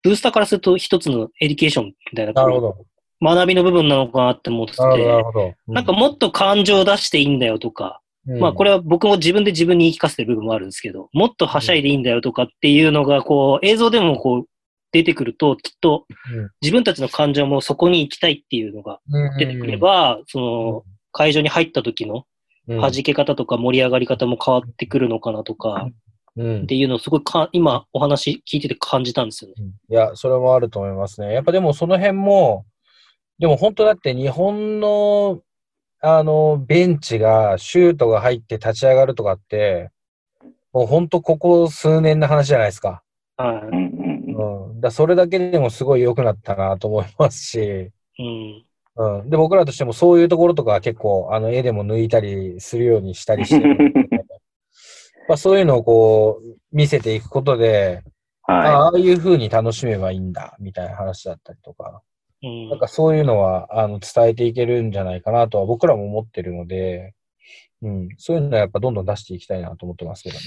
[0.03, 2.87] ブースターからすると一つのエデュケーションみたいな、なるほど。
[3.21, 5.55] 学びの部分なのかなって思ってなるほど、なるて、ほど。
[5.75, 14.45] なんかもっと感情を出していいんだよとか、うん、まあこれは僕も自分で自分に言い聞かせてる部分もあるんですけど、もっとはしゃいでいいんだよとかっていうのがこう映像でもこう
[14.93, 16.51] 出てくるときっとうん。
[16.61, 22.23] 自分たちの感情もそこに行きたいっていうのがうん、出てくれば、その会場に入った時のうん、
[22.69, 25.89] 弾け方とか盛り上がり方も変わってくるのかなとか
[26.37, 29.55] うんっていうのをすごいか今お話聞いてて感じたんですよね。
[29.89, 31.33] いや、それもあると思いますね。
[31.33, 32.67] やっぱでもその辺も、
[33.39, 35.41] でも本当だって日本の、
[36.01, 39.91] あの、ベンチがシュートが入って立ち上がるとかって、
[40.73, 43.03] もう本当ここ数年の話じゃないですか。
[43.39, 44.81] はうんうんうん。
[44.81, 47.91] だそれだけでもすごい良くなったなと思いますし、い。
[48.19, 48.66] うん。
[48.97, 49.31] うん。
[49.31, 53.75] で、僕らとしてもそういうところとかは結構、あの、絵でも抜いたりするようにしたりしてる。
[53.75, 54.19] ん で
[55.29, 58.03] まあそういうのをこう、見せていくことで、
[58.45, 62.03] あはああいう風に楽しめばいいんだ、みたいな話だったりとか、
[62.43, 62.71] うん。
[62.71, 67.15] なんかそういうのは、あの、伝えていけるんじゃないかなとは僕らも思ってるので、
[67.83, 70.43] うん、そういうのはやっぱどんどん出していきたいなと思ってますけどね。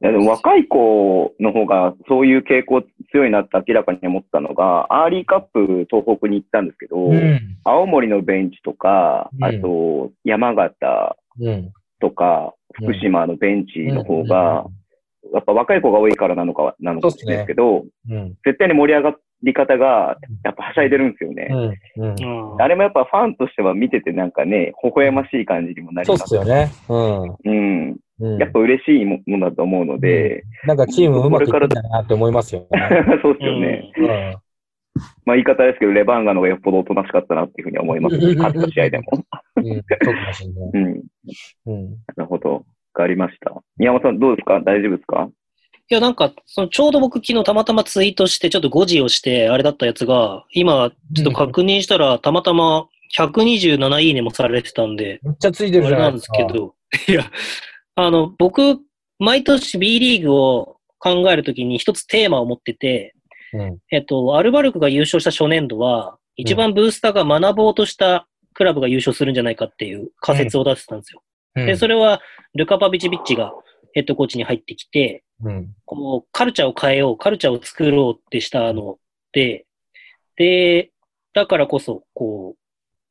[0.00, 0.04] い。
[0.04, 7.40] いやでも若い子の方がそういう傾向強いなって明らかに思ったのが、アーリーカップ東北に行ったんですけど、うん。
[7.64, 11.72] 青森のベンチとか、うんあと山形うん。
[12.00, 14.66] とか、福島のベンチの方が、
[15.32, 18.34] やっぱ若い子が多いからなのか、なのかもしれないですけど、うん。
[18.44, 21.48] 絶対に盛り上がり方が、やっぱはしゃいでるんですよね。
[21.50, 22.04] うん。
[22.04, 22.52] うん。
[22.52, 26.28] うんあれもやっぱファンとしては見ててなんかね、微笑ましい感じにもなりそうっます。
[26.30, 26.70] すよね。
[26.88, 27.36] うん。
[27.44, 27.96] うん。
[28.20, 32.68] うんやっぱ嬉しいものだと思うので、なんかチームうまくいってんだなって思いますよね。
[33.22, 33.92] そうですよね。
[33.96, 34.06] うん。
[35.24, 38.16] まあ言い方ですけど、レバンガの方がよっぽどおとなしかったなっていうふうに思います。
[38.16, 39.04] 勝った試合でも。
[39.56, 39.64] うん。
[39.64, 40.70] そうかもしれない。
[40.74, 41.02] うん。
[41.66, 41.90] うん。
[42.16, 42.52] なるほど。
[42.54, 42.60] わ
[42.94, 43.52] かりました。
[43.76, 44.60] 宮本さんどうですか？
[44.60, 45.28] 大丈夫ですか？
[45.90, 56.34] いや、なんか、そのちょうど僕昨日たまたまツイートして、ちょっと誤字をして、あれだったやつが、今、ちょっと確認したら、たまたま127いいねもされてたんで、めっちゃついてるじゃあれないんでなですか。
[56.36, 56.74] すけど、
[57.08, 57.22] いや、
[58.00, 58.78] あの、僕、
[59.18, 63.16] 毎年 B リーグを考えるときに一つテーマを持ってて、
[63.52, 63.78] うん。
[63.90, 71.22] えっと、アルバルクが優勝した初年度は、一番ブースターが学ぼうとしたクラブが優勝するんじゃないかっていう仮説を出してたんですよ。
[71.56, 72.20] で、それは、
[72.54, 73.52] ルカ・パビチビッチが
[73.94, 75.74] ヘッドコーチに入ってきて、うん。
[75.84, 78.98] こう、カルチャーを変えよう、カルチャーを作ろうってしたの
[79.32, 79.66] で、
[80.36, 80.92] で、
[81.34, 82.58] だからこそ、こう、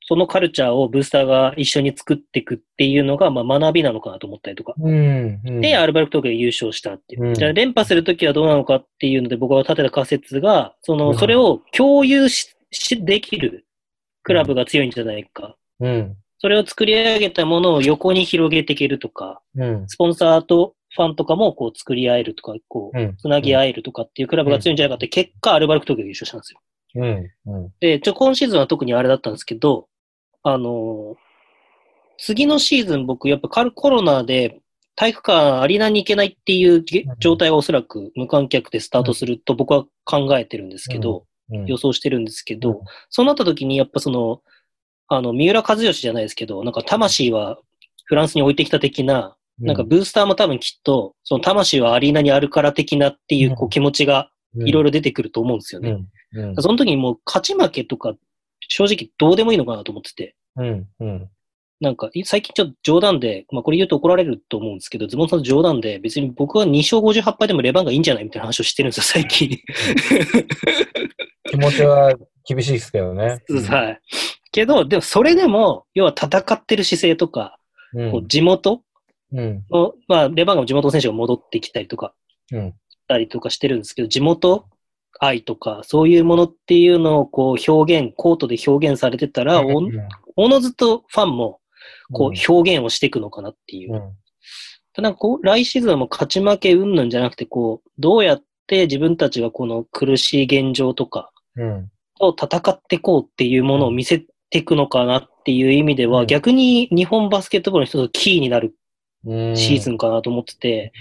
[0.08, 4.74] そのカルチャーをブースターが一緒に作っていくっていうのが、まあ、学びなのかなと思ったりとか。
[4.80, 5.42] うん。
[5.46, 7.28] うんで、アルバルク東京が優勝したっていう。
[7.28, 13.66] うんじゃあ、連覇するときはどうなのかっていうので、僕が立てた仮説が、その、うんそれを共有し、しできる
[14.24, 15.58] クラブが強いんじゃないか。
[15.82, 16.16] うん。
[16.40, 19.90] それを作り上げたものを横に広げていけるとか、うん。
[19.90, 23.18] スポンサーとファンとかもこう作り合えるとか、こう、うん。
[23.18, 26.62] つなぎ合えるとかっていうクラブが強いんじゃないかって、結果、アルバルク東京が優勝したんですよ。
[27.46, 27.64] うん。
[27.64, 27.74] うん。
[27.80, 29.88] で、ちょ、今シーズンは特にあれだったんですけど、
[30.48, 31.28] あのー
[32.20, 34.60] 次のシーズン僕、やっぱカルコロナで
[34.96, 36.84] 体育館アリーナに行けないっていう
[37.20, 41.66] 状態がおそらく無観客でスタートすると僕は考えてるんですけど、うん。
[41.66, 42.78] 予想してるんですけど、うん
[43.10, 44.42] そうなった時にやっぱその、
[45.08, 47.58] あの、三浦和義じゃないですけど、なんか魂は
[48.06, 55.98] フランスに置いてきた的な、なんかブースターも多分きっと、その魂はアリーナにあるから的なっていうこうう気持ちがいろいろろ出てくると思うんですよね。
[56.34, 56.56] うん。
[56.56, 58.16] その時にもう勝ち負けとか、
[58.68, 60.88] 正直どうでもいいのかなと思ってて、うん。
[61.00, 61.30] うん。
[61.80, 69.60] なんかい最近ちょっと冗談で、まあこれ言うと怒られると思うんですけど、ズボンさんの冗談で別に僕は2勝58敗でもレバンがいいんじゃないみたいな話をしてるんですよ、最近。
[71.50, 72.14] 気持ちは
[72.48, 73.42] 厳しいですけどね。
[73.70, 74.02] はい。
[74.52, 77.60] けど、でもそれでも、要は戦ってる姿勢とか、
[77.94, 78.82] うんこう地元
[79.32, 79.64] うん。
[79.70, 82.14] の、まあレバンガも地元選手が戻ってきたりとか、
[82.52, 82.74] うん。
[83.08, 84.66] たりとかしてるんですけど、地元
[85.20, 89.82] 愛とか、そういうものっていうのをこう表現、コートで表現されてたら、お
[90.38, 91.60] おのずとファンも
[92.14, 93.94] こう表現をしていくのかなっていう。
[93.94, 94.02] うん。
[94.94, 101.92] ただこう、来シーズンはもう勝ち負け云々じゃなくて、こう、どうやって自分たちがこの苦しい現状とかうん。
[102.20, 104.20] と戦っていこうっていうものを見せ
[104.50, 108.76] ていくのかなっていう意味では、うん逆に日本バスケットボールの一つのキーになる
[109.26, 109.58] うん。
[109.58, 110.94] シーズンかなと思ってて、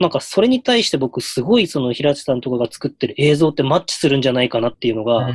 [0.00, 5.32] なんかそれに対して僕すごいその平地さんとかが作ってる映像ってマッチするんじゃないかなっていうのが、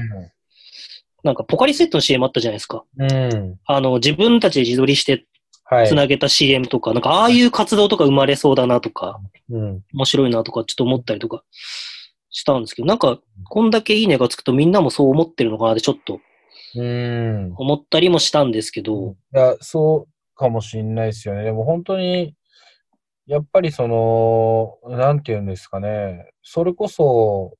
[1.24, 2.84] なんかポカリスエットの CM あったじゃないですか。
[2.98, 3.60] うん。
[3.66, 5.26] あの、自分たちで自撮りして
[5.66, 5.88] はい。
[5.88, 9.82] つなげた CM とか、なんかああいう活動とか生まれそうだなとか、うん。
[9.94, 11.44] 面白いなとかちょっと思ったりとか
[12.30, 16.20] したんですけど、なんかこんだけいいねがつくとみんなもそう思ってるのかなってちょっと
[16.76, 17.54] うん。
[17.56, 21.44] 思ったりもしたんですけど、いや、そうかもしんないですよね。
[21.44, 22.36] でも本当に、
[23.26, 26.32] やっぱりその、なんていうんですかね。
[26.41, 27.54] それこそ、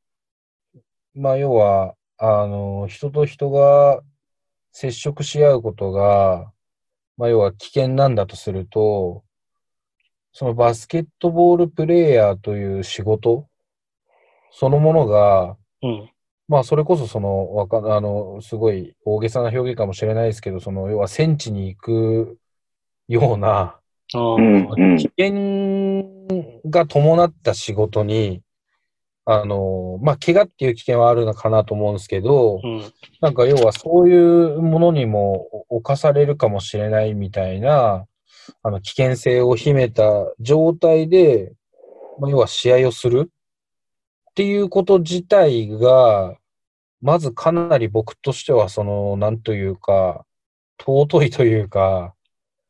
[1.15, 1.94] まあ要は、
[2.25, 4.01] あの、人と人が
[4.71, 6.51] 接触し合うことが、
[7.17, 9.23] まあ要は危険なんだとすると、
[10.31, 13.47] そのバスケットボールプレイヤーという仕事
[14.51, 16.09] そのものが、うん。
[16.47, 22.37] まあ、それこそ、その、わか、あの、すごい大げさな表現かもしれないですけど、その、要は戦地に行く
[23.07, 23.79] ような、
[24.13, 26.13] うん危険
[26.69, 28.43] が伴った仕事に、
[29.25, 32.93] あの、まあ、怪我っていう危険はあるのかなと思うんですけど、うん。
[33.21, 38.05] なんか要はそういうものにも侵されるかもしれないみたいな、
[38.61, 40.03] あの、危険性を秘めた
[40.39, 41.53] 状態で、
[42.19, 43.31] まあ、要は試合をする
[44.31, 46.35] っていうこと自体が、
[47.01, 50.25] まずかなり僕としては、その、なんというか、
[50.79, 52.13] 尊いというか、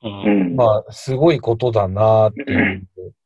[0.03, 0.07] う。
[0.07, 0.55] うんん。
[0.55, 2.87] まあ、すごいことだなっていう。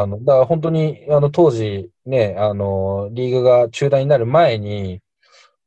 [0.00, 5.00] あの、だから本当に、あの、当時ね、あの、リーグが中断になる前に、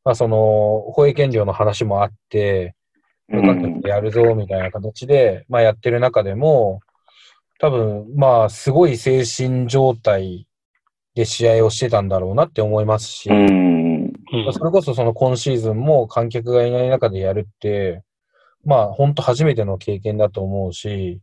[0.04, 2.76] まあ、その、放映権料の話もあって、
[3.28, 6.80] 無観客でやるぞ、みたいな形で、まあ、やってる中でも、
[7.60, 10.48] 多分、まあ、すごい精神状態
[11.18, 13.30] で試合をしてたんだろうなって思いますし、
[14.54, 18.04] それこそその今シーズンも観客がいない中でやるって、
[18.64, 21.20] まあ本当初めての経験だと思うし、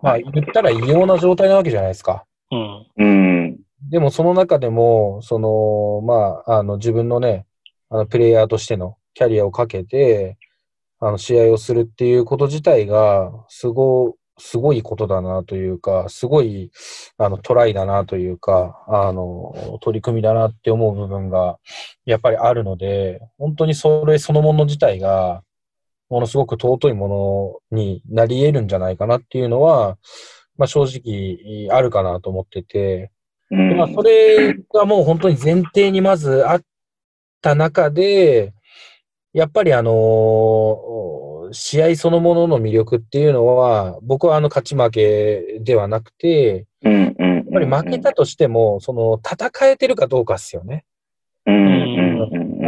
[0.00, 2.24] まあ言ったら異様な状態なわけじゃないですか。
[2.50, 2.86] うん。
[2.96, 3.60] うん。
[3.90, 7.46] でもその中でも、その、まあ、あの自分のね、
[7.90, 10.38] あのプレイヤーとしてのキャリアをかけて、
[10.98, 16.70] あの試合をするっていうこと自体が、すご、すごいことだなというか、すごい、
[17.16, 21.58] あの、トライだなというか、あの、取り組みだなって思う部分が、
[22.04, 25.42] やっぱりあるので、本当にそれそのもの自体が、
[26.08, 29.96] ものすごく尊いものになり得るんじゃないかなっていうのは、
[30.58, 33.10] まあ正直あるかなと思ってて、
[33.50, 36.62] まあそれがもう本当に前提にまずあっ
[37.42, 38.52] た中で、
[39.32, 46.66] やっぱりあの、試合そのものの魅力っていうのは、僕はあの勝ち負けではなくて。
[46.82, 50.84] やっぱり負けたとしても、その戦えてるかどうかっすよね。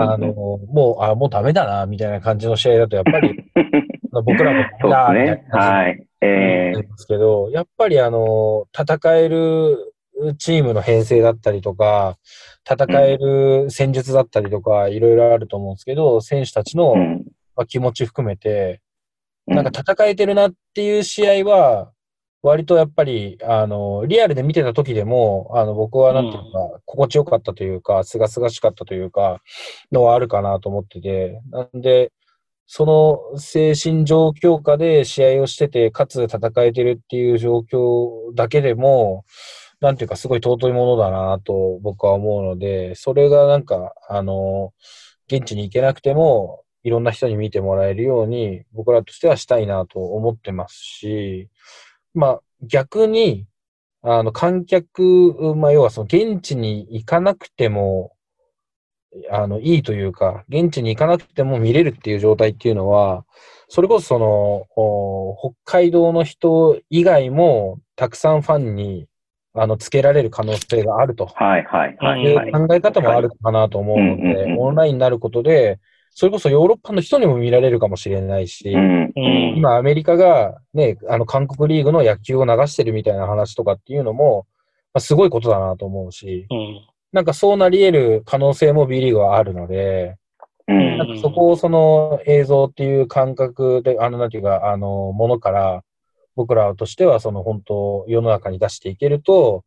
[0.00, 3.34] あの、もう、あ、もうダメだな、みたいな感じの試合だと、やっぱり、
[4.12, 4.64] 僕らも
[5.12, 5.46] ね。
[5.50, 6.07] はい。
[6.20, 9.94] えなんですけど、やっぱりあの、戦える
[10.38, 12.18] チームの編成だったりとか、
[12.68, 16.94] 戦える戦術だったりとか、いろいろあると思うんですけど、選手たちの。
[17.56, 18.80] まあ気持ち含めて、
[19.48, 21.92] うなんか戦えてるなっていう試合は、
[22.40, 29.40] 割とやっぱり、あの、リアルで見てた時でも、あの、僕はなんていうか、心地よかったというか、すがすがしかったというか、
[29.90, 32.12] のはあるかなと思ってて、なんで、
[32.70, 32.84] そ
[33.32, 39.24] の精神状況下で試合をしてて、かつ戦えてるっていう状況だけでも、
[39.80, 44.74] なんていうか、すごい尊いものだなと僕は思うので、それがなんか、あの、
[45.28, 51.48] 現地に行けなくても、いろんな人に見てもらえるように、僕らとしてはしたいなと思ってますし、
[52.12, 53.46] まあ逆に、
[54.02, 58.12] あの観客、まあ要はその現地に行かなくても、
[59.30, 63.24] あの、いいというか、現地に行かなくても見れるっていう状態っていうのは、
[63.68, 69.06] それこそその、お北海道の人以外もたくさんファンに、
[69.54, 71.26] あの、つけられる可能性があると。
[71.26, 72.52] はいはいはいはい。
[72.52, 75.78] 考え方もあるかなと思うのうんうんうん、でオンラインになることで、
[76.10, 79.12] それこそヨーロッパの人にも見られるかもしれないし、うん。
[79.16, 84.46] うん今アメリカがね、あの韓国リーグの野球を流してるみたいな話とかっていうのも、
[84.92, 86.80] まあ、すごいことだなと思うし、うん。
[87.12, 90.16] なんかそうなり得る可能性も B リーグはあるので、
[90.66, 95.82] うんなんかそこをその映像っていう感覚で、あの、なんていうか、あの、ものから、
[96.36, 99.64] 僕らとしてはその本当世の中に出していけると、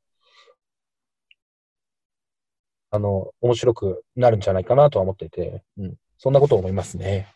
[2.92, 5.96] あの、面白くなるんじゃないかなとは思っていて、うん。
[6.18, 7.28] そんなことを思いますね。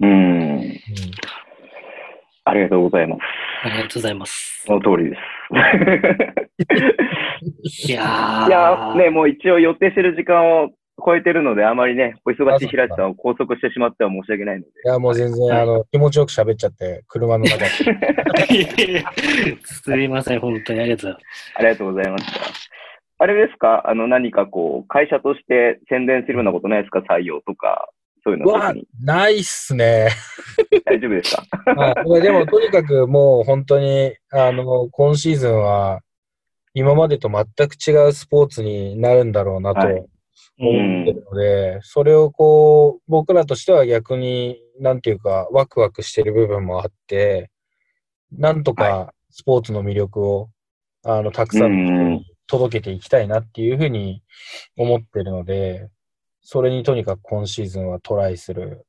[0.00, 0.10] うん。
[0.10, 0.80] うん。
[2.44, 3.20] ありがとうございます。
[3.64, 4.64] ありがとうございます。
[4.66, 5.20] その通りです。
[7.88, 8.48] いやー。
[8.48, 10.70] いや、ね、もう一応予定してる時間を
[11.04, 14.68] 超えてるので、あまりね、お忙しい平地さんを拘束してしまっては申し訳ないので。
[14.68, 17.66] いや、もう全然、はいあの、気持ちよく喋っちゃって、車の中で。
[19.64, 21.52] すいません、本当にありがとうございます。
[21.56, 22.40] ありがとうございました。
[23.18, 23.82] あれですか？
[23.88, 27.00] あの、何かこう、会社として宣伝するようなことないですか？
[27.08, 27.88] 採用とか、
[28.24, 30.08] そういうのうわ特に。、ないっすね。
[30.84, 31.42] 大丈夫ですか？
[32.20, 36.00] でも、とにかくもう本当に、あの、今シーズンは、
[36.74, 40.04] 今までと全く違うスポーツになるんだろうなとはい
[40.58, 47.50] 思ってるので、それをこう、僕らとしては逆に、なんていうか、ワクワクしてる部分もあって、
[48.30, 50.50] なんとかスポーツの魅力を、
[51.04, 54.22] あの、たくさんの人に届けていきたいなっていうふうに
[54.76, 55.88] 思ってるので、
[56.42, 58.86] それにとにかく今シーズンはトライする、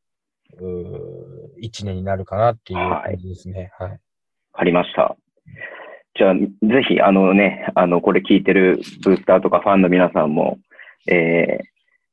[0.57, 3.71] うー一年になるかなっていう感じですね。
[3.79, 3.89] はい。
[3.89, 3.97] わ
[4.53, 5.15] かりました。
[6.15, 6.47] じゃあ、ぜ
[6.87, 10.59] ひ、あのね、あの、これ聞いてるブースターとかファンの皆さんも、
[11.07, 11.59] え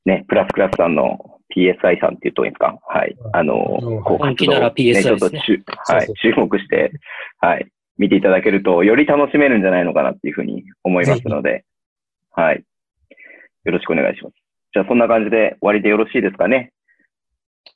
[0.07, 2.79] ー、ね、プラスクラスさんの PSI さんって言うといいんですか？
[2.87, 3.15] はい。
[3.33, 6.93] あのうん、こう本気なら PSI ねちょっとはい注目して、
[7.41, 7.67] はい、
[7.99, 11.65] 見ていただけると、より楽しめるんじゃないのかなっていうふうに思いますので、
[12.33, 12.65] はい。
[13.65, 14.35] よろしくお願いします。
[14.73, 16.73] じゃあ、そんな感じで終わりでよろしいですかね？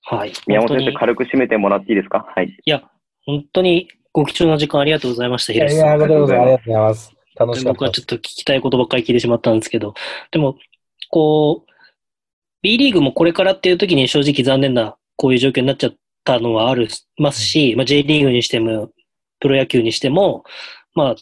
[0.04, 0.32] はい。
[0.46, 2.26] 宮本先生、軽く締めてもらっていいですか？
[2.34, 2.56] はい。
[2.64, 2.82] いや、
[3.26, 5.98] 本当にご貴重な時間ありがとうございました、いやいや、平瀬さん。
[5.98, 7.12] こちらこそありがとうございます。
[7.36, 9.94] 楽しかった僕はちょっと聞きたいことばっかり聞いてしまったんですけど、
[10.30, 10.56] でも、
[11.10, 11.72] こう、
[12.62, 16.88] B リーグもこれからっていう時に正直残念なこういう状況になっちゃったのはある
[17.18, 18.90] ますし、まあ、J リーグにしても、
[19.40, 20.44] プロ野球にしても、
[20.94, 21.16] まあ、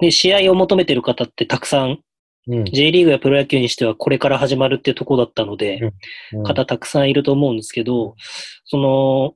[0.00, 1.98] ね、試合を求めてる方ってたくさん、
[2.46, 2.64] うん。
[2.66, 5.80] J リーグやプロ野球にしてはこれから始まるっていうところだったので、
[6.32, 8.14] うん方たくさんいると思うんですけど、
[8.64, 9.34] その、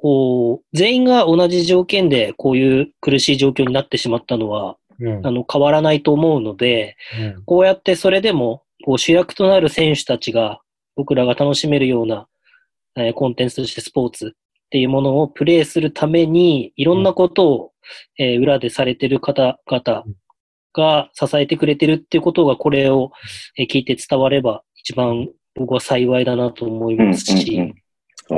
[0.00, 5.26] こう、全員が同じ条件でこういう苦しい状況になってしまったのは、うん。
[5.26, 6.96] あの、変わらないと思うので、
[7.36, 7.44] うん。
[7.44, 10.60] こうやってそれでも、こう主役となる選手たちが、
[10.94, 12.28] 僕らが楽しめるような、
[12.96, 17.72] えーコンテンツとしてスポーツっていうものをプレイするために、いろんなことを、
[18.18, 20.04] えー裏でされてる方々
[20.72, 23.10] が支えてくれてるっていうことが、これを、
[23.56, 27.74] えー聞いて伝われば、一番僕は幸いだなと思いますし、うんうんうん。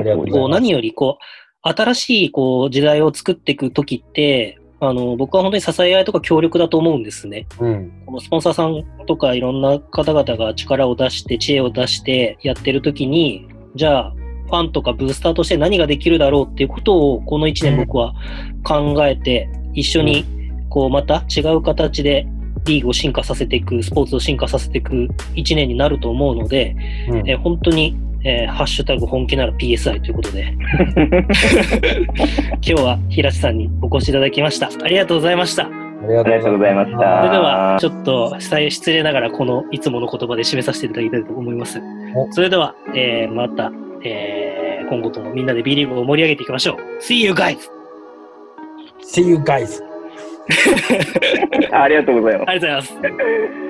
[0.01, 0.33] ありがとうございます。
[0.33, 1.25] こう何よりこう、
[1.63, 7.47] 新しいこう時代を作っていくときって、あの、僕は本当に支え合いとか協力だと思うんですね。
[7.61, 7.93] うん。
[8.07, 14.15] このスポンサーさんとかいろんな方々が力を出して、知恵を出してやってるときに、じゃあ、
[14.47, 18.15] ファンとかブースターとして何ができるだろうっていうことを、この1年僕は
[18.65, 20.25] 考えて、一緒に、
[20.71, 22.27] こう、また違う形で
[22.65, 26.75] リーグを進化させていく、スポーツを進化させていく1年になると思うので、
[27.09, 30.53] うんえー本当に、えーハッシュタグ本気なら PSI ということで、
[32.61, 34.69] 今日は平地さんにお越しいただきました。
[34.83, 35.65] ありがとうございました。
[36.03, 41.79] ありがとうございましたそれでは、ちょっと失礼ながら、このいつもの言葉で締めさせていただきたいと思います
[42.15, 42.33] お。
[42.33, 43.71] それでは、えーまた、
[44.05, 46.77] えー今後ともみんなで B リーグを盛り上げていきましょう。
[47.01, 47.59] See you guys!
[49.05, 49.81] See you guys!
[51.71, 52.51] ありがとうございます。
[52.51, 53.23] ありがとうございま
[53.67, 53.70] す。